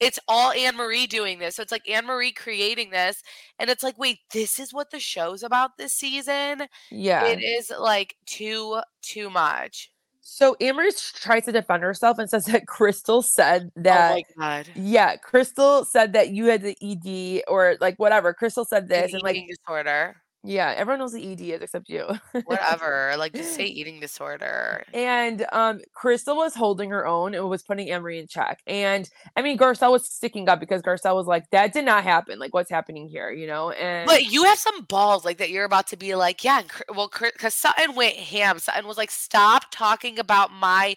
it's 0.00 0.18
all 0.26 0.50
Anne 0.52 0.76
Marie 0.76 1.06
doing 1.06 1.38
this. 1.38 1.56
So 1.56 1.62
it's 1.62 1.72
like 1.72 1.88
Anne 1.88 2.06
Marie 2.06 2.32
creating 2.32 2.90
this. 2.90 3.22
And 3.58 3.70
it's 3.70 3.82
like, 3.82 3.98
wait, 3.98 4.18
this 4.32 4.58
is 4.58 4.72
what 4.72 4.90
the 4.90 4.98
show's 5.00 5.42
about 5.42 5.76
this 5.78 5.92
season? 5.92 6.66
yeah, 6.90 7.24
It 7.26 7.40
is 7.42 7.72
like 7.78 8.16
too, 8.26 8.80
too 9.02 9.30
much. 9.30 9.90
So 10.24 10.56
Amory 10.60 10.90
tries 11.14 11.44
to 11.46 11.52
defend 11.52 11.82
herself 11.82 12.16
and 12.18 12.30
says 12.30 12.44
that 12.46 12.66
Crystal 12.68 13.22
said 13.22 13.70
that. 13.74 14.12
oh 14.12 14.14
my 14.14 14.24
god. 14.38 14.68
Yeah, 14.76 15.16
Crystal 15.16 15.84
said 15.84 16.12
that 16.12 16.30
you 16.30 16.46
had 16.46 16.62
the 16.62 16.76
ED 16.80 17.42
or 17.48 17.76
like 17.80 17.98
whatever. 17.98 18.32
Crystal 18.32 18.64
said 18.64 18.84
An 18.84 18.88
this 18.88 19.12
and 19.14 19.22
like 19.22 19.36
disorder. 19.48 20.21
Yeah, 20.44 20.74
everyone 20.76 20.98
knows 20.98 21.12
the 21.12 21.32
ED 21.32 21.40
is 21.40 21.62
except 21.62 21.88
you. 21.88 22.06
Whatever. 22.44 23.14
like 23.16 23.32
just 23.32 23.54
say 23.54 23.64
eating 23.64 24.00
disorder. 24.00 24.84
And 24.92 25.46
um 25.52 25.80
Crystal 25.94 26.36
was 26.36 26.54
holding 26.54 26.90
her 26.90 27.06
own 27.06 27.34
and 27.34 27.48
was 27.48 27.62
putting 27.62 27.90
Emery 27.90 28.18
in 28.18 28.26
check. 28.26 28.60
And 28.66 29.08
I 29.36 29.42
mean 29.42 29.56
Garcelle 29.56 29.92
was 29.92 30.10
sticking 30.10 30.48
up 30.48 30.58
because 30.58 30.82
Garcelle 30.82 31.14
was 31.14 31.26
like, 31.26 31.48
that 31.50 31.72
did 31.72 31.84
not 31.84 32.02
happen. 32.02 32.38
Like 32.38 32.54
what's 32.54 32.70
happening 32.70 33.08
here, 33.08 33.30
you 33.30 33.46
know? 33.46 33.70
And 33.70 34.06
But 34.06 34.32
you 34.32 34.44
have 34.44 34.58
some 34.58 34.82
balls 34.84 35.24
like 35.24 35.38
that. 35.38 35.50
You're 35.50 35.64
about 35.64 35.86
to 35.88 35.96
be 35.96 36.14
like, 36.14 36.42
yeah, 36.42 36.62
well, 36.94 37.10
because 37.20 37.54
Sutton 37.54 37.94
went 37.94 38.16
ham. 38.16 38.58
Sutton 38.58 38.86
was 38.86 38.96
like, 38.96 39.10
stop 39.10 39.66
talking 39.70 40.18
about 40.18 40.50
my 40.52 40.96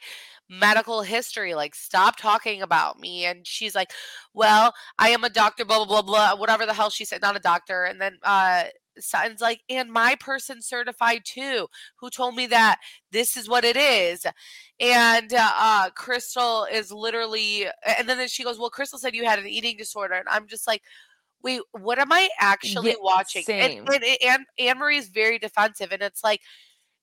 medical 0.50 1.02
history. 1.02 1.54
Like, 1.56 1.76
stop 1.76 2.18
talking 2.18 2.62
about 2.62 3.00
me. 3.00 3.26
And 3.26 3.46
she's 3.46 3.76
like, 3.76 3.92
well, 4.34 4.74
I 5.00 5.10
am 5.10 5.24
a 5.24 5.30
doctor, 5.30 5.66
blah, 5.66 5.86
blah, 5.86 6.02
blah, 6.02 6.02
blah, 6.02 6.36
whatever 6.36 6.66
the 6.66 6.74
hell 6.74 6.90
she 6.90 7.06
said, 7.06 7.22
not 7.22 7.36
a 7.36 7.40
doctor. 7.40 7.84
And 7.84 8.00
then 8.00 8.18
uh, 8.24 8.66
Sutton's 9.00 9.42
like, 9.42 9.62
and 9.70 9.92
my 9.92 10.16
person 10.20 10.62
certified 10.62 11.22
too, 11.26 11.68
who 12.00 12.10
told 12.10 12.36
me 12.36 12.48
that 12.48 12.80
this 13.12 13.38
is 13.38 13.50
what 13.50 13.64
it 13.64 13.78
is. 13.78 14.26
And 14.80 15.34
uh, 15.34 15.52
uh, 15.56 15.90
Crystal 15.92 16.66
is 16.72 16.92
literally, 16.92 17.68
and 17.86 18.08
then 18.08 18.28
she 18.28 18.44
goes, 18.44 18.60
well, 18.60 18.70
Crystal 18.70 19.00
said 19.00 19.16
you 19.16 19.26
had 19.26 19.40
an 19.40 19.48
eating 19.48 19.78
disorder. 19.78 20.16
And 20.16 20.28
I'm 20.30 20.48
just 20.48 20.68
like, 20.68 20.82
wait, 21.44 21.62
what 21.72 22.00
am 22.00 22.12
I 22.12 22.30
actually 22.40 22.90
Yeah, 22.90 22.96
watching? 23.02 23.44
same. 23.44 23.86
And, 23.88 24.04
and, 24.04 24.18
and 24.24 24.46
Annemarie 24.60 24.98
is 24.98 25.10
very 25.10 25.40
defensive. 25.40 25.92
And 25.92 26.02
it's 26.02 26.24
like, 26.24 26.42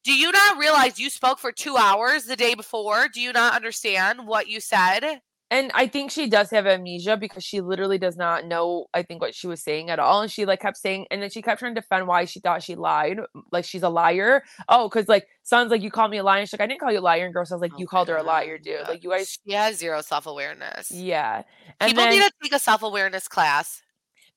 do 0.04 0.12
you 0.12 0.32
not 0.32 0.58
realize 0.58 0.98
you 0.98 1.10
spoke 1.10 1.38
for 1.38 1.52
two 1.52 1.76
hours 1.76 2.24
the 2.24 2.34
day 2.34 2.54
before? 2.54 3.06
Do 3.12 3.20
you 3.20 3.32
not 3.32 3.54
understand 3.54 4.26
what 4.26 4.48
you 4.48 4.60
said? 4.60 5.20
And 5.52 5.70
I 5.74 5.86
think 5.86 6.10
she 6.10 6.28
does 6.28 6.50
have 6.50 6.66
amnesia 6.66 7.16
because 7.16 7.44
she 7.44 7.60
literally 7.60 7.98
does 7.98 8.16
not 8.16 8.46
know, 8.46 8.86
I 8.94 9.02
think, 9.04 9.20
what 9.20 9.34
she 9.36 9.46
was 9.46 9.62
saying 9.62 9.90
at 9.90 10.00
all. 10.00 10.22
And 10.22 10.30
she 10.32 10.46
like 10.46 10.60
kept 10.60 10.78
saying, 10.78 11.06
and 11.12 11.22
then 11.22 11.30
she 11.30 11.42
kept 11.42 11.60
trying 11.60 11.74
to 11.76 11.80
defend 11.80 12.08
why 12.08 12.24
she 12.24 12.40
thought 12.40 12.62
she 12.64 12.74
lied. 12.74 13.20
Like 13.52 13.64
she's 13.66 13.84
a 13.84 13.90
liar. 13.90 14.42
Oh, 14.68 14.88
because 14.88 15.08
like 15.08 15.28
sounds 15.44 15.70
like 15.70 15.82
you 15.82 15.90
called 15.92 16.10
me 16.10 16.16
a 16.18 16.24
liar. 16.24 16.40
And 16.40 16.48
she's 16.48 16.54
like, 16.54 16.62
I 16.62 16.66
didn't 16.66 16.80
call 16.80 16.90
you 16.92 17.00
a 17.00 17.00
liar. 17.00 17.24
And 17.26 17.34
girl 17.34 17.44
sounds 17.46 17.62
like, 17.62 17.72
Oh 17.74 17.78
you 17.78 17.86
called 17.86 18.08
her 18.08 18.16
a 18.16 18.22
liar, 18.24 18.58
dude. 18.58 18.88
Like 18.88 19.04
you 19.04 19.10
guys 19.10 19.38
She 19.46 19.52
has 19.54 19.76
zero 19.78 20.00
self 20.00 20.26
awareness. 20.26 20.90
Yeah. 20.90 21.42
And 21.80 21.88
People 21.90 22.04
then, 22.04 22.12
need 22.14 22.22
to 22.22 22.32
take 22.42 22.54
a 22.54 22.58
self 22.58 22.82
awareness 22.82 23.28
class. 23.28 23.82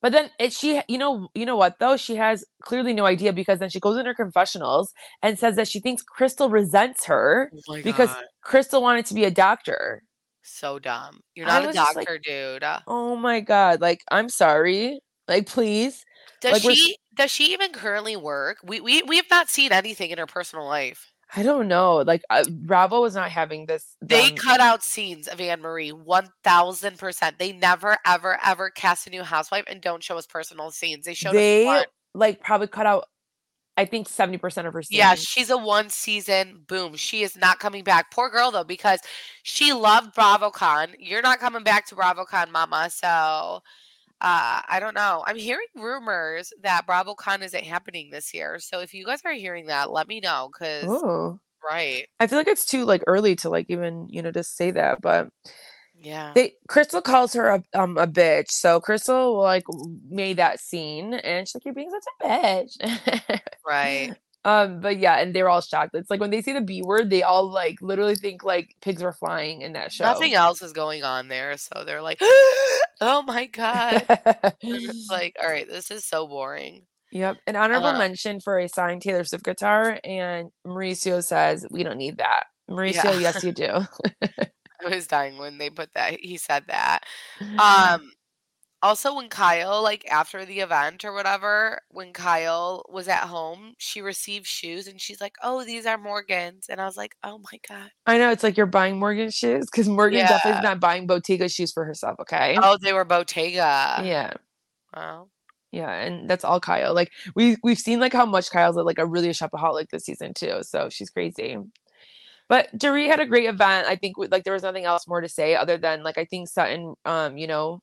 but 0.02 0.12
then 0.12 0.30
it 0.40 0.54
she 0.54 0.82
you 0.88 0.98
know 0.98 1.30
you 1.34 1.46
know 1.46 1.56
what 1.56 1.80
though 1.80 1.98
she 1.98 2.16
has 2.16 2.46
clearly 2.62 2.94
no 2.94 3.06
idea 3.06 3.34
because 3.34 3.60
then 3.60 3.70
she 3.70 3.80
goes 3.80 3.98
in 3.98 4.06
her 4.06 4.14
confessionals 4.14 4.94
and 5.24 5.40
says 5.40 5.56
that 5.56 5.68
she 5.68 5.80
thinks 5.80 6.04
Crystal 6.04 6.50
resents 6.50 7.06
her 7.06 7.52
Oh 7.70 7.82
because 7.84 8.10
God. 8.14 8.24
Crystal 8.42 8.82
wanted 8.82 9.06
to 9.08 9.14
be 9.16 9.24
a 9.24 9.32
doctor. 9.32 10.04
So 10.46 10.80
dumb. 10.80 11.20
You're 11.36 11.48
I 11.48 11.54
not 11.60 11.64
a 11.64 11.68
was 11.68 11.76
just 11.76 11.96
like- 11.96 12.08
doctor, 12.08 12.20
dude. 12.20 12.64
Uh, 12.64 12.80
Oh 12.88 13.16
my 13.16 13.40
god! 13.42 13.82
Like 13.82 14.02
I'm 14.12 14.30
sorry. 14.30 15.00
Like 15.28 15.48
please. 15.48 16.06
Does 16.42 16.54
like, 16.54 16.64
we're- 16.64 16.76
she 16.76 16.98
does 17.16 17.32
she 17.32 17.54
even 17.54 17.72
currently 17.72 18.16
work? 18.16 18.58
We 18.64 18.80
we 18.82 19.02
we 19.04 19.16
have 19.18 19.30
not 19.32 19.50
seen 19.50 19.72
anything 19.72 20.12
in 20.12 20.18
her 20.20 20.28
personal 20.28 20.66
life. 20.66 21.12
I 21.36 21.42
don't 21.42 21.68
know. 21.68 21.98
Like 21.98 22.22
uh, 22.30 22.44
Bravo 22.50 23.02
was 23.02 23.16
not 23.16 23.32
having 23.32 23.66
this. 23.66 23.96
They 24.02 24.28
them- 24.28 24.38
cut 24.38 24.60
out 24.60 24.84
scenes 24.84 25.28
of 25.28 25.40
Annemarie 25.40 25.92
one 25.92 26.30
thousand 26.44 27.00
percent. 27.00 27.40
They 27.40 27.52
never 27.52 27.98
ever 28.06 28.38
ever 28.46 28.70
cast 28.70 29.08
a 29.08 29.10
new 29.10 29.24
housewife 29.24 29.64
and 29.68 29.82
don't 29.82 30.04
show 30.04 30.18
us 30.18 30.28
personal 30.28 30.70
scenes. 30.72 31.06
They 31.06 31.16
showed 31.16 31.34
They 31.34 31.66
one. 31.66 31.86
like 32.14 32.42
probably 32.42 32.68
cut 32.68 32.86
out. 32.86 33.06
I 33.78 33.86
think 33.86 34.08
seventy 34.08 34.38
percent 34.38 34.68
of 34.68 34.74
her. 34.74 34.82
season. 34.82 34.98
Yeah, 34.98 35.16
she's 35.16 35.50
a 35.50 35.58
one 35.58 35.90
season. 35.90 36.62
Boom. 36.68 36.96
She 36.96 37.24
is 37.24 37.36
not 37.36 37.60
coming 37.60 37.84
back. 37.84 38.12
Poor 38.12 38.30
girl 38.30 38.52
though, 38.52 38.64
because 38.64 39.00
she 39.44 39.74
loved 39.74 40.16
BravoCon. 40.16 40.96
You're 41.00 41.22
not 41.22 41.40
coming 41.40 41.64
back 41.64 41.86
to 41.88 41.96
BravoCon, 41.96 42.52
Mama. 42.52 42.90
So 42.90 43.08
uh, 43.08 43.60
I 44.22 44.78
don't 44.80 44.96
know. 44.96 45.24
I'm 45.28 45.36
hearing 45.36 45.68
rumors 45.76 46.54
that 46.64 46.88
BravoCon 46.88 47.44
isn't 47.44 47.66
happening 47.66 48.10
this 48.10 48.34
year. 48.34 48.60
So 48.60 48.80
if 48.80 48.94
you 48.94 49.06
guys 49.06 49.22
are 49.26 49.34
hearing 49.34 49.66
that, 49.68 49.92
let 49.92 50.08
me 50.08 50.22
know. 50.22 50.50
Cause 50.58 50.86
Oh, 50.88 51.40
right, 51.70 52.08
I 52.20 52.28
feel 52.28 52.40
like 52.40 52.48
it's 52.48 52.66
too 52.66 52.86
like 52.86 53.04
early 53.08 53.36
to 53.38 53.50
like 53.50 53.66
even 53.70 54.08
you 54.10 54.22
know 54.22 54.32
just 54.32 54.56
say 54.56 54.72
that, 54.72 55.02
but. 55.02 55.30
Yeah. 56.06 56.34
they 56.36 56.54
Crystal 56.68 57.02
calls 57.02 57.34
her 57.34 57.48
a 57.50 57.64
um 57.74 57.98
a 57.98 58.06
bitch. 58.06 58.50
So 58.50 58.80
Crystal 58.80 59.40
like 59.42 59.64
made 60.08 60.38
that 60.38 60.60
scene 60.60 61.16
and 61.16 61.48
she's 61.48 61.56
like, 61.56 61.66
You're 61.66 61.74
being 61.74 61.90
such 61.90 62.04
a 62.22 62.28
bitch. 62.28 63.40
Right. 63.68 64.14
um, 64.46 64.82
but 64.82 65.00
yeah, 65.00 65.16
and 65.18 65.34
they're 65.34 65.50
all 65.50 65.62
shocked. 65.62 65.96
It's 65.96 66.12
like 66.12 66.20
when 66.20 66.30
they 66.30 66.44
say 66.44 66.54
the 66.54 66.62
B 66.62 66.84
word, 66.84 67.10
they 67.10 67.24
all 67.24 67.50
like 67.50 67.82
literally 67.82 68.16
think 68.16 68.44
like 68.44 68.76
pigs 68.82 69.02
were 69.02 69.14
flying 69.14 69.64
in 69.64 69.74
that 69.74 69.92
show. 69.92 70.04
Nothing 70.06 70.36
else 70.36 70.62
is 70.62 70.74
going 70.74 71.04
on 71.04 71.28
there. 71.28 71.58
So 71.58 71.84
they're 71.84 72.04
like, 72.04 72.20
oh 73.02 73.24
my 73.26 73.48
God. 73.48 74.06
Like, 75.10 75.36
all 75.42 75.50
right, 75.50 75.68
this 75.68 75.90
is 75.90 76.06
so 76.06 76.28
boring. 76.28 76.84
yep. 77.12 77.38
An 77.48 77.56
honorable 77.56 77.88
Uh, 77.88 77.98
mention 77.98 78.40
for 78.40 78.60
a 78.60 78.70
signed 78.70 79.02
Taylor 79.02 79.24
Swift 79.24 79.44
guitar, 79.44 80.00
and 80.04 80.50
Mauricio 80.66 81.24
says, 81.24 81.66
We 81.72 81.84
don't 81.84 81.98
need 81.98 82.18
that. 82.18 82.44
Mauricio, 82.70 83.20
yes, 83.20 83.44
you 83.44 83.52
do. 83.52 83.88
Was 84.90 85.08
dying 85.08 85.38
when 85.38 85.58
they 85.58 85.70
put 85.70 85.94
that. 85.94 86.20
He 86.20 86.38
said 86.38 86.64
that. 86.68 87.02
Um 87.60 88.12
also 88.82 89.16
when 89.16 89.30
Kyle 89.30 89.82
like 89.82 90.06
after 90.12 90.46
the 90.46 90.60
event 90.60 91.04
or 91.04 91.12
whatever, 91.14 91.80
when 91.90 92.14
Kyle 92.14 92.86
was 92.88 93.08
at 93.08 93.24
home, 93.24 93.74
she 93.80 94.00
received 94.02 94.46
shoes 94.46 94.88
and 94.88 95.02
she's 95.02 95.20
like, 95.20 95.34
"Oh, 95.42 95.64
these 95.64 95.88
are 95.88 95.98
Morgan's." 95.98 96.68
And 96.70 96.80
I 96.80 96.86
was 96.86 96.96
like, 96.98 97.16
"Oh 97.24 97.40
my 97.40 97.60
god." 97.68 97.90
I 98.06 98.18
know 98.20 98.30
it's 98.30 98.44
like 98.44 98.58
you're 98.58 98.68
buying 98.68 99.00
Morgan 99.00 99.32
shoes 99.32 99.66
because 99.72 99.88
Morgan 99.90 100.20
definitely 100.20 100.52
Yeah. 100.52 100.58
is 100.60 100.64
not 100.64 100.80
buying 100.80 101.08
Bottega 101.08 101.50
shoes 101.50 101.72
for 101.72 101.84
herself, 101.84 102.20
okay? 102.20 102.58
Oh, 102.62 102.78
they 102.80 102.94
were 102.94 103.06
Bottega. 103.06 104.02
yeah. 104.04 104.34
Wow. 104.96 105.30
Yeah, 105.72 105.92
and 105.92 106.30
that's 106.30 106.46
all 106.46 106.60
Kyle. 106.60 106.94
Like 106.94 107.12
we 107.36 107.58
we've 107.64 107.80
seen 107.80 108.00
like 108.00 108.14
how 108.14 108.26
much 108.26 108.52
Kyle's 108.52 108.76
like 108.78 109.00
a 109.00 109.06
really 109.06 109.30
shopaholic 109.30 109.90
this 109.90 110.06
season 110.06 110.34
too. 110.34 110.60
So 110.62 110.90
she's 110.90 111.10
crazy. 111.10 111.58
But 112.48 112.70
Dorit 112.78 113.08
had 113.08 113.20
a 113.20 113.26
great 113.26 113.48
event. 113.48 113.88
I 113.88 113.96
think 113.96 114.16
like 114.18 114.44
there 114.44 114.54
was 114.54 114.64
nothing 114.64 114.86
else 114.86 115.08
more 115.08 115.22
to 115.22 115.30
say 115.30 115.56
other 115.56 115.78
than 115.78 116.04
like 116.04 116.18
I 116.18 116.26
think 116.26 116.48
Sutton, 116.48 116.94
um, 117.06 117.38
you 117.38 117.48
know, 117.48 117.82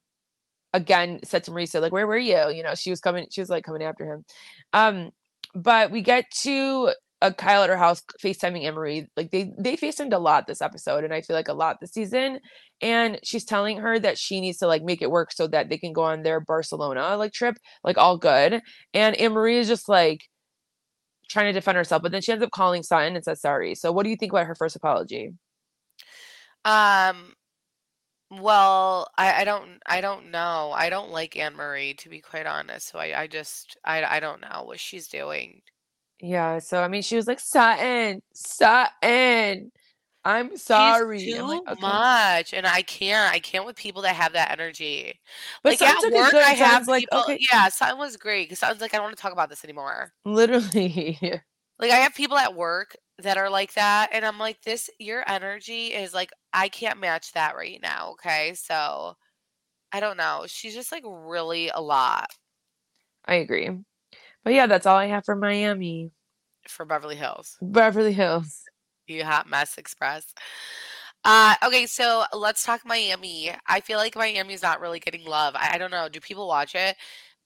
again 0.73 1.21
said 1.25 1.45
to 1.45 1.51
Marisa 1.51 1.81
like, 1.81 1.93
"Where 1.93 2.07
were 2.07 2.19
you?" 2.19 2.51
You 2.51 2.63
know, 2.63 2.75
she 2.75 2.91
was 2.91 3.01
coming. 3.01 3.27
She 3.31 3.41
was 3.41 3.51
like 3.51 3.65
coming 3.65 3.83
after 3.83 4.07
him. 4.07 4.25
Um, 4.73 5.11
but 5.55 5.91
we 5.91 6.03
get 6.03 6.31
to 6.43 6.93
a 7.23 7.33
Kyle 7.33 7.63
at 7.63 7.71
her 7.71 7.77
house 7.77 8.03
FaceTiming 8.23 8.65
Emery. 8.65 9.09
Like 9.17 9.31
they 9.31 9.53
they 9.59 9.77
FaceTimed 9.77 10.13
a 10.13 10.19
lot 10.19 10.47
this 10.47 10.63
episode, 10.63 11.05
and 11.05 11.15
I 11.15 11.23
feel 11.23 11.37
like 11.37 11.49
a 11.49 11.55
lot 11.55 11.79
this 11.81 11.93
season. 11.93 12.41
And 12.81 13.21
she's 13.23 13.45
telling 13.45 13.79
her 13.79 13.99
that 14.01 14.19
she 14.19 14.41
needs 14.41 14.59
to 14.59 14.67
like 14.67 14.83
make 14.83 15.03
it 15.03 15.11
work 15.11 15.33
so 15.33 15.47
that 15.49 15.69
they 15.69 15.79
can 15.79 15.93
go 15.93 16.03
on 16.03 16.23
their 16.23 16.41
Barcelona 16.41 17.17
like 17.17 17.33
trip, 17.33 17.57
like 17.85 17.97
all 17.99 18.19
good. 18.19 18.61
And 18.93 19.17
Emery 19.19 19.59
is 19.59 19.69
just 19.69 19.89
like 19.89 20.23
trying 21.33 21.47
to 21.47 21.53
defend 21.53 21.77
herself, 21.77 22.03
but 22.03 22.13
then 22.13 22.23
she 22.23 22.33
ends 22.33 22.45
up 22.45 22.51
calling 22.51 22.83
Sutton 22.83 23.17
and 23.17 23.25
says 23.25 23.41
sorry. 23.41 23.75
So 23.75 23.93
what 23.93 24.05
do 24.05 24.11
you 24.11 24.17
think 24.17 24.33
about 24.33 24.47
her 24.47 24.55
first 24.55 24.77
apology? 24.77 25.33
Um 26.65 27.35
well, 28.31 29.09
I, 29.19 29.43
I 29.43 29.45
don't 29.45 29.79
I 29.85 30.01
don't 30.01 30.31
know. 30.31 30.73
I 30.75 30.89
don't 30.89 31.11
like 31.11 31.33
Annemarie 31.35 31.99
to 31.99 32.09
be 32.09 32.21
quite 32.21 32.47
honest. 32.47 32.89
So 32.91 32.99
I, 32.99 33.23
I 33.23 33.27
just 33.27 33.77
I 33.85 34.05
I 34.05 34.21
don't 34.21 34.41
know 34.41 34.65
what 34.65 34.81
she's 34.81 35.09
doing. 35.09 35.63
Yeah, 36.21 36.61
so 36.61 36.83
I 36.83 36.89
mean 36.89 37.03
she 37.03 37.17
was 37.17 37.27
like 37.27 37.41
Sutton, 37.41 38.23
Sutton. 38.33 39.73
I'm 40.25 40.57
sorry. 40.57 41.19
She's 41.19 41.35
I'm 41.35 41.41
too 41.41 41.47
like, 41.49 41.69
okay. 41.69 41.81
much, 41.81 42.55
and 42.55 42.67
I 42.67 42.83
can't. 42.83 43.33
I 43.33 43.39
can't 43.41 43.67
with 43.67 43.77
people 43.77 44.03
that 44.03 44.15
have 44.15 44.33
that 44.35 44.53
energy. 44.53 45.19
But 45.63 45.81
like 45.81 45.83
at 45.83 46.13
work. 46.13 46.35
I 46.35 46.51
have 46.53 46.87
like, 46.87 47.03
people. 47.03 47.21
okay, 47.21 47.39
Yeah, 47.53 47.69
Sutton 47.69 47.99
was 47.99 48.17
great 48.17 48.45
because 48.45 48.61
Sutton's 48.61 48.81
like, 48.81 48.95
I 48.95 48.99
don't 48.99 49.05
want 49.05 49.17
to 49.17 49.23
talk 49.23 49.33
about 49.33 49.49
this 49.49 49.65
anymore. 49.65 50.13
literally. 50.25 51.19
Like 51.79 51.91
I 51.91 51.97
have 51.97 52.15
people 52.15 52.39
at 52.39 52.55
work 52.55 52.97
that 53.19 53.39
are 53.39 53.51
like 53.51 53.75
that, 53.75 54.11
and 54.13 54.25
I'm 54.25 54.39
like, 54.39 54.61
this 54.63 54.89
your 55.01 55.29
energy 55.29 55.87
is 55.89 56.15
like 56.15 56.31
I 56.53 56.69
can't 56.69 57.01
match 57.01 57.33
that 57.33 57.57
right 57.57 57.81
now. 57.83 58.11
Okay, 58.13 58.55
so 58.55 59.17
I 59.91 59.99
don't 59.99 60.17
know. 60.17 60.45
She's 60.47 60.75
just 60.75 60.93
like 60.93 61.03
really 61.05 61.71
a 61.71 61.81
lot 61.81 62.29
I 63.25 63.37
agree. 63.37 63.71
But 64.45 64.55
yeah, 64.55 64.67
that's 64.67 64.87
all 64.87 64.97
I 64.97 65.07
have 65.07 65.25
for 65.25 65.37
Miami. 65.37 66.11
for 66.69 66.85
Beverly 66.85 67.17
Hills. 67.17 67.57
Beverly 67.61 68.13
Hills. 68.13 68.63
You 69.07 69.25
hot 69.25 69.49
mess 69.49 69.79
express. 69.79 70.35
Uh, 71.25 71.55
okay, 71.65 71.87
so 71.87 72.25
let's 72.33 72.65
talk 72.65 72.81
Miami. 72.85 73.51
I 73.67 73.81
feel 73.81 73.99
like 73.99 74.17
Miami's 74.17 74.63
not 74.63 74.81
really 74.81 74.99
getting 74.99 75.25
love. 75.25 75.55
I, 75.57 75.75
I 75.75 75.79
don't 75.79 75.91
know. 75.91 76.09
Do 76.09 76.21
people 76.21 76.49
watch 76.49 76.75
it? 76.75 76.97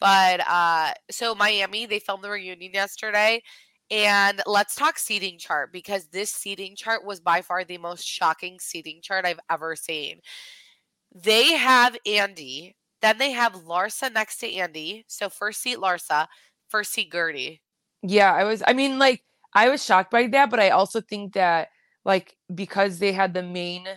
But 0.01 0.41
uh, 0.49 0.93
so 1.11 1.35
Miami, 1.35 1.87
they 1.87 1.99
filmed 1.99 2.25
the 2.25 2.31
reunion 2.31 2.73
yesterday. 2.73 3.43
And 3.91 4.43
let's 4.47 4.75
talk 4.75 4.99
seating 4.99 5.39
chart 5.39 5.73
because 5.73 6.07
this 6.07 6.33
seating 6.33 6.75
chart 6.75 7.05
was 7.05 7.21
by 7.21 7.43
far 7.43 7.65
the 7.65 7.79
most 7.79 8.05
shocking 8.05 8.59
seating 8.59 9.01
chart 9.01 9.25
I've 9.25 9.41
ever 9.49 9.77
seen. 9.77 10.21
They 11.15 11.53
have 11.53 11.97
Andy, 12.05 12.77
then 13.01 13.19
they 13.19 13.31
have 13.31 13.53
Larsa 13.53 14.13
next 14.13 14.39
to 14.39 14.53
Andy. 14.53 15.05
So 15.07 15.29
first 15.29 15.63
seat 15.63 15.79
Larsa, 15.79 16.27
first 16.69 16.93
seat 16.93 17.13
Guerdy. 17.13 17.61
Yeah, 18.03 18.33
I 18.33 18.45
was 18.45 18.63
I 18.67 18.73
mean 18.73 18.99
like 18.99 19.23
I 19.57 19.71
was 19.71 19.83
shocked 19.83 20.11
by 20.11 20.27
that, 20.29 20.51
but 20.51 20.61
I 20.61 20.69
also 20.69 21.01
think 21.01 21.33
that 21.33 21.71
like 22.05 22.37
because 22.55 22.99
they 22.99 23.13
had 23.13 23.33
the 23.35 23.43
main 23.43 23.89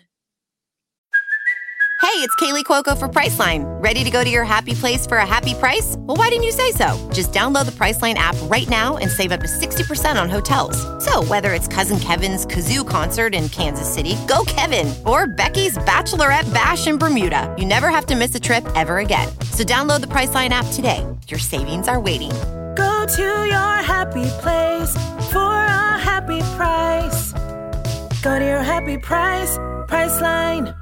Hey, 2.01 2.25
it's 2.25 2.33
Kaley 2.37 2.63
Cuoco 2.63 2.97
for 2.97 3.09
Priceline. 3.09 3.65
Ready 3.83 4.05
to 4.05 4.09
go 4.09 4.23
to 4.23 4.29
your 4.29 4.45
happy 4.45 4.73
place 4.73 5.05
for 5.05 5.17
a 5.17 5.25
happy 5.25 5.53
price? 5.53 5.95
Well, 5.99 6.15
why 6.15 6.29
didn't 6.29 6.45
you 6.45 6.53
say 6.53 6.71
so? 6.71 6.87
Just 7.13 7.33
download 7.33 7.65
the 7.65 7.71
Priceline 7.73 8.13
app 8.13 8.37
right 8.43 8.67
now 8.69 8.95
and 8.95 9.11
save 9.11 9.33
up 9.33 9.41
to 9.41 9.47
60% 9.47 10.19
on 10.19 10.29
hotels. 10.29 10.77
So, 11.03 11.23
whether 11.25 11.53
it's 11.53 11.67
Cousin 11.67 11.99
Kevin's 11.99 12.45
Kazoo 12.45 12.87
concert 12.87 13.35
in 13.35 13.49
Kansas 13.49 13.93
City, 13.93 14.15
go 14.27 14.43
Kevin, 14.47 14.93
or 15.05 15.27
Becky's 15.27 15.77
Bachelorette 15.79 16.51
Bash 16.53 16.87
in 16.87 16.97
Bermuda, 16.97 17.53
you 17.59 17.65
never 17.65 17.89
have 17.89 18.05
to 18.07 18.15
miss 18.15 18.33
a 18.33 18.39
trip 18.39 18.65
ever 18.75 18.99
again. 18.99 19.27
So, 19.51 19.63
download 19.63 19.99
the 19.99 20.07
Priceline 20.07 20.49
app 20.49 20.65
today. 20.71 21.05
Your 21.27 21.39
savings 21.39 21.89
are 21.89 21.99
waiting. 21.99 22.31
Go 22.79 23.05
to 23.05 23.21
your 23.45 23.75
happy 23.93 24.23
place 24.41 24.93
for 25.31 25.51
a 25.65 25.97
happy 25.99 26.39
price. 26.55 27.33
Go 28.23 28.39
to 28.39 28.45
your 28.45 28.63
happy 28.63 28.97
price, 28.97 29.57
Priceline. 29.87 30.73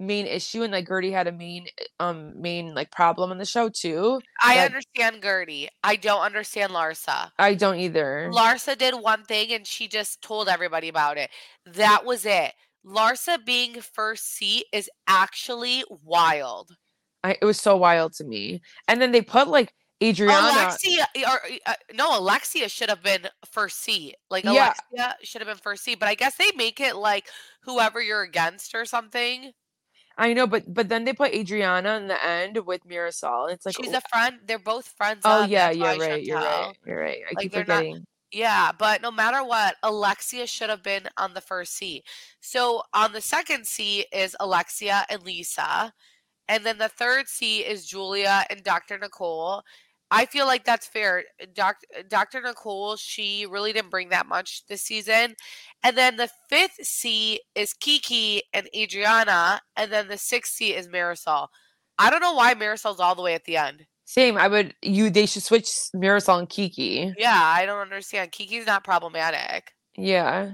main 0.00 0.26
issue 0.26 0.62
and 0.64 0.72
like 0.72 0.86
Guerdy 0.88 1.12
had 1.12 1.28
a 1.28 1.32
main 1.32 1.66
um 2.00 2.32
main 2.40 2.74
like 2.74 2.90
problem 2.90 3.30
in 3.30 3.38
the 3.38 3.44
show 3.44 3.68
too. 3.68 4.20
I 4.42 4.56
that- 4.56 4.66
understand 4.66 5.22
Guerdy. 5.22 5.68
I 5.84 5.94
don't 5.96 6.22
understand 6.22 6.72
Larsa. 6.72 7.30
I 7.38 7.54
don't 7.54 7.78
either. 7.78 8.28
Larsa 8.34 8.76
did 8.76 8.94
one 8.94 9.22
thing 9.24 9.52
and 9.52 9.64
she 9.66 9.86
just 9.86 10.22
told 10.22 10.48
everybody 10.48 10.88
about 10.88 11.18
it. 11.18 11.30
That 11.66 12.04
was 12.04 12.26
it. 12.26 12.52
Larsa 12.84 13.44
being 13.44 13.80
first 13.80 14.34
seat 14.34 14.64
is 14.72 14.90
actually 15.06 15.84
wild. 16.02 16.70
I, 17.22 17.36
it 17.40 17.44
was 17.44 17.60
so 17.60 17.76
wild 17.76 18.14
to 18.14 18.24
me. 18.24 18.60
And 18.88 19.00
then 19.00 19.12
they 19.12 19.22
put 19.22 19.46
like 19.46 19.72
Adriana. 20.02 20.48
Alexia, 20.48 21.06
or 21.28 21.40
uh, 21.66 21.74
no, 21.94 22.18
Alexia 22.18 22.68
should 22.68 22.88
have 22.88 23.02
been 23.02 23.28
first 23.50 23.80
seat. 23.80 24.16
Like 24.30 24.44
Yeah. 24.44 24.74
Alexia 24.92 25.16
should 25.22 25.40
have 25.40 25.48
been 25.48 25.56
first 25.58 25.84
seat, 25.84 25.98
but 26.00 26.08
I 26.08 26.14
guess 26.14 26.36
they 26.36 26.50
make 26.56 26.80
it 26.80 26.96
like 26.96 27.28
whoever 27.62 28.00
you're 28.00 28.22
against 28.22 28.74
or 28.74 28.84
something. 28.84 29.52
I 30.18 30.32
know, 30.34 30.46
but 30.46 30.72
but 30.72 30.88
then 30.88 31.04
they 31.04 31.12
put 31.12 31.34
Adriana 31.34 31.96
in 31.96 32.08
the 32.08 32.22
end 32.24 32.58
with 32.66 32.86
Marisol. 32.86 33.50
It's 33.50 33.64
like 33.64 33.76
She's 33.76 33.94
oh, 33.94 33.98
a 33.98 34.08
friend. 34.10 34.40
They're 34.46 34.58
both 34.58 34.88
friends. 34.88 35.22
oh 35.24 35.44
yeah, 35.44 35.70
yeah, 35.70 35.96
right, 35.96 36.24
you're 36.24 36.36
right, 36.38 36.76
you're 36.84 37.00
right. 37.00 37.18
I 37.26 37.32
Like, 37.34 37.42
keep 37.44 37.52
they're 37.52 37.64
not- 37.64 38.02
Yeah, 38.30 38.72
but 38.78 39.00
no 39.02 39.10
matter 39.10 39.42
what, 39.44 39.76
Alexia 39.82 40.46
should 40.46 40.70
have 40.70 40.82
been 40.82 41.08
on 41.16 41.32
the 41.34 41.40
first 41.40 41.74
seat. 41.76 42.04
So 42.40 42.82
on 42.92 43.12
the 43.12 43.20
second 43.20 43.66
seat 43.66 44.06
is 44.12 44.36
Alexia 44.40 45.06
and 45.08 45.22
Lisa. 45.22 45.92
And 46.48 46.64
then 46.66 46.76
the 46.78 46.88
third 46.88 47.28
seat 47.28 47.64
is 47.64 47.86
Julia 47.86 48.44
and 48.50 48.62
Dr. 48.62 48.98
Nicole. 48.98 49.62
I 50.12 50.26
feel 50.26 50.46
like 50.46 50.64
that's 50.64 50.86
fair. 50.86 51.24
Doc, 51.54 51.78
Dr. 52.08 52.42
Nicole, 52.42 52.96
she 52.96 53.46
really 53.46 53.72
didn't 53.72 53.90
bring 53.90 54.10
that 54.10 54.26
much 54.26 54.66
this 54.68 54.82
season. 54.82 55.34
And 55.82 55.96
then 55.96 56.18
the 56.18 56.28
fifth 56.50 56.84
seat 56.84 57.40
is 57.54 57.72
Kiki 57.72 58.42
and 58.52 58.68
Adriana. 58.76 59.62
And 59.74 59.90
then 59.90 60.08
the 60.08 60.18
sixth 60.18 60.52
seat 60.52 60.74
is 60.74 60.86
Marisol. 60.86 61.48
I 61.98 62.10
don't 62.10 62.20
know 62.20 62.34
why 62.34 62.54
Marisol's 62.54 63.00
all 63.00 63.14
the 63.14 63.22
way 63.22 63.34
at 63.34 63.44
the 63.44 63.56
end. 63.56 63.86
Same. 64.04 64.36
I 64.36 64.48
would 64.48 64.74
you. 64.82 65.08
They 65.08 65.24
should 65.24 65.44
switch 65.44 65.70
Marisol 65.96 66.40
and 66.40 66.48
Kiki. 66.48 67.14
Yeah, 67.16 67.40
I 67.42 67.64
don't 67.64 67.80
understand. 67.80 68.32
Kiki's 68.32 68.66
not 68.66 68.84
problematic. 68.84 69.72
Yeah. 69.96 70.52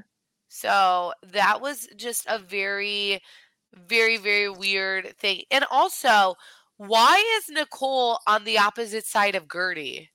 So 0.49 1.13
that 1.33 1.61
was 1.61 1.89
just 1.97 2.27
a 2.29 2.39
very, 2.39 3.21
very, 3.75 4.19
very 4.19 4.49
weird 4.49 5.17
thing. 5.19 5.43
And 5.51 5.65
also, 5.73 6.37
why 6.79 7.23
is 7.39 7.49
Nicole 7.55 8.19
on 8.27 8.45
the 8.45 8.59
opposite 8.59 9.05
side 9.07 9.35
of 9.35 9.47
Guerdy? 9.47 10.09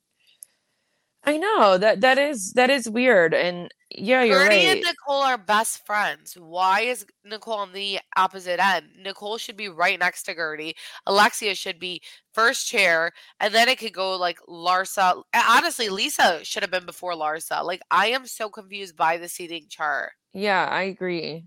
I 1.26 1.38
know 1.38 1.78
that 1.78 2.01
that 2.01 2.18
is 2.18 2.51
that 2.53 2.70
is 2.70 2.89
weird. 2.89 3.34
And 3.34 3.74
yeah, 3.89 4.24
you're 4.24 4.39
Guerdy 4.39 4.49
right. 4.49 4.78
and 4.78 4.82
Nicole 4.82 5.22
are 5.22 5.38
best 5.38 5.86
friends. 5.86 6.34
Why 6.38 6.82
is 6.82 7.05
Nicole 7.24 7.53
on 7.59 7.72
the 7.72 7.99
opposite 8.18 8.59
end? 8.61 8.88
Nicole 9.01 9.38
should 9.38 9.55
be 9.55 9.70
right 9.70 9.97
next 9.97 10.24
to 10.24 10.36
Guerdy. 10.36 10.74
Alexia 11.05 11.55
should 11.55 11.80
be 11.80 12.01
first 12.34 12.68
chair, 12.68 13.11
and 13.39 13.53
then 13.53 13.70
it 13.70 13.78
could 13.80 13.93
go 13.93 14.18
like 14.18 14.38
Larsa. 14.49 15.24
Honestly, 15.34 15.88
Lisa 15.88 16.43
should 16.43 16.64
have 16.64 16.72
been 16.72 16.86
before 16.86 17.14
Larsa. 17.14 17.64
Like, 17.64 17.82
I 17.89 18.07
am 18.07 18.26
so 18.26 18.49
confused 18.49 18.97
by 18.97 19.18
the 19.18 19.30
seating 19.30 19.68
chart. 19.70 20.11
yeah, 20.34 20.68
I 20.70 20.84
agree. 20.84 21.45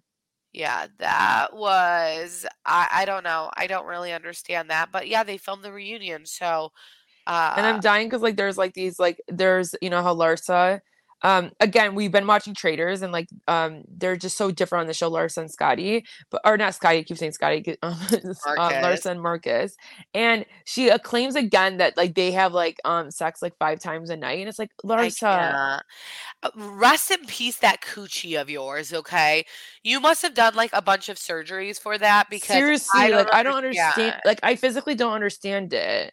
Yeah, 0.57 0.87
that 0.99 1.55
was 1.55 2.47
I 2.65 2.89
I 2.91 3.05
don't 3.05 3.25
know. 3.25 3.51
I 3.55 3.67
don't 3.67 3.87
really 3.87 4.15
understand 4.15 4.71
that. 4.71 4.91
But 4.91 5.07
yeah, 5.07 5.23
they 5.23 5.37
filmed 5.37 5.63
the 5.63 5.71
reunion. 5.71 6.25
So 6.25 6.73
uh 7.27 7.55
and 7.59 7.67
I'm 7.67 7.81
dying 7.81 8.09
because 8.09 8.23
like 8.23 8.37
there's 8.37 8.57
like 8.57 8.73
these 8.73 8.99
like 8.99 9.21
there's 9.29 9.75
you 9.83 9.91
know 9.91 10.03
how 10.03 10.15
Larsa 10.15 10.81
um 11.23 11.51
again 11.61 11.95
we've 11.95 12.13
been 12.13 12.27
watching 12.27 12.55
Traitors 12.55 13.03
and 13.03 13.13
like 13.13 13.29
um 13.49 13.83
they're 13.89 14.17
just 14.17 14.37
so 14.37 14.51
different 14.51 14.81
on 14.83 14.87
the 14.87 14.95
show 14.95 15.11
Larsa 15.11 15.39
and 15.39 15.51
Scottie 15.51 16.05
but 16.31 16.41
or 16.45 16.57
not 16.57 16.75
Scottie 16.75 16.99
I 16.99 17.03
keep 17.05 17.19
saying 17.19 17.33
Scottie 17.33 17.77
um, 17.83 17.99
um 18.57 18.81
Marcus. 18.81 18.83
Larsa 18.83 19.11
and 19.11 19.23
Marcus 19.23 19.77
and 20.15 20.45
she 20.65 20.91
uh, 20.91 20.99
claims 20.99 21.37
again 21.37 21.79
that 21.79 21.97
like 21.97 22.15
they 22.15 22.33
have 22.33 22.53
like 22.53 22.79
um 22.85 23.11
sex 23.11 23.43
like 23.43 23.57
five 23.59 23.81
times 23.81 24.11
a 24.11 24.17
night 24.17 24.41
and 24.41 24.49
it's 24.49 24.59
like 24.59 24.71
I 24.97 25.09
Larsa. 25.09 25.81
Uh, 26.43 26.51
Rest 26.57 27.11
in 27.11 27.25
peace 27.27 27.59
that 27.59 27.81
coochie 27.83 28.41
of 28.41 28.51
yours, 28.51 28.93
okay? 28.93 29.45
You 29.83 30.01
must 30.01 30.23
have 30.23 30.35
done 30.35 30.55
like 30.55 30.71
a 30.73 30.83
bunch 30.83 31.09
of 31.09 31.17
surgeries 31.19 31.81
for 31.81 31.99
that 31.99 32.29
because 32.31 32.49
seriously 32.57 33.13
like 33.13 33.29
I 33.33 33.43
don't 33.43 33.57
understand 33.57 34.15
understand. 34.15 34.23
like 34.25 34.41
I 34.43 34.57
physically 34.57 34.95
don't 34.95 35.13
understand 35.13 35.73
it 35.73 36.13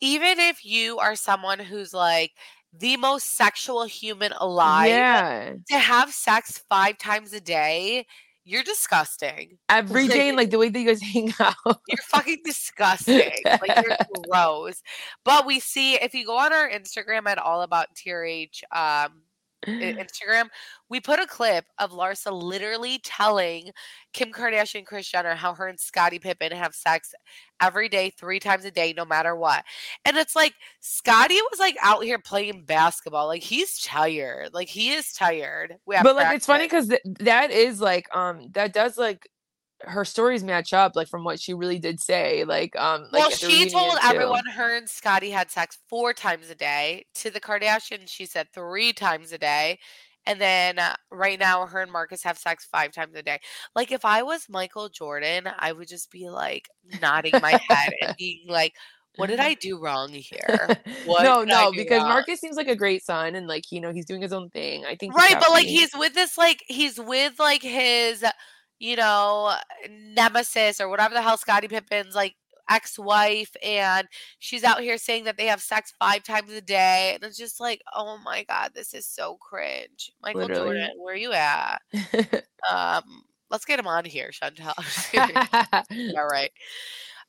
Even 0.00 0.38
if 0.40 0.64
you 0.64 0.98
are 0.98 1.14
someone 1.16 1.58
who's 1.60 1.94
like 1.94 2.32
the 2.72 2.96
most 2.96 3.32
sexual 3.36 3.84
human 3.84 4.32
alive, 4.40 4.88
yeah 4.88 5.52
to 5.68 5.78
have 5.78 6.12
sex 6.12 6.62
five 6.68 6.96
times 6.98 7.32
a 7.32 7.40
day, 7.40 8.06
you're 8.44 8.62
disgusting. 8.62 9.58
every 9.68 10.08
day 10.08 10.28
and 10.28 10.36
like 10.36 10.50
the 10.50 10.58
way 10.58 10.68
that 10.68 10.78
you 10.80 10.86
guys 10.86 11.02
hang 11.14 11.32
out 11.38 11.54
You're 11.88 11.96
fucking 12.08 12.40
disgusting. 12.44 13.30
like 13.44 13.84
you're 13.84 13.96
gross. 14.30 14.82
But 15.24 15.46
we 15.46 15.60
see 15.60 15.94
if 15.94 16.14
you 16.14 16.26
go 16.26 16.36
on 16.38 16.52
our 16.52 16.68
Instagram 16.68 17.26
at 17.28 17.38
all 17.38 17.62
about 17.62 17.88
TRH 17.94 18.62
um 18.74 19.22
Instagram, 19.66 20.48
we 20.88 21.00
put 21.00 21.20
a 21.20 21.26
clip 21.26 21.64
of 21.78 21.92
Larsa 21.92 22.32
literally 22.32 22.98
telling 23.02 23.70
Kim 24.12 24.32
Kardashian 24.32 24.84
Kris 24.84 25.08
Jenner 25.08 25.34
how 25.34 25.54
her 25.54 25.68
and 25.68 25.78
Scottie 25.78 26.18
Pippen 26.18 26.52
have 26.52 26.74
sex 26.74 27.14
every 27.60 27.88
day, 27.88 28.10
three 28.10 28.40
times 28.40 28.64
a 28.64 28.70
day, 28.70 28.92
no 28.96 29.04
matter 29.04 29.36
what. 29.36 29.64
And 30.04 30.16
it's 30.16 30.34
like 30.34 30.54
Scottie 30.80 31.40
was 31.50 31.60
like 31.60 31.76
out 31.80 32.02
here 32.02 32.18
playing 32.18 32.64
basketball. 32.64 33.26
Like 33.26 33.42
he's 33.42 33.80
tired. 33.80 34.52
Like 34.52 34.68
he 34.68 34.90
is 34.90 35.12
tired. 35.12 35.76
We 35.86 35.94
have 35.94 36.04
but 36.04 36.16
like 36.16 36.34
it's 36.36 36.46
funny 36.46 36.64
because 36.64 36.88
th- 36.88 37.02
that 37.20 37.50
is 37.50 37.80
like 37.80 38.14
um 38.14 38.48
that 38.52 38.72
does 38.72 38.98
like 38.98 39.28
her 39.84 40.04
stories 40.04 40.44
match 40.44 40.72
up 40.72 40.92
like 40.94 41.08
from 41.08 41.24
what 41.24 41.40
she 41.40 41.54
really 41.54 41.78
did 41.78 42.00
say 42.00 42.44
like 42.44 42.74
um 42.76 43.02
like 43.12 43.20
well, 43.20 43.30
she 43.30 43.68
told 43.68 43.92
too. 43.92 43.98
everyone 44.04 44.44
her 44.46 44.76
and 44.76 44.88
Scottie 44.88 45.30
had 45.30 45.50
sex 45.50 45.78
four 45.88 46.12
times 46.12 46.50
a 46.50 46.54
day. 46.54 47.06
To 47.14 47.30
the 47.30 47.40
Kardashians, 47.40 48.08
she 48.08 48.26
said 48.26 48.48
three 48.52 48.92
times 48.92 49.32
a 49.32 49.38
day. 49.38 49.78
And 50.24 50.40
then 50.40 50.78
uh, 50.78 50.94
right 51.10 51.38
now, 51.38 51.66
her 51.66 51.80
and 51.80 51.90
Marcus 51.90 52.22
have 52.22 52.38
sex 52.38 52.64
five 52.70 52.92
times 52.92 53.16
a 53.16 53.22
day. 53.22 53.40
Like, 53.74 53.90
if 53.90 54.04
I 54.04 54.22
was 54.22 54.46
Michael 54.48 54.88
Jordan, 54.88 55.48
I 55.58 55.72
would 55.72 55.88
just 55.88 56.12
be 56.12 56.28
like 56.28 56.68
nodding 57.00 57.32
my 57.42 57.60
head 57.68 57.92
and 58.00 58.14
being 58.18 58.44
like, 58.46 58.74
what 59.16 59.28
did 59.28 59.40
I 59.40 59.54
do 59.54 59.78
wrong 59.78 60.10
here? 60.10 60.68
What 61.04 61.24
no 61.24 61.44
no 61.44 61.70
because 61.72 62.00
wrong? 62.00 62.08
Marcus 62.08 62.40
seems 62.40 62.56
like 62.56 62.68
a 62.68 62.76
great 62.76 63.04
son 63.04 63.34
and 63.34 63.46
like 63.46 63.70
you 63.70 63.80
know 63.80 63.92
he's 63.92 64.06
doing 64.06 64.22
his 64.22 64.32
own 64.32 64.48
thing 64.50 64.86
I 64.86 64.94
think 64.94 65.14
Right, 65.14 65.34
but 65.38 65.50
like 65.50 65.66
he's 65.66 65.90
with 65.94 66.14
this, 66.14 66.38
like, 66.38 66.62
he's 66.66 66.98
with 66.98 67.38
like 67.38 67.62
his, 67.62 68.24
you 68.82 68.96
know, 68.96 69.54
nemesis 69.88 70.80
or 70.80 70.88
whatever 70.88 71.14
the 71.14 71.22
hell 71.22 71.36
Scottie 71.36 71.68
Pippen's 71.68 72.16
like 72.16 72.34
ex-wife 72.68 73.54
and 73.62 74.08
she's 74.38 74.64
out 74.64 74.80
here 74.80 74.96
saying 74.96 75.24
that 75.24 75.36
they 75.36 75.46
have 75.46 75.60
sex 75.60 75.92
five 75.98 76.22
times 76.22 76.52
a 76.52 76.60
day 76.60 77.12
and 77.14 77.24
it's 77.24 77.36
just 77.36 77.60
like 77.60 77.82
oh 77.94 78.16
my 78.24 78.44
god 78.44 78.70
this 78.72 78.94
is 78.94 79.04
so 79.04 79.36
cringe 79.40 80.12
michael 80.22 80.42
Literally. 80.42 80.62
jordan 80.62 80.90
where 80.96 81.12
are 81.12 81.18
you 81.18 81.32
at 81.32 81.82
um 82.72 83.02
let's 83.50 83.64
get 83.64 83.80
him 83.80 83.88
on 83.88 84.04
here 84.04 84.30
chantel 84.30 84.72
all 86.16 86.26
right 86.28 86.52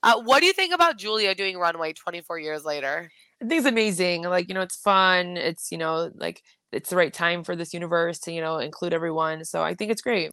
uh, 0.03 0.21
what 0.21 0.39
do 0.39 0.45
you 0.45 0.53
think 0.53 0.73
about 0.73 0.97
julia 0.97 1.33
doing 1.33 1.57
runway 1.57 1.91
24 1.93 2.39
years 2.39 2.63
later 2.63 3.09
I 3.41 3.45
think 3.45 3.59
it's 3.59 3.67
amazing. 3.67 4.23
Like, 4.23 4.47
you 4.47 4.53
know, 4.53 4.61
it's 4.61 4.77
fun. 4.77 5.35
It's, 5.35 5.69
you 5.69 5.77
know, 5.77 6.09
like 6.15 6.41
it's 6.71 6.89
the 6.89 6.95
right 6.95 7.13
time 7.13 7.43
for 7.43 7.57
this 7.57 7.73
universe 7.73 8.19
to, 8.19 8.31
you 8.31 8.39
know, 8.39 8.57
include 8.57 8.93
everyone. 8.93 9.43
So 9.43 9.61
I 9.61 9.73
think 9.73 9.91
it's 9.91 10.01
great. 10.01 10.31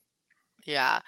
Yeah 0.67 1.01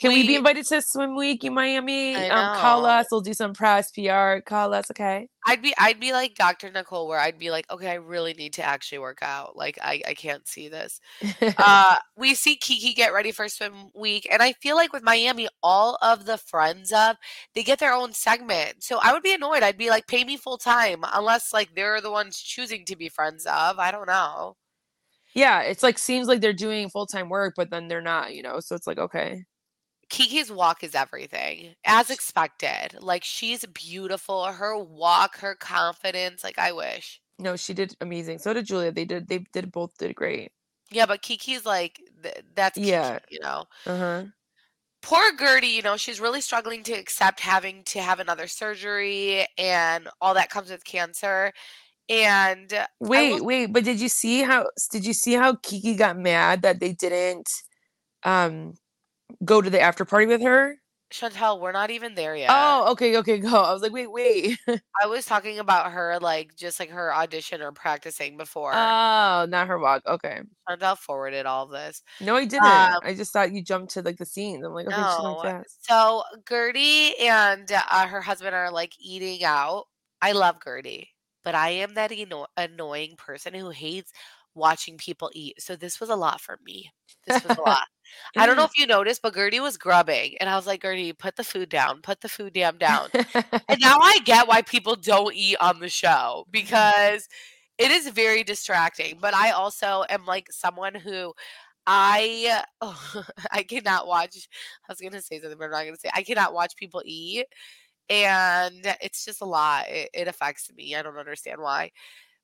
Can 0.00 0.12
we, 0.12 0.26
be 0.26 0.36
invited 0.36 0.66
to 0.66 0.80
Swim 0.82 1.16
Week 1.16 1.44
in 1.44 1.54
Miami? 1.54 2.14
Um, 2.14 2.56
call 2.56 2.86
us. 2.86 3.06
We'll 3.10 3.20
do 3.20 3.34
some 3.34 3.52
press, 3.52 3.90
PR. 3.90 4.40
Call 4.46 4.72
us, 4.72 4.90
okay? 4.90 5.28
I'd 5.46 5.62
be 5.62 5.74
I'd 5.78 6.00
be 6.00 6.12
like 6.12 6.34
Dr. 6.34 6.70
Nicole 6.70 7.08
where 7.08 7.18
I'd 7.18 7.38
be 7.38 7.50
like, 7.50 7.70
okay, 7.70 7.90
I 7.90 7.94
really 7.94 8.34
need 8.34 8.54
to 8.54 8.62
actually 8.62 8.98
work 8.98 9.18
out. 9.22 9.56
Like 9.56 9.78
I, 9.82 10.02
I 10.06 10.14
can't 10.14 10.46
see 10.46 10.68
this. 10.68 11.00
Uh 11.58 11.96
we 12.16 12.34
see 12.34 12.56
Kiki 12.56 12.94
get 12.94 13.12
ready 13.12 13.32
for 13.32 13.48
swim 13.48 13.90
week. 13.94 14.26
And 14.30 14.42
I 14.42 14.52
feel 14.54 14.76
like 14.76 14.92
with 14.92 15.02
Miami, 15.02 15.48
all 15.62 15.98
of 16.02 16.26
the 16.26 16.38
friends 16.38 16.92
of 16.92 17.16
they 17.54 17.62
get 17.62 17.78
their 17.78 17.92
own 17.92 18.12
segment. 18.12 18.82
So 18.82 18.98
I 19.02 19.12
would 19.12 19.22
be 19.22 19.34
annoyed. 19.34 19.62
I'd 19.62 19.78
be 19.78 19.90
like, 19.90 20.06
pay 20.06 20.24
me 20.24 20.36
full 20.36 20.58
time, 20.58 21.04
unless 21.12 21.52
like 21.52 21.74
they're 21.74 22.00
the 22.00 22.10
ones 22.10 22.38
choosing 22.40 22.84
to 22.86 22.96
be 22.96 23.08
friends 23.08 23.46
of. 23.46 23.78
I 23.78 23.90
don't 23.90 24.06
know. 24.06 24.56
Yeah, 25.34 25.62
it's 25.62 25.82
like 25.82 25.98
seems 25.98 26.26
like 26.28 26.40
they're 26.40 26.52
doing 26.52 26.88
full 26.90 27.06
time 27.06 27.28
work, 27.28 27.54
but 27.56 27.70
then 27.70 27.88
they're 27.88 28.00
not, 28.00 28.34
you 28.34 28.42
know. 28.42 28.60
So 28.60 28.74
it's 28.74 28.86
like 28.86 28.98
okay. 28.98 29.44
Kiki's 30.08 30.50
walk 30.50 30.82
is 30.82 30.94
everything, 30.96 31.74
as 31.84 32.10
expected. 32.10 32.96
Like 33.00 33.22
she's 33.24 33.64
beautiful. 33.66 34.44
Her 34.46 34.76
walk, 34.76 35.36
her 35.38 35.54
confidence. 35.54 36.42
Like 36.42 36.58
I 36.58 36.72
wish. 36.72 37.20
No, 37.38 37.56
she 37.56 37.74
did 37.74 37.94
amazing. 38.00 38.38
So 38.38 38.52
did 38.52 38.66
Julia. 38.66 38.92
They 38.92 39.04
did. 39.04 39.28
They 39.28 39.44
did 39.52 39.70
both 39.72 39.96
did 39.98 40.14
great. 40.16 40.50
Yeah, 40.90 41.06
but 41.06 41.22
Kiki's 41.22 41.64
like 41.64 42.00
th- 42.22 42.42
that's 42.54 42.74
Kiki, 42.74 42.88
Yeah. 42.88 43.18
you 43.30 43.38
know. 43.40 43.64
Uh 43.86 43.96
huh. 43.98 44.24
Poor 45.02 45.32
Guerdy, 45.32 45.70
you 45.72 45.82
know, 45.82 45.96
she's 45.96 46.20
really 46.20 46.42
struggling 46.42 46.82
to 46.82 46.92
accept 46.92 47.40
having 47.40 47.82
to 47.84 48.02
have 48.02 48.20
another 48.20 48.46
surgery 48.46 49.46
and 49.56 50.08
all 50.20 50.34
that 50.34 50.50
comes 50.50 50.70
with 50.70 50.84
cancer. 50.84 51.52
And 52.10 52.86
Wait, 52.98 53.38
will 53.38 53.46
wait, 53.46 53.72
but 53.72 53.84
did 53.84 54.00
you 54.00 54.08
see 54.08 54.42
how 54.42 54.68
did 54.90 55.06
you 55.06 55.12
see 55.14 55.34
how 55.34 55.54
Kiki 55.56 55.94
got 55.94 56.18
mad 56.18 56.62
that 56.62 56.80
they 56.80 56.92
didn't 56.92 57.48
um 58.24 58.74
go 59.44 59.62
to 59.62 59.70
the 59.70 59.80
after 59.80 60.04
party 60.04 60.26
with 60.26 60.42
her? 60.42 60.76
Chantel, 61.12 61.60
we're 61.60 61.72
not 61.72 61.90
even 61.90 62.14
there 62.14 62.36
yet. 62.36 62.50
Oh, 62.52 62.92
okay, 62.92 63.16
okay, 63.18 63.38
go. 63.38 63.48
I 63.48 63.72
was 63.72 63.82
like, 63.82 63.92
wait, 63.92 64.10
wait. 64.10 64.58
I 65.02 65.06
was 65.06 65.24
talking 65.24 65.58
about 65.58 65.92
her 65.92 66.18
like 66.20 66.56
just 66.56 66.78
like 66.78 66.90
her 66.90 67.14
audition 67.14 67.62
or 67.62 67.72
practicing 67.72 68.36
before. 68.36 68.74
Oh, 68.74 69.46
not 69.48 69.66
her 69.68 69.78
walk. 69.78 70.02
Okay. 70.06 70.40
Chantel 70.68 70.98
forwarded 70.98 71.46
all 71.46 71.64
of 71.64 71.70
this. 71.70 72.02
No, 72.20 72.36
I 72.36 72.44
didn't. 72.44 72.66
Um, 72.66 73.00
I 73.02 73.14
just 73.14 73.32
thought 73.32 73.52
you 73.52 73.62
jumped 73.62 73.92
to 73.94 74.02
like 74.02 74.18
the 74.18 74.26
scenes. 74.26 74.64
I'm 74.64 74.72
like, 74.72 74.86
okay, 74.86 75.00
No. 75.00 75.38
fast. 75.42 75.84
So 75.84 76.22
Guerdy 76.44 77.12
and 77.20 77.70
uh, 77.72 78.06
her 78.06 78.20
husband 78.20 78.54
are 78.54 78.70
like 78.70 78.92
eating 79.00 79.42
out. 79.44 79.86
I 80.22 80.32
love 80.32 80.60
Guerdy, 80.60 81.08
but 81.44 81.54
I 81.54 81.70
am 81.70 81.94
that 81.94 82.12
anno- 82.12 82.46
annoying 82.56 83.16
person 83.16 83.54
who 83.54 83.70
hates 83.70 84.12
watching 84.54 84.96
people 84.98 85.30
eat. 85.34 85.60
So 85.60 85.76
this 85.76 86.00
was 86.00 86.08
a 86.08 86.16
lot 86.16 86.40
for 86.40 86.58
me. 86.64 86.90
This 87.26 87.44
was 87.44 87.56
a 87.56 87.62
lot. 87.62 87.86
I 88.36 88.46
don't 88.46 88.56
know 88.56 88.64
if 88.64 88.76
you 88.76 88.86
noticed, 88.86 89.22
but 89.22 89.34
Guerdy 89.34 89.60
was 89.60 89.76
grubbing, 89.76 90.36
and 90.40 90.50
I 90.50 90.56
was 90.56 90.66
like, 90.66 90.82
Guerdy, 90.82 91.16
put 91.16 91.36
the 91.36 91.44
food 91.44 91.68
down. 91.68 92.02
Put 92.02 92.20
the 92.20 92.28
food 92.28 92.52
damn 92.54 92.76
down. 92.76 93.08
and 93.14 93.80
now 93.80 93.98
I 94.02 94.18
get 94.24 94.48
why 94.48 94.62
people 94.62 94.96
don't 94.96 95.34
eat 95.34 95.56
on 95.60 95.78
the 95.78 95.88
show 95.88 96.46
because 96.50 97.28
it 97.78 97.90
is 97.90 98.08
very 98.08 98.42
distracting. 98.42 99.18
But 99.20 99.34
I 99.34 99.52
also 99.52 100.04
am 100.08 100.26
like 100.26 100.48
someone 100.50 100.94
who 100.94 101.32
I 101.86 102.62
oh, 102.80 103.24
I 103.52 103.62
cannot 103.62 104.06
watch. 104.06 104.48
I 104.88 104.92
was 104.92 105.00
gonna 105.00 105.22
say 105.22 105.40
something, 105.40 105.58
but 105.58 105.66
I'm 105.66 105.70
not 105.70 105.84
gonna 105.84 105.96
say. 105.96 106.10
I 106.14 106.22
cannot 106.22 106.52
watch 106.52 106.76
people 106.76 107.02
eat, 107.04 107.46
and 108.10 108.96
it's 109.02 109.24
just 109.24 109.42
a 109.42 109.46
lot. 109.46 109.88
It, 109.88 110.10
it 110.14 110.28
affects 110.28 110.70
me. 110.76 110.96
I 110.96 111.02
don't 111.02 111.18
understand 111.18 111.60
why. 111.62 111.92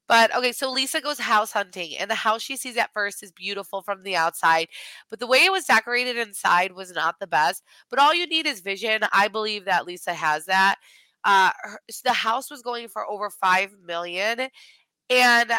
But 0.09 0.35
okay, 0.37 0.53
so 0.53 0.71
Lisa 0.71 1.01
goes 1.01 1.19
house 1.19 1.53
hunting, 1.53 1.97
and 1.99 2.11
the 2.11 2.15
house 2.15 2.43
she 2.43 2.57
sees 2.57 2.77
at 2.77 2.93
first 2.93 3.23
is 3.25 3.33
beautiful 3.33 3.83
from 3.83 4.05
the 4.05 4.15
outside, 4.17 4.69
but 5.11 5.19
the 5.19 5.27
way 5.27 5.39
it 5.45 5.53
was 5.53 5.65
decorated 5.65 6.17
inside 6.17 6.73
was 6.73 6.93
not 6.93 7.17
the 7.21 7.27
best. 7.27 7.63
But 7.91 7.99
all 7.99 8.15
you 8.15 8.27
need 8.27 8.47
is 8.47 8.61
vision. 8.61 9.03
I 9.13 9.29
believe 9.29 9.65
that 9.65 9.87
Lisa 9.87 10.15
has 10.15 10.47
that. 10.47 10.77
Uh, 11.25 11.51
her, 11.65 11.81
s- 11.89 12.03
the 12.03 12.13
house 12.13 12.51
was 12.51 12.63
going 12.63 12.87
for 12.89 13.05
over 13.11 13.31
five 13.31 13.73
million, 13.85 14.49
and 15.11 15.53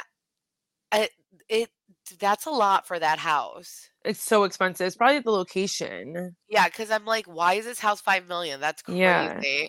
I, 0.91 1.09
it 1.49 1.69
that's 2.19 2.45
a 2.45 2.51
lot 2.51 2.87
for 2.87 2.99
that 2.99 3.19
house. 3.19 3.89
it's 4.05 4.21
so 4.21 4.43
expensive. 4.43 4.87
It's 4.87 4.95
probably 4.95 5.19
the 5.19 5.31
location. 5.31 6.35
Yeah, 6.49 6.65
because 6.65 6.91
I'm 6.91 7.05
like, 7.05 7.25
why 7.25 7.53
is 7.55 7.65
this 7.65 7.79
house 7.79 8.01
five 8.01 8.27
million? 8.27 8.59
That's 8.59 8.81
crazy. 8.81 8.99
Yeah. 8.99 9.67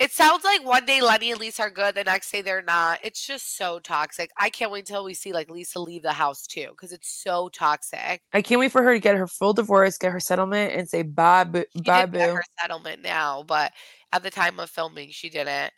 It 0.00 0.10
sounds 0.10 0.42
like 0.42 0.64
one 0.64 0.84
day 0.86 1.00
Lenny 1.00 1.30
and 1.30 1.38
Lisa 1.38 1.62
are 1.62 1.70
good, 1.70 1.94
the 1.94 2.02
next 2.02 2.32
day 2.32 2.42
they're 2.42 2.62
not. 2.62 2.98
It's 3.04 3.24
just 3.24 3.56
so 3.56 3.78
toxic. 3.78 4.30
I 4.36 4.50
can't 4.50 4.72
wait 4.72 4.80
until 4.80 5.04
we 5.04 5.14
see 5.14 5.32
like 5.32 5.48
Lisa 5.48 5.78
leave 5.78 6.02
the 6.02 6.12
house 6.12 6.48
too, 6.48 6.66
because 6.70 6.92
it's 6.92 7.22
so 7.22 7.48
toxic. 7.48 8.20
I 8.32 8.42
can't 8.42 8.58
wait 8.58 8.72
for 8.72 8.82
her 8.82 8.94
to 8.94 8.98
get 8.98 9.16
her 9.16 9.28
full 9.28 9.52
divorce, 9.52 9.96
get 9.96 10.10
her 10.10 10.18
settlement, 10.18 10.72
and 10.72 10.88
say 10.88 11.02
bye, 11.02 11.44
bye, 11.44 12.06
boo. 12.06 12.18
her 12.18 12.42
settlement 12.60 13.02
now, 13.02 13.44
but 13.46 13.70
at 14.12 14.24
the 14.24 14.30
time 14.30 14.58
of 14.58 14.68
filming, 14.68 15.10
she 15.12 15.30
didn't. 15.30 15.72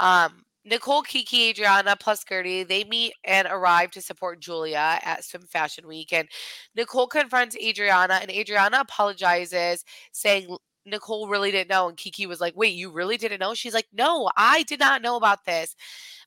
Um, 0.00 0.42
Nicole, 0.64 1.02
Kiki, 1.02 1.48
Adriana, 1.50 1.96
plus 1.98 2.22
Guerdy, 2.24 2.66
they 2.66 2.84
meet 2.84 3.14
and 3.24 3.48
arrive 3.50 3.90
to 3.92 4.02
support 4.02 4.40
Julia 4.40 4.98
at 5.02 5.24
Swim 5.24 5.42
Fashion 5.42 5.86
Week. 5.86 6.12
And 6.12 6.28
Nicole 6.76 7.06
confronts 7.06 7.56
Adriana, 7.56 8.18
and 8.20 8.30
Adriana 8.30 8.80
apologizes, 8.80 9.84
saying 10.12 10.54
Nicole 10.84 11.28
really 11.28 11.50
didn't 11.50 11.70
know. 11.70 11.88
And 11.88 11.96
Kiki 11.96 12.26
was 12.26 12.40
like, 12.40 12.56
Wait, 12.56 12.74
you 12.74 12.90
really 12.90 13.16
didn't 13.16 13.40
know? 13.40 13.54
She's 13.54 13.74
like, 13.74 13.88
No, 13.92 14.30
I 14.36 14.62
did 14.64 14.80
not 14.80 15.02
know 15.02 15.16
about 15.16 15.44
this. 15.46 15.74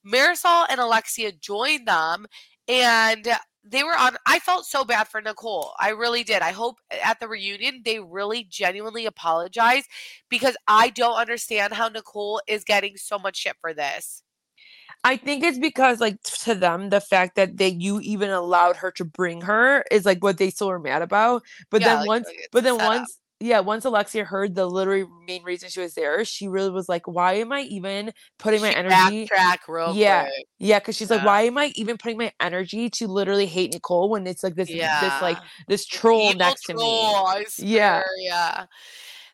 Marisol 0.06 0.66
and 0.70 0.80
Alexia 0.80 1.32
joined 1.32 1.88
them, 1.88 2.26
and 2.68 3.28
they 3.64 3.84
were 3.84 3.96
on. 3.98 4.18
I 4.26 4.40
felt 4.40 4.66
so 4.66 4.84
bad 4.84 5.08
for 5.08 5.22
Nicole. 5.22 5.74
I 5.80 5.90
really 5.90 6.24
did. 6.24 6.42
I 6.42 6.52
hope 6.52 6.80
at 7.04 7.20
the 7.20 7.28
reunion 7.28 7.82
they 7.86 8.00
really 8.00 8.44
genuinely 8.44 9.06
apologize 9.06 9.86
because 10.30 10.58
I 10.68 10.90
don't 10.90 11.16
understand 11.18 11.74
how 11.74 11.88
Nicole 11.88 12.42
is 12.48 12.64
getting 12.64 12.98
so 12.98 13.18
much 13.20 13.38
shit 13.38 13.56
for 13.62 13.74
this. 13.74 14.23
I 15.04 15.18
think 15.18 15.44
it's 15.44 15.60
because 15.60 16.00
like 16.00 16.22
to 16.44 16.56
them 16.56 16.90
the 16.90 17.02
fact 17.02 17.36
that 17.36 17.58
they 17.58 17.70
you 17.70 18.00
even 18.02 18.30
allowed 18.30 18.78
her 18.78 18.92
to 18.92 19.06
bring 19.06 19.42
her 19.42 19.84
is 19.92 20.06
like 20.06 20.24
what 20.24 20.38
they 20.38 20.50
still 20.50 20.70
are 20.70 20.80
mad 20.80 21.02
about. 21.02 21.44
But 21.70 21.82
Yeah, 21.82 21.88
then 21.88 22.00
like, 22.00 22.08
once 22.08 22.30
but 22.52 22.64
then 22.64 22.82
once 22.82 23.20
yeah, 23.40 23.60
once 23.60 23.84
Alexia 23.84 24.24
heard 24.24 24.56
the 24.56 24.66
literally 24.66 25.06
main 25.28 25.44
reason 25.44 25.70
she 25.70 25.82
was 25.82 25.96
there, 25.96 26.24
she 26.24 26.48
really 26.48 26.70
was 26.72 26.88
like, 26.88 27.06
Why 27.08 27.34
am 27.34 27.52
I 27.52 27.62
even 27.62 28.14
putting 28.40 28.62
my 28.62 28.72
energy? 28.72 29.30
backtrack 29.30 29.58
real 29.68 29.94
Yeah. 29.96 30.22
quick. 30.24 30.46
Yeah, 30.60 30.80
because 30.80 30.96
she's 30.96 31.10
like, 31.10 31.22
Why 31.22 31.42
am 31.42 31.58
I 31.58 31.74
even 31.76 31.98
putting 31.98 32.18
my 32.18 32.32
energy 32.40 32.90
to 32.92 33.08
literally 33.08 33.46
hate 33.48 33.74
Nicole 33.74 34.10
when 34.10 34.26
it's 34.28 34.44
like 34.44 34.56
this 34.56 34.70
this 34.70 35.20
like 35.22 35.40
this 35.68 35.86
troll 35.86 36.30
Evil 36.30 36.40
next 36.40 36.64
to 36.66 36.74
me? 36.74 36.80
troll, 36.80 37.44
Yeah. 37.58 38.02
yeah. 38.20 38.66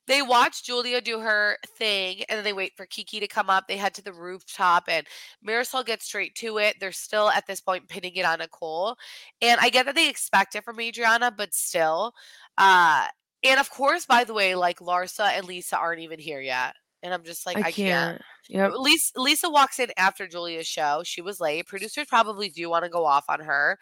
They 0.10 0.24
watch 0.24 0.64
Julia 0.64 1.02
do 1.02 1.20
her 1.20 1.58
thing 1.78 2.24
and 2.28 2.38
then 2.38 2.44
they 2.44 2.52
wait 2.54 2.76
for 2.76 2.88
Kiki 2.88 3.20
to 3.20 3.28
come 3.28 3.48
up. 3.50 3.68
They 3.68 3.78
head 3.78 3.94
to 3.94 4.02
the 4.04 4.12
rooftop 4.12 4.86
and 4.88 5.06
Marisol 5.48 5.86
gets 5.86 6.06
straight 6.06 6.34
to 6.36 6.58
it. 6.58 6.78
They're 6.80 6.92
still 6.92 7.30
at 7.30 7.46
this 7.46 7.62
point 7.62 7.88
pinning 7.88 8.16
it 8.16 8.26
on 8.26 8.40
Nicole. 8.40 8.98
And 9.40 9.60
I 9.62 9.70
get 9.70 9.86
that 9.86 9.94
they 9.94 10.10
expect 10.10 10.56
it 10.56 10.66
from 10.66 10.80
Adriana, 10.80 11.32
but 11.32 11.54
still. 11.54 12.14
Uh 12.58 13.06
and 13.44 13.60
of 13.60 13.70
course, 13.70 14.08
by 14.08 14.24
the 14.24 14.34
way, 14.34 14.56
like 14.56 14.80
Larsa 14.80 15.30
and 15.38 15.46
Lisa 15.46 15.78
aren't 15.78 16.02
even 16.02 16.20
here 16.20 16.42
yet. 16.42 16.74
And 17.04 17.14
I'm 17.14 17.24
just 17.24 17.46
like, 17.46 17.58
I 17.58 17.62
I, 17.62 17.72
can't. 17.72 18.18
can't. 18.18 18.22
Yep. 18.50 18.72
Lisa, 18.80 19.12
Lisa 19.22 19.50
walks 19.50 19.80
in 19.80 19.90
after 19.96 20.28
Julia's 20.28 20.68
show. 20.68 21.02
She 21.06 21.22
was 21.22 21.40
late. 21.40 21.68
Producers 21.68 22.08
probably 22.10 22.50
do 22.50 22.70
want 22.70 22.84
to 22.84 22.90
go 22.90 23.06
off 23.06 23.26
on 23.30 23.40
her. 23.42 23.78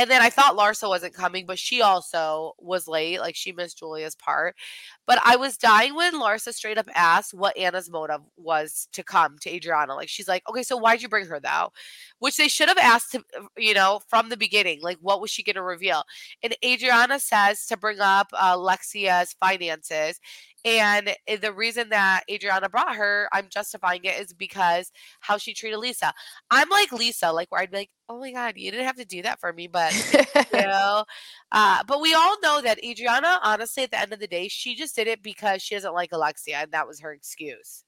And 0.00 0.10
then 0.10 0.22
I 0.22 0.30
thought 0.30 0.56
Larsa 0.56 0.88
wasn't 0.88 1.12
coming, 1.12 1.44
but 1.44 1.58
she 1.58 1.82
also 1.82 2.54
was 2.58 2.88
late. 2.88 3.20
Like 3.20 3.36
she 3.36 3.52
missed 3.52 3.80
Julia's 3.80 4.14
part. 4.14 4.56
But 5.06 5.18
I 5.22 5.36
was 5.36 5.58
dying 5.58 5.94
when 5.94 6.14
Larsa 6.14 6.54
straight 6.54 6.78
up 6.78 6.88
asked 6.94 7.34
what 7.34 7.54
Anna's 7.54 7.90
motive 7.90 8.22
was 8.38 8.88
to 8.92 9.02
come 9.02 9.36
to 9.40 9.50
Adriana. 9.50 9.94
Like 9.94 10.08
she's 10.08 10.26
like, 10.26 10.42
okay, 10.48 10.62
so 10.62 10.78
why'd 10.78 11.02
you 11.02 11.10
bring 11.10 11.26
her 11.26 11.38
though? 11.38 11.72
Which 12.18 12.38
they 12.38 12.48
should 12.48 12.68
have 12.68 12.78
asked, 12.78 13.12
to, 13.12 13.22
you 13.58 13.74
know, 13.74 14.00
from 14.08 14.30
the 14.30 14.38
beginning. 14.38 14.80
Like, 14.80 14.96
what 15.02 15.20
was 15.20 15.30
she 15.30 15.42
going 15.42 15.56
to 15.56 15.62
reveal? 15.62 16.04
And 16.42 16.56
Adriana 16.64 17.20
says 17.20 17.66
to 17.66 17.76
bring 17.76 18.00
up 18.00 18.28
uh, 18.32 18.56
Lexia's 18.56 19.36
finances. 19.38 20.18
And 20.64 21.14
eh, 21.26 21.36
the 21.36 21.52
reason 21.52 21.88
that 21.90 22.24
Adriana 22.30 22.68
brought 22.68 22.96
her, 22.96 23.28
I'm 23.32 23.48
justifying 23.48 24.04
it, 24.04 24.20
is 24.20 24.32
because 24.32 24.90
how 25.20 25.38
she 25.38 25.54
treated 25.54 25.78
Lisa. 25.78 26.12
I'm 26.50 26.68
like 26.68 26.92
Lisa, 26.92 27.32
like 27.32 27.50
where 27.50 27.60
I'd 27.60 27.70
be 27.70 27.78
like, 27.78 27.90
oh 28.08 28.18
my 28.20 28.32
God, 28.32 28.54
you 28.56 28.70
didn't 28.70 28.86
have 28.86 28.96
to 28.96 29.04
do 29.04 29.22
that 29.22 29.40
for 29.40 29.52
me, 29.52 29.68
but 29.68 29.92
you 30.52 30.60
know. 30.60 31.04
Uh, 31.52 31.82
but 31.86 32.00
we 32.00 32.14
all 32.14 32.36
know 32.42 32.60
that 32.62 32.82
Adriana, 32.84 33.38
honestly, 33.42 33.84
at 33.84 33.90
the 33.90 34.00
end 34.00 34.12
of 34.12 34.20
the 34.20 34.26
day, 34.26 34.48
she 34.48 34.74
just 34.74 34.96
did 34.96 35.06
it 35.06 35.22
because 35.22 35.62
she 35.62 35.74
doesn't 35.74 35.94
like 35.94 36.10
Alexia, 36.12 36.58
and 36.58 36.72
that 36.72 36.86
was 36.86 37.00
her 37.00 37.12
excuse. 37.12 37.84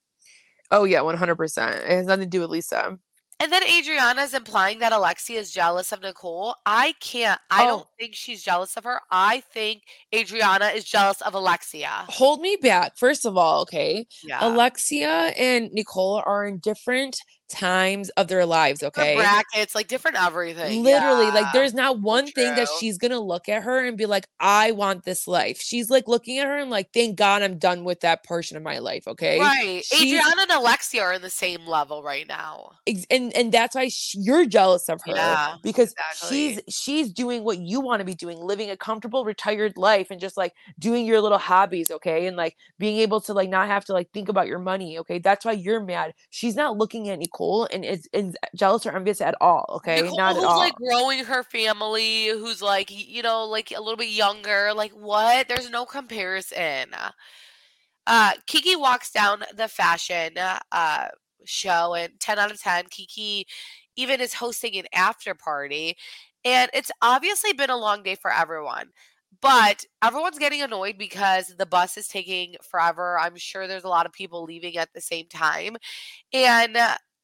oh 0.70 0.84
yeah, 0.84 1.00
one 1.02 1.16
hundred 1.16 1.36
percent. 1.36 1.76
It 1.84 1.90
has 1.90 2.06
nothing 2.06 2.24
to 2.24 2.30
do 2.30 2.40
with 2.40 2.50
Lisa. 2.50 2.98
And 3.42 3.52
then 3.52 3.64
Adriana 3.64 4.22
is 4.22 4.34
implying 4.34 4.78
that 4.78 4.92
Alexia 4.92 5.40
is 5.40 5.50
jealous 5.50 5.90
of 5.90 6.00
Nicole. 6.00 6.54
I 6.64 6.94
can't. 7.00 7.40
I 7.50 7.64
Oh. 7.64 7.66
don't 7.66 7.88
think 7.98 8.14
she's 8.14 8.40
jealous 8.40 8.76
of 8.76 8.84
her. 8.84 9.00
I 9.10 9.40
think 9.40 9.82
Adriana 10.14 10.66
is 10.68 10.84
jealous 10.84 11.20
of 11.22 11.34
Alexia. 11.34 12.04
Hold 12.08 12.40
me 12.40 12.54
back. 12.54 12.96
First 12.96 13.26
of 13.26 13.36
all, 13.36 13.62
okay. 13.62 14.06
Yeah. 14.22 14.38
Alexia 14.42 15.32
and 15.36 15.72
Nicole 15.72 16.22
are 16.24 16.46
in 16.46 16.58
different 16.58 17.18
times 17.52 18.08
of 18.10 18.26
their 18.28 18.44
lives, 18.46 18.80
Different 18.80 19.10
okay? 19.10 19.16
brackets, 19.16 19.74
like 19.74 19.86
different 19.88 20.16
everything. 20.20 20.82
Literally, 20.82 21.26
like 21.26 21.52
there's 21.52 21.74
not 21.74 22.00
one 22.00 22.26
thing 22.26 22.54
that 22.56 22.68
she's 22.80 22.98
gonna 22.98 23.20
look 23.20 23.48
at 23.48 23.62
her 23.62 23.84
and 23.86 23.96
be 23.96 24.06
like, 24.06 24.26
I 24.40 24.72
want 24.72 25.04
this 25.04 25.28
life. 25.28 25.60
She's 25.60 25.90
like 25.90 26.08
looking 26.08 26.38
at 26.38 26.46
her 26.46 26.56
and 26.58 26.70
like, 26.70 26.88
thank 26.92 27.16
God 27.16 27.42
I'm 27.42 27.58
done 27.58 27.84
with 27.84 28.00
that 28.00 28.24
portion 28.24 28.56
of 28.56 28.62
my 28.62 28.78
life, 28.78 29.06
okay? 29.06 29.38
Right. 29.38 29.82
She's- 29.84 30.02
Adriana 30.02 30.42
and 30.42 30.50
Alexia 30.50 31.02
are 31.02 31.12
in 31.12 31.22
the 31.22 31.30
same 31.30 31.66
level 31.66 32.02
right 32.02 32.26
now. 32.26 32.72
And 33.10 33.32
and 33.34 33.52
that's 33.52 33.74
why 33.74 33.88
sh 33.88 34.14
you're 34.18 34.46
jealous 34.46 34.88
of 34.88 35.00
her 35.06 35.12
Yeah, 35.14 35.56
because 35.62 35.92
exactly. 35.92 36.28
she's 36.66 36.74
she's 36.74 37.12
doing 37.12 37.44
what 37.44 37.58
you 37.58 37.80
want 37.80 38.00
to 38.00 38.04
be 38.04 38.14
doing 38.14 38.38
living 38.38 38.70
a 38.70 38.76
comfortable 38.76 39.24
retired 39.24 39.76
life 39.76 40.10
and 40.10 40.20
just 40.20 40.36
like 40.36 40.52
doing 40.78 41.04
your 41.06 41.20
little 41.20 41.38
hobbies 41.38 41.90
okay 41.90 42.26
and 42.26 42.36
like 42.36 42.56
being 42.78 42.98
able 42.98 43.20
to 43.20 43.32
like 43.32 43.48
not 43.50 43.68
have 43.68 43.84
to 43.86 43.92
like 43.92 44.08
think 44.12 44.28
about 44.28 44.46
your 44.46 44.58
money 44.58 44.98
okay 44.98 45.18
that's 45.18 45.44
why 45.44 45.52
you're 45.52 45.80
mad 45.80 46.14
she's 46.30 46.54
not 46.54 46.76
looking 46.78 47.08
at 47.08 47.18
nicole 47.18 47.41
Nicole 47.42 47.68
and 47.72 47.84
is, 47.84 48.08
is 48.12 48.36
jealous 48.54 48.86
or 48.86 48.94
envious 48.94 49.20
at 49.20 49.34
all. 49.40 49.66
Okay, 49.76 50.02
Nicole, 50.02 50.16
not 50.16 50.36
at 50.36 50.44
all. 50.44 50.58
like 50.58 50.74
growing 50.74 51.24
her 51.24 51.42
family, 51.42 52.28
who's 52.28 52.62
like 52.62 52.90
you 52.90 53.22
know 53.22 53.44
like 53.44 53.72
a 53.72 53.80
little 53.80 53.96
bit 53.96 54.08
younger. 54.08 54.72
Like 54.74 54.92
what? 54.92 55.48
There's 55.48 55.70
no 55.70 55.84
comparison. 55.84 56.94
Uh, 58.06 58.32
Kiki 58.46 58.76
walks 58.76 59.10
down 59.10 59.44
the 59.56 59.68
fashion 59.68 60.32
uh, 60.72 61.08
show, 61.44 61.94
and 61.94 62.18
10 62.18 62.38
out 62.38 62.50
of 62.50 62.60
10. 62.60 62.86
Kiki 62.90 63.46
even 63.96 64.20
is 64.20 64.34
hosting 64.34 64.76
an 64.76 64.86
after 64.92 65.34
party. 65.34 65.96
And 66.44 66.68
it's 66.74 66.90
obviously 67.00 67.52
been 67.52 67.70
a 67.70 67.76
long 67.76 68.02
day 68.02 68.16
for 68.16 68.32
everyone, 68.32 68.88
but 69.40 69.84
everyone's 70.02 70.40
getting 70.40 70.62
annoyed 70.62 70.98
because 70.98 71.54
the 71.56 71.66
bus 71.66 71.96
is 71.96 72.08
taking 72.08 72.56
forever. 72.68 73.16
I'm 73.20 73.36
sure 73.36 73.68
there's 73.68 73.84
a 73.84 73.88
lot 73.88 74.06
of 74.06 74.12
people 74.12 74.42
leaving 74.42 74.76
at 74.76 74.88
the 74.92 75.00
same 75.00 75.28
time. 75.28 75.76
And 76.32 76.76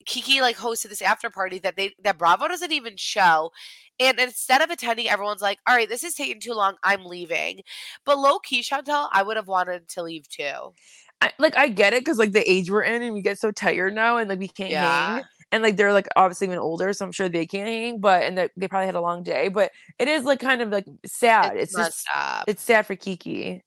Kiki 0.09 0.41
like 0.41 0.57
hosted 0.57 0.89
this 0.89 1.03
after 1.03 1.29
party 1.31 1.59
that 1.61 1.77
they 1.77 1.95
that 2.03 2.19
Bravo 2.19 2.49
doesn't 2.49 2.73
even 2.73 2.97
show. 2.97 3.53
And 4.01 4.19
instead 4.19 4.63
of 4.63 4.71
attending, 4.71 5.09
everyone's 5.09 5.43
like, 5.43 5.59
all 5.67 5.75
right, 5.77 5.89
this 5.89 6.03
is 6.05 6.15
taking 6.15 6.41
too 6.41 6.55
long. 6.55 6.77
I'm 6.83 7.05
leaving. 7.05 7.61
But 8.07 8.19
low 8.19 8.39
key, 8.39 8.63
Chantel, 8.63 9.09
I 9.13 9.23
would 9.23 9.37
have 9.37 9.49
wanted 9.49 9.89
to 9.91 10.03
leave 10.03 10.29
too. 10.29 10.73
I, 11.21 11.33
like 11.39 11.57
I 11.57 11.69
get 11.69 11.93
it 11.93 12.01
because 12.03 12.17
like 12.19 12.33
the 12.33 12.49
age 12.51 12.71
we're 12.71 12.83
in 12.83 13.03
and 13.03 13.13
we 13.13 13.23
get 13.23 13.39
so 13.39 13.51
tired 13.51 13.95
now 13.95 14.17
and 14.17 14.29
like 14.31 14.39
we 14.39 14.49
can't 14.49 14.71
Yeah. 14.71 15.17
hang. 15.17 15.25
And 15.51 15.63
like 15.63 15.77
they're 15.77 15.93
like 15.93 16.09
obviously 16.17 16.47
even 16.47 16.59
older, 16.59 16.93
so 16.93 17.05
I'm 17.05 17.13
sure 17.13 17.29
they 17.29 17.47
can't 17.47 17.69
hang. 17.69 18.01
But 18.01 18.23
and 18.23 18.39
they, 18.39 18.49
they 18.57 18.69
probably 18.69 18.87
had 18.87 18.95
a 18.95 19.01
long 19.01 19.23
day. 19.25 19.49
But 19.49 19.73
it 19.99 20.09
is 20.09 20.25
like 20.25 20.41
kind 20.41 20.63
of 20.63 20.71
like 20.71 20.87
sad. 21.07 21.57
It's 21.57 21.71
It's, 21.71 21.77
messed 21.77 22.05
just 22.07 22.09
up. 22.17 22.45
it's 22.47 22.63
sad 22.63 22.87
for 22.87 22.97
Kiki. 22.97 23.63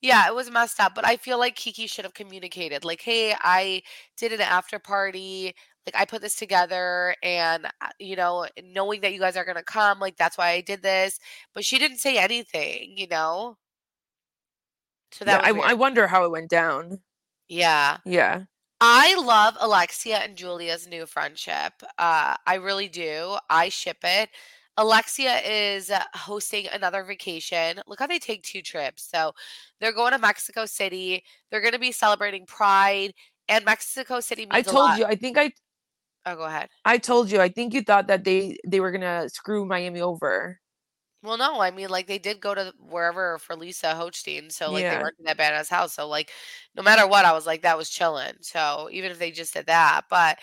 Yeah, 0.00 0.28
it 0.28 0.34
was 0.34 0.48
messed 0.50 0.78
up, 0.80 0.94
but 0.94 1.04
I 1.04 1.16
feel 1.16 1.38
like 1.40 1.56
Kiki 1.56 1.88
should 1.88 2.04
have 2.04 2.14
communicated 2.14 2.84
like, 2.84 3.00
"Hey, 3.02 3.34
I 3.40 3.82
did 4.16 4.32
an 4.32 4.40
after 4.40 4.78
party. 4.78 5.54
Like 5.88 6.02
I 6.02 6.04
put 6.04 6.20
this 6.22 6.36
together 6.36 7.14
and 7.22 7.66
uh, 7.66 7.88
you 7.98 8.16
know, 8.16 8.46
knowing 8.62 9.00
that 9.00 9.12
you 9.14 9.20
guys 9.20 9.36
are 9.36 9.44
going 9.44 9.56
to 9.56 9.62
come, 9.62 9.98
like 9.98 10.16
that's 10.16 10.36
why 10.36 10.50
I 10.50 10.60
did 10.60 10.82
this." 10.82 11.18
But 11.54 11.64
she 11.64 11.78
didn't 11.78 11.98
say 11.98 12.18
anything, 12.18 12.98
you 12.98 13.06
know? 13.08 13.56
So 15.12 15.24
Yeah, 15.24 15.38
that 15.38 15.44
I, 15.44 15.52
was 15.52 15.64
I 15.66 15.74
wonder 15.74 16.06
how 16.06 16.24
it 16.24 16.30
went 16.30 16.50
down. 16.50 17.00
Yeah. 17.48 17.98
Yeah. 18.04 18.44
I 18.80 19.18
love 19.20 19.56
Alexia 19.58 20.18
and 20.18 20.36
Julia's 20.36 20.86
new 20.86 21.06
friendship. 21.06 21.72
Uh, 21.98 22.36
I 22.46 22.54
really 22.56 22.88
do. 22.88 23.36
I 23.50 23.70
ship 23.70 23.98
it. 24.04 24.28
Alexia 24.76 25.38
is 25.40 25.90
hosting 26.14 26.68
another 26.72 27.02
vacation. 27.02 27.80
Look 27.88 27.98
how 27.98 28.06
they 28.06 28.20
take 28.20 28.44
two 28.44 28.62
trips. 28.62 29.08
So 29.10 29.32
they're 29.80 29.92
going 29.92 30.12
to 30.12 30.18
Mexico 30.18 30.66
City. 30.66 31.24
They're 31.50 31.60
going 31.60 31.72
to 31.72 31.80
be 31.80 31.90
celebrating 31.90 32.46
Pride, 32.46 33.12
and 33.48 33.64
Mexico 33.64 34.20
City 34.20 34.42
means 34.42 34.50
I 34.52 34.62
told 34.62 34.96
you. 34.98 35.04
I 35.04 35.16
think 35.16 35.36
I 35.36 35.50
Oh, 36.24 36.36
go 36.36 36.44
ahead. 36.44 36.70
I 36.84 36.98
told 36.98 37.30
you. 37.30 37.40
I 37.40 37.48
think 37.48 37.72
you 37.74 37.82
thought 37.82 38.08
that 38.08 38.24
they 38.24 38.58
they 38.66 38.80
were 38.80 38.90
gonna 38.92 39.28
screw 39.28 39.64
Miami 39.66 40.00
over. 40.00 40.60
Well, 41.22 41.36
no, 41.36 41.60
I 41.60 41.72
mean, 41.72 41.88
like 41.88 42.06
they 42.06 42.18
did 42.18 42.40
go 42.40 42.54
to 42.54 42.72
wherever 42.78 43.38
for 43.38 43.56
Lisa 43.56 43.88
Hochstein, 43.88 44.52
so 44.52 44.70
like 44.70 44.88
they 44.88 44.96
Yeah. 44.96 44.98
weren't 44.98 45.16
in 45.18 45.24
that 45.24 45.36
badass 45.36 45.68
house. 45.68 45.94
So 45.94 46.06
like, 46.06 46.30
no 46.76 46.82
matter 46.82 47.08
what, 47.08 47.24
I 47.24 47.32
was 47.32 47.44
like, 47.44 47.62
that 47.62 47.76
was 47.76 47.90
chilling. 47.90 48.34
So 48.40 48.88
even 48.92 49.10
if 49.10 49.18
they 49.18 49.32
just 49.32 49.52
did 49.52 49.66
that, 49.66 50.02
but 50.08 50.38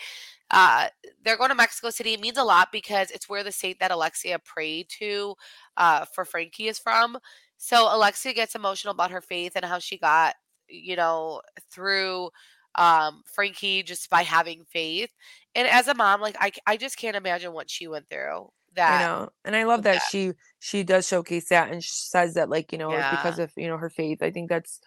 uh, 0.50 0.88
they're 1.24 1.36
going 1.38 1.50
to 1.50 1.56
Mexico 1.56 1.90
City. 1.90 2.14
It 2.14 2.22
means 2.22 2.38
a 2.38 2.44
lot 2.44 2.70
because 2.72 3.12
it's 3.12 3.28
where 3.28 3.44
the 3.44 3.52
state 3.52 3.80
that 3.80 3.92
Alexia 3.92 4.38
prayed 4.40 4.88
to 5.00 5.36
uh, 5.76 6.06
for 6.06 6.24
Frankie 6.24 6.68
is 6.68 6.80
from. 6.80 7.18
So 7.58 7.94
Alexia 7.94 8.32
gets 8.34 8.56
emotional 8.56 8.92
about 8.94 9.12
her 9.12 9.20
faith 9.22 9.52
and 9.56 9.66
how 9.66 9.80
she 9.80 9.98
got, 9.98 10.36
you 10.70 10.96
know, 10.96 11.42
through 11.70 12.30
um, 12.76 13.22
Frankie 13.26 13.82
just 13.82 14.10
by 14.10 14.22
having 14.22 14.64
faith. 14.64 15.10
And 15.56 15.66
as 15.66 15.88
a 15.88 15.94
mom, 15.94 16.20
like 16.20 16.36
I 16.38 16.52
I 16.66 16.76
just 16.76 16.98
can't 16.98 17.16
imagine 17.16 17.52
what 17.52 17.70
she 17.70 17.88
went 17.88 18.08
through. 18.10 18.50
I 18.86 18.96
That 18.96 18.98
know, 18.98 19.30
and 19.44 19.56
I 19.56 19.64
love 19.64 19.82
that 19.82 19.94
that. 19.94 20.02
she 20.02 20.32
she 20.60 20.84
does 20.84 21.08
showcase 21.08 21.48
that 21.48 21.72
and 21.72 21.82
says 21.82 22.34
that 22.34 22.48
like 22.48 22.70
you 22.72 22.78
know 22.78 22.90
Yeah. 22.92 23.10
because 23.10 23.38
of 23.38 23.52
you 23.56 23.66
know 23.66 23.78
her 23.78 23.90
faith. 23.90 24.22
I 24.22 24.30
think 24.30 24.48
that's 24.48 24.80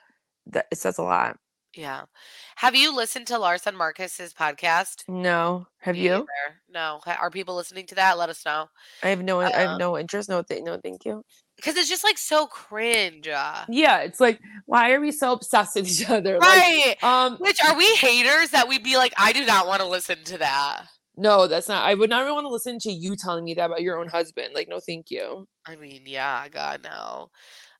that 0.47 0.67
it 0.72 0.78
says 0.78 0.97
a 0.97 1.03
lot. 1.03 1.38
Yeah. 1.76 2.03
Have 2.55 2.76
you 2.76 2.95
listened 2.95 3.28
to 3.28 3.38
Larson 3.38 3.76
Marcus's 3.76 4.34
podcast? 4.34 5.03
No, 5.07 5.67
have 5.82 5.95
Me 5.95 6.01
you? 6.05 6.13
either. 6.13 6.26
No. 6.70 6.99
Ha- 7.05 7.17
Are 7.22 7.30
people 7.30 7.55
listening 7.55 7.86
to 7.88 7.95
that? 7.95 8.17
Let 8.17 8.30
us 8.30 8.43
know. 8.45 8.67
I 9.03 9.09
have 9.09 9.22
no 9.22 9.39
I 9.41 9.51
have 9.51 9.70
Um, 9.72 9.78
no 9.78 9.97
interest. 9.97 10.30
No, 10.30 10.41
th- 10.41 10.63
no, 10.63 10.80
thank 10.84 11.05
you. 11.05 11.24
Because 11.57 11.76
it's 11.76 11.89
just 11.89 12.03
like 12.03 12.17
so 12.17 12.47
cringe. 12.47 13.28
uh, 13.28 13.65
Yeah, 13.70 13.99
it's 13.99 14.20
like 14.20 14.39
why 14.65 14.91
are 14.93 14.99
we 14.99 15.11
so 15.11 15.34
obsessed 15.34 15.76
with 15.76 15.88
each 15.89 16.09
other? 16.09 16.39
Right. 16.39 16.95
Like, 17.01 17.03
um, 17.03 17.38
Which 17.38 17.59
are 17.63 17.78
we 17.78 17.86
haters 17.95 18.49
that 18.51 18.67
we'd 18.67 18.84
be 18.84 18.97
like, 18.97 19.13
I 19.17 19.32
do 19.32 19.45
not 19.45 19.67
want 19.67 19.82
to 19.82 19.88
listen 19.88 20.24
to 20.26 20.38
that. 20.39 20.86
no, 21.17 21.47
that's 21.47 21.67
not. 21.67 21.84
I 21.86 21.93
would 21.93 22.09
not 22.09 22.26
want 22.34 22.45
to 22.45 22.49
listen 22.49 22.80
to 22.80 22.91
you 22.91 23.15
telling 23.15 23.43
me 23.43 23.53
that 23.55 23.65
about 23.65 23.82
your 23.82 23.99
own 23.99 24.07
husband. 24.07 24.53
Like, 24.55 24.70
no, 24.70 24.80
thank 24.80 25.11
you. 25.11 25.47
I 25.67 25.76
mean, 25.76 26.03
yeah, 26.05 26.47
God 26.49 26.82
no. 26.84 27.30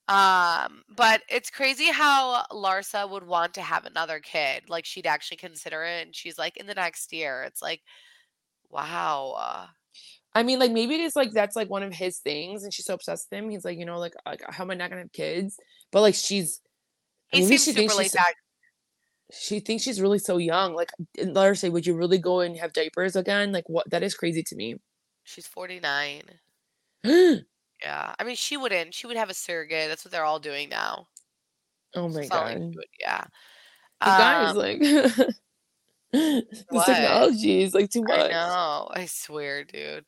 Um, 0.10 0.84
but 0.90 1.22
it's 1.30 1.52
crazy 1.52 1.92
how 1.92 2.44
Larsa 2.52 3.08
would 3.10 3.28
want 3.28 3.54
to 3.54 3.62
have 3.62 3.86
another 3.86 4.20
kid. 4.20 4.64
Like 4.68 4.86
she'd 4.86 5.06
actually 5.06 5.38
consider 5.38 5.84
it, 5.84 6.08
and 6.08 6.16
she's 6.16 6.38
like, 6.40 6.58
in 6.58 6.66
the 6.68 6.74
next 6.74 7.14
year. 7.14 7.44
It's 7.44 7.62
like, 7.62 7.82
wow. 8.72 9.36
uh, 9.38 9.68
I 10.34 10.44
mean, 10.44 10.60
like 10.60 10.72
maybe 10.72 10.96
it 10.96 11.02
is 11.02 11.16
like 11.16 11.32
that's 11.32 11.56
like 11.56 11.70
one 11.70 11.84
of 11.84 11.94
his 11.94 12.20
things, 12.20 12.64
and 12.64 12.74
she's 12.74 12.86
so 12.86 12.96
obsessed 12.96 13.28
with 13.30 13.40
him. 13.40 13.50
He's 13.52 13.66
like, 13.66 13.78
you 13.78 13.86
know, 13.86 14.00
like, 14.00 14.14
like 14.26 14.42
how 14.50 14.64
am 14.64 14.72
I 14.72 14.76
not 14.76 14.90
gonna 14.90 15.04
have 15.04 15.12
kids? 15.14 15.58
But 15.92 16.02
like 16.02 16.16
she's, 16.16 16.62
He 17.30 17.42
maybe 17.42 17.58
she 17.58 17.72
super 17.74 17.74
thinks 17.74 17.96
she's 17.96 18.14
back. 18.14 18.36
she 19.32 19.60
thinks 19.60 19.84
she's 19.84 20.02
really 20.02 20.20
so 20.20 20.38
young. 20.38 20.74
Like, 20.76 20.92
let 21.24 21.48
her 21.48 21.56
say, 21.56 21.70
would 21.70 21.86
you 21.88 21.96
really 21.96 22.18
go 22.20 22.40
and 22.42 22.58
have 22.58 22.74
diapers 22.74 23.16
again? 23.16 23.52
Like, 23.52 23.70
what? 23.70 23.90
That 23.90 24.04
is 24.04 24.16
crazy 24.16 24.44
to 24.44 24.56
me. 24.56 24.76
She's 25.24 25.48
49. 25.48 26.24
Yeah. 27.82 28.14
I 28.20 28.24
mean, 28.24 28.36
she 28.36 28.58
wouldn't. 28.58 28.94
She 28.94 29.08
would 29.08 29.18
have 29.18 29.30
a 29.30 29.34
surrogate. 29.34 29.88
That's 29.90 30.04
what 30.06 30.12
they're 30.12 30.26
all 30.26 30.40
doing 30.40 30.70
now. 30.70 31.08
Oh 31.96 32.08
my 32.08 32.14
So 32.14 32.20
it's 32.22 32.30
not 32.30 32.46
like 32.46 32.58
god, 32.58 32.76
would- 32.76 32.86
yeah. 33.00 33.24
you 34.02 34.08
guys, 34.08 34.52
Um, 34.52 34.58
like 34.58 34.80
the 36.12 36.44
What? 36.70 36.86
technology 36.86 37.62
is 37.64 37.74
like 37.74 37.90
too 37.90 38.04
I 38.10 38.18
much. 38.18 38.32
know. 38.32 38.90
I 38.94 39.06
swear, 39.06 39.64
dude. 39.64 40.06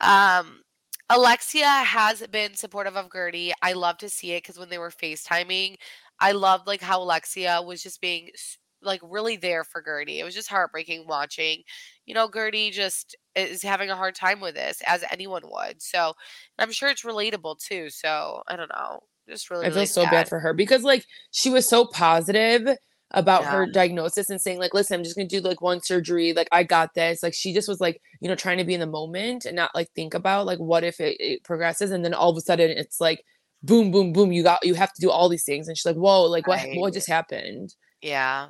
Um, 0.00 0.62
Alexia 1.10 1.66
has 1.66 2.26
been 2.28 2.54
supportive 2.54 2.96
of 2.96 3.08
Guerdy. 3.08 3.52
I 3.62 3.72
love 3.72 3.98
to 3.98 4.08
see 4.10 4.32
it 4.32 4.42
because 4.42 4.58
when 4.58 4.68
they 4.68 4.78
were 4.78 4.90
FaceTiming, 4.90 5.76
I 6.20 6.32
loved 6.32 6.66
like 6.66 6.82
how 6.82 7.00
Alexia 7.02 7.62
was 7.62 7.82
just 7.82 8.00
being 8.00 8.28
s- 8.34 8.58
like 8.82 9.00
really 9.02 9.36
there 9.36 9.64
for 9.64 9.82
Guerdy. 9.82 10.18
It 10.18 10.24
was 10.24 10.34
just 10.34 10.48
heartbreaking 10.48 11.06
watching. 11.06 11.62
You 12.06 12.14
know, 12.14 12.28
Guerdy 12.28 12.72
just 12.72 13.16
is 13.34 13.62
having 13.62 13.90
a 13.90 13.96
hard 13.96 14.14
time 14.14 14.40
with 14.40 14.54
this, 14.54 14.82
as 14.86 15.04
anyone 15.10 15.42
would. 15.44 15.82
So 15.82 16.14
I'm 16.58 16.72
sure 16.72 16.88
it's 16.88 17.04
relatable 17.04 17.58
too. 17.58 17.90
So 17.90 18.42
I 18.46 18.56
don't 18.56 18.70
know. 18.70 19.00
Just 19.28 19.50
really, 19.50 19.66
I 19.66 19.68
feel 19.68 19.76
really 19.76 19.86
so 19.86 20.02
sad. 20.02 20.10
bad 20.10 20.28
for 20.28 20.40
her 20.40 20.54
because 20.54 20.82
like 20.82 21.04
she 21.30 21.50
was 21.50 21.68
so 21.68 21.84
positive 21.86 22.76
about 23.12 23.44
her 23.44 23.64
diagnosis 23.64 24.28
and 24.28 24.40
saying 24.40 24.58
like 24.58 24.74
listen 24.74 24.94
i'm 24.94 25.02
just 25.02 25.16
gonna 25.16 25.26
do 25.26 25.40
like 25.40 25.62
one 25.62 25.80
surgery 25.82 26.34
like 26.34 26.48
i 26.52 26.62
got 26.62 26.92
this 26.92 27.22
like 27.22 27.32
she 27.32 27.54
just 27.54 27.66
was 27.66 27.80
like 27.80 28.02
you 28.20 28.28
know 28.28 28.34
trying 28.34 28.58
to 28.58 28.64
be 28.64 28.74
in 28.74 28.80
the 28.80 28.86
moment 28.86 29.46
and 29.46 29.56
not 29.56 29.74
like 29.74 29.88
think 29.94 30.12
about 30.12 30.44
like 30.44 30.58
what 30.58 30.84
if 30.84 31.00
it, 31.00 31.16
it 31.18 31.42
progresses 31.42 31.90
and 31.90 32.04
then 32.04 32.12
all 32.12 32.30
of 32.30 32.36
a 32.36 32.40
sudden 32.42 32.70
it's 32.70 33.00
like 33.00 33.24
boom 33.62 33.90
boom 33.90 34.12
boom 34.12 34.30
you 34.30 34.42
got 34.42 34.64
you 34.64 34.74
have 34.74 34.92
to 34.92 35.00
do 35.00 35.10
all 35.10 35.28
these 35.30 35.44
things 35.44 35.68
and 35.68 35.76
she's 35.76 35.86
like 35.86 35.96
whoa 35.96 36.24
like 36.24 36.46
what 36.46 36.60
what 36.74 36.92
just 36.92 37.08
happened 37.08 37.74
Yeah. 38.02 38.48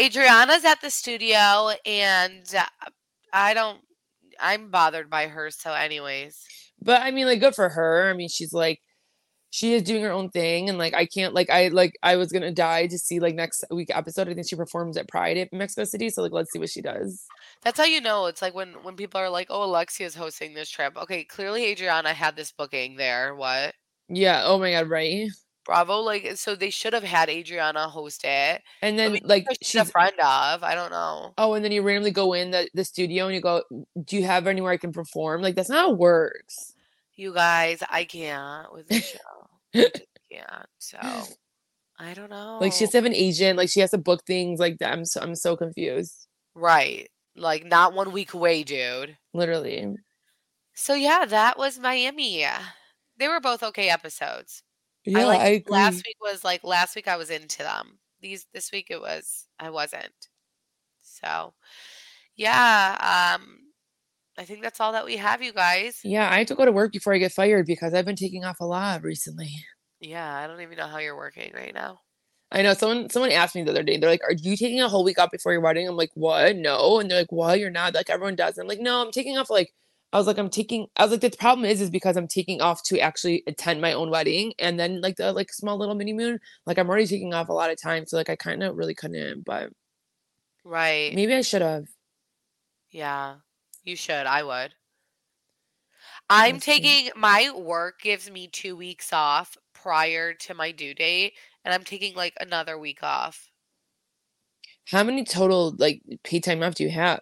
Adriana's 0.00 0.64
at 0.64 0.80
the 0.80 0.90
studio 0.90 1.70
and 1.84 2.44
uh, 2.56 2.64
I 3.32 3.54
don't 3.54 3.78
I'm 4.40 4.70
bothered 4.70 5.10
by 5.10 5.26
her 5.28 5.50
so 5.50 5.72
anyways. 5.72 6.38
but 6.80 7.02
i 7.02 7.10
mean 7.10 7.26
like 7.26 7.40
good 7.40 7.54
for 7.54 7.68
her 7.68 8.08
i 8.10 8.12
mean 8.14 8.28
she's 8.28 8.52
like 8.52 8.80
she 9.50 9.74
is 9.74 9.82
doing 9.82 10.02
her 10.02 10.10
own 10.10 10.30
thing 10.30 10.68
and 10.70 10.78
like 10.78 10.94
i 10.94 11.04
can't 11.06 11.34
like 11.34 11.50
i 11.50 11.68
like 11.68 11.92
i 12.02 12.16
was 12.16 12.32
gonna 12.32 12.50
die 12.50 12.86
to 12.86 12.98
see 12.98 13.20
like 13.20 13.34
next 13.34 13.64
week 13.70 13.90
episode 13.94 14.28
i 14.28 14.34
think 14.34 14.48
she 14.48 14.56
performs 14.56 14.96
at 14.96 15.06
pride 15.08 15.36
at 15.36 15.52
mexico 15.52 15.84
city 15.84 16.08
so 16.08 16.22
like 16.22 16.32
let's 16.32 16.50
see 16.50 16.58
what 16.58 16.70
she 16.70 16.80
does 16.80 17.24
That's 17.62 17.78
how 17.78 17.84
you 17.84 18.00
know 18.00 18.26
it's 18.26 18.40
like 18.42 18.54
when 18.54 18.72
when 18.82 18.96
people 18.96 19.20
are 19.20 19.30
like, 19.30 19.46
"Oh, 19.50 19.62
Alexia's 19.64 20.16
hosting 20.16 20.54
this 20.54 20.68
trip." 20.70 20.96
Okay, 20.96 21.22
clearly 21.22 21.66
Adriana 21.66 22.12
had 22.12 22.34
this 22.34 22.50
booking 22.50 22.96
there. 22.96 23.34
What? 23.36 23.74
yeah 24.08 24.42
oh 24.44 24.58
my 24.58 24.72
god 24.72 24.88
right 24.90 25.28
Bravo 25.64 25.98
like 26.00 26.36
so 26.36 26.54
they 26.54 26.70
should 26.70 26.92
have 26.92 27.02
had 27.04 27.28
Adriana 27.30 27.88
host 27.88 28.24
it. 28.24 28.62
and 28.82 28.94
I 28.94 28.96
then 28.96 29.12
mean, 29.12 29.22
like 29.24 29.44
or 29.48 29.54
she's 29.62 29.80
a 29.80 29.84
friend 29.84 30.12
of. 30.20 30.62
I 30.64 30.74
don't 30.74 30.90
know. 30.90 31.32
oh 31.38 31.54
and 31.54 31.64
then 31.64 31.72
you 31.72 31.82
randomly 31.82 32.10
go 32.10 32.32
in 32.32 32.50
the, 32.50 32.68
the 32.74 32.84
studio 32.84 33.26
and 33.26 33.34
you 33.34 33.40
go 33.40 33.62
do 34.04 34.16
you 34.16 34.24
have 34.24 34.46
anywhere 34.46 34.72
i 34.72 34.76
can 34.76 34.92
perform 34.92 35.40
like 35.42 35.54
that's 35.54 35.68
not 35.68 35.78
how 35.78 35.92
it 35.92 35.98
works 35.98 36.74
You 37.14 37.32
guys, 37.34 37.82
I 37.88 38.04
can't 38.04 38.72
with 38.72 38.88
the 38.88 39.00
show. 39.00 39.48
I 39.74 39.90
can't. 40.32 40.66
So 40.78 40.98
I 41.98 42.14
don't 42.14 42.30
know. 42.30 42.58
like 42.60 42.72
she 42.72 42.84
has 42.84 42.90
to 42.90 42.96
have 42.98 43.04
an 43.04 43.14
agent 43.14 43.56
like 43.58 43.68
she 43.70 43.80
has 43.80 43.90
to 43.92 43.98
book 43.98 44.24
things 44.26 44.58
like 44.58 44.78
that 44.78 44.92
i'm 44.92 45.04
so 45.04 45.20
i'm 45.20 45.34
so 45.36 45.56
confused 45.56 46.26
right. 46.54 47.08
Like 47.34 47.64
not 47.64 47.94
one 47.94 48.12
week 48.12 48.34
away, 48.34 48.62
dude. 48.62 49.16
literally 49.32 49.94
So 50.74 50.92
yeah, 50.94 51.24
that 51.26 51.56
was 51.58 51.78
Miami. 51.78 52.44
They 53.18 53.28
were 53.28 53.40
both 53.40 53.62
okay 53.62 53.88
episodes. 53.88 54.62
Yeah 55.04 55.26
I 55.26 55.36
i, 55.36 55.46
agree 55.46 55.72
last 55.72 56.02
week 56.06 56.16
was 56.20 56.44
like 56.44 56.64
last 56.64 56.96
week 56.96 57.08
I 57.08 57.16
was 57.16 57.30
into 57.30 57.58
them. 57.58 57.98
These 58.20 58.46
this 58.52 58.70
week 58.72 58.88
it 58.90 59.00
was 59.00 59.46
I 59.58 59.70
wasn't. 59.70 60.12
So 61.02 61.54
yeah, 62.36 63.36
um, 63.38 63.58
I 64.38 64.44
think 64.44 64.62
that's 64.62 64.80
all 64.80 64.92
that 64.92 65.04
we 65.04 65.16
have, 65.18 65.42
you 65.42 65.52
guys. 65.52 66.00
Yeah, 66.02 66.28
I 66.30 66.38
have 66.38 66.46
to 66.48 66.54
go 66.54 66.64
to 66.64 66.72
work 66.72 66.92
before 66.92 67.12
I 67.12 67.18
get 67.18 67.32
fired 67.32 67.66
because 67.66 67.94
I've 67.94 68.06
been 68.06 68.16
taking 68.16 68.44
off 68.44 68.60
a 68.60 68.64
lot 68.64 69.02
recently. 69.02 69.50
Yeah, 70.00 70.34
I 70.34 70.46
don't 70.46 70.60
even 70.60 70.78
know 70.78 70.86
how 70.86 70.98
you're 70.98 71.16
working 71.16 71.52
right 71.54 71.74
now. 71.74 72.00
I 72.50 72.62
know 72.62 72.74
someone 72.74 73.08
someone 73.08 73.32
asked 73.32 73.54
me 73.54 73.62
the 73.62 73.70
other 73.70 73.82
day. 73.82 73.96
They're 73.96 74.10
like, 74.10 74.24
"Are 74.24 74.32
you 74.32 74.56
taking 74.56 74.80
a 74.80 74.88
whole 74.88 75.04
week 75.04 75.18
off 75.18 75.30
before 75.30 75.52
your 75.52 75.60
wedding?" 75.60 75.88
I'm 75.88 75.96
like, 75.96 76.10
"What? 76.14 76.56
No." 76.56 76.98
And 76.98 77.10
they're 77.10 77.20
like, 77.20 77.32
"Well, 77.32 77.56
you're 77.56 77.70
not." 77.70 77.94
Like 77.94 78.10
everyone 78.10 78.36
does. 78.36 78.58
I'm 78.58 78.66
like, 78.66 78.80
"No, 78.80 79.00
I'm 79.00 79.12
taking 79.12 79.38
off 79.38 79.48
like 79.48 79.72
I 80.12 80.18
was 80.18 80.26
like, 80.26 80.38
I'm 80.38 80.50
taking 80.50 80.88
I 80.96 81.04
was 81.04 81.12
like, 81.12 81.20
the 81.22 81.30
problem 81.36 81.64
is 81.64 81.80
is 81.80 81.90
because 81.90 82.16
I'm 82.16 82.28
taking 82.28 82.60
off 82.60 82.82
to 82.84 82.98
actually 83.00 83.42
attend 83.46 83.80
my 83.80 83.92
own 83.94 84.10
wedding 84.10 84.52
and 84.58 84.78
then 84.78 85.00
like 85.00 85.16
the 85.16 85.32
like 85.32 85.52
small 85.52 85.78
little 85.78 85.94
mini 85.94 86.12
moon. 86.12 86.38
Like 86.66 86.78
I'm 86.78 86.88
already 86.88 87.06
taking 87.06 87.34
off 87.34 87.48
a 87.48 87.52
lot 87.52 87.70
of 87.70 87.80
time. 87.80 88.06
So 88.06 88.16
like 88.16 88.30
I 88.30 88.36
kind 88.36 88.62
of 88.62 88.76
really 88.76 88.94
couldn't, 88.94 89.44
but 89.44 89.70
Right. 90.64 91.16
maybe 91.16 91.34
I 91.34 91.42
should 91.42 91.62
have. 91.62 91.86
Yeah, 92.90 93.40
you 93.82 93.96
should. 93.96 94.24
I 94.26 94.44
would. 94.44 94.76
I'm 96.28 96.54
Let's 96.54 96.66
see. 96.66 96.98
taking 96.98 97.10
my 97.14 97.50
work 97.52 98.00
gives 98.00 98.28
me 98.30 98.48
two 98.48 98.74
weeks 98.76 99.12
off 99.12 99.56
prior 99.72 100.34
to 100.34 100.54
my 100.54 100.72
due 100.72 100.94
date, 100.94 101.34
and 101.64 101.72
I'm 101.72 101.84
taking 101.84 102.14
like 102.14 102.34
another 102.40 102.76
week 102.78 103.02
off. 103.04 103.50
How 104.90 105.02
many 105.02 105.24
total 105.24 105.74
like 105.76 106.02
paid 106.24 106.44
time 106.44 106.62
off 106.62 106.74
do 106.76 106.84
you 106.84 106.90
have? 106.90 107.20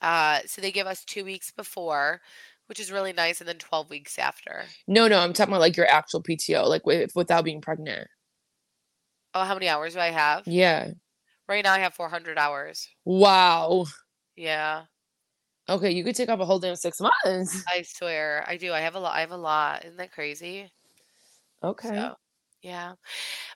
Uh, 0.00 0.40
so 0.46 0.60
they 0.60 0.72
give 0.72 0.86
us 0.86 1.04
two 1.04 1.24
weeks 1.24 1.50
before, 1.50 2.20
which 2.66 2.80
is 2.80 2.92
really 2.92 3.12
nice, 3.12 3.40
and 3.40 3.48
then 3.48 3.58
12 3.58 3.90
weeks 3.90 4.18
after. 4.18 4.64
No, 4.86 5.08
no, 5.08 5.18
I'm 5.18 5.32
talking 5.32 5.52
about 5.52 5.60
like 5.60 5.76
your 5.76 5.86
actual 5.86 6.22
PTO, 6.22 6.68
like 6.68 6.86
with, 6.86 7.14
without 7.14 7.44
being 7.44 7.60
pregnant. 7.60 8.08
Oh, 9.34 9.44
how 9.44 9.54
many 9.54 9.68
hours 9.68 9.94
do 9.94 10.00
I 10.00 10.10
have? 10.10 10.46
Yeah. 10.46 10.90
Right 11.48 11.64
now 11.64 11.72
I 11.72 11.80
have 11.80 11.94
400 11.94 12.38
hours. 12.38 12.88
Wow. 13.04 13.86
Yeah, 14.36 14.84
Okay, 15.68 15.90
you 15.92 16.04
could 16.04 16.14
take 16.14 16.28
off 16.28 16.40
a 16.40 16.44
whole 16.44 16.58
damn 16.58 16.76
six 16.76 17.00
months. 17.00 17.64
I 17.68 17.82
swear 17.82 18.44
I 18.46 18.56
do. 18.56 18.72
I 18.72 18.80
have 18.80 18.96
a 18.96 19.00
lot. 19.00 19.16
I 19.16 19.20
have 19.20 19.30
a 19.30 19.36
lot. 19.36 19.84
Isn't 19.84 19.96
that 19.96 20.12
crazy? 20.12 20.70
Okay. 21.62 21.88
So, 21.88 22.14
yeah. 22.64 22.94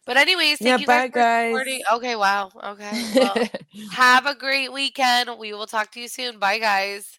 But 0.06 0.16
anyways, 0.18 0.60
Yeah, 0.60 0.76
thank 0.76 0.80
you 0.82 0.86
guys 0.86 1.04
bye, 1.04 1.08
for 1.08 1.12
guys. 1.18 1.50
supporting. 1.50 1.82
Okay, 1.94 2.16
wow. 2.16 2.50
Okay. 2.62 3.04
Well, 3.14 3.34
have 3.92 4.26
a 4.26 4.34
great 4.34 4.72
weekend. 4.72 5.30
We 5.38 5.52
will 5.54 5.66
talk 5.66 5.90
to 5.92 6.00
you 6.00 6.08
soon. 6.08 6.38
Bye, 6.38 6.58
guys. 6.58 7.18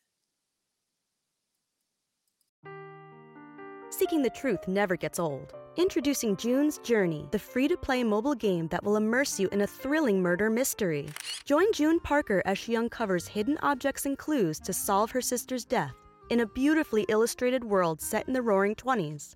Seeking 3.89 4.21
the 4.21 4.29
truth 4.29 4.67
never 4.67 4.95
gets 4.95 5.19
old. 5.19 5.53
Introducing 5.75 6.35
June's 6.37 6.77
Journey, 6.79 7.27
the 7.31 7.39
free 7.39 7.67
to 7.67 7.77
play 7.77 8.03
mobile 8.03 8.35
game 8.35 8.67
that 8.67 8.83
will 8.83 8.97
immerse 8.97 9.39
you 9.39 9.47
in 9.49 9.61
a 9.61 9.67
thrilling 9.67 10.21
murder 10.21 10.49
mystery. 10.49 11.09
Join 11.45 11.71
June 11.73 11.99
Parker 11.99 12.41
as 12.45 12.57
she 12.57 12.75
uncovers 12.75 13.27
hidden 13.27 13.57
objects 13.61 14.05
and 14.05 14.17
clues 14.17 14.59
to 14.61 14.73
solve 14.73 15.11
her 15.11 15.21
sister's 15.21 15.65
death 15.65 15.95
in 16.29 16.41
a 16.41 16.45
beautifully 16.45 17.05
illustrated 17.09 17.63
world 17.63 18.01
set 18.01 18.27
in 18.27 18.33
the 18.33 18.41
roaring 18.41 18.75
20s. 18.75 19.35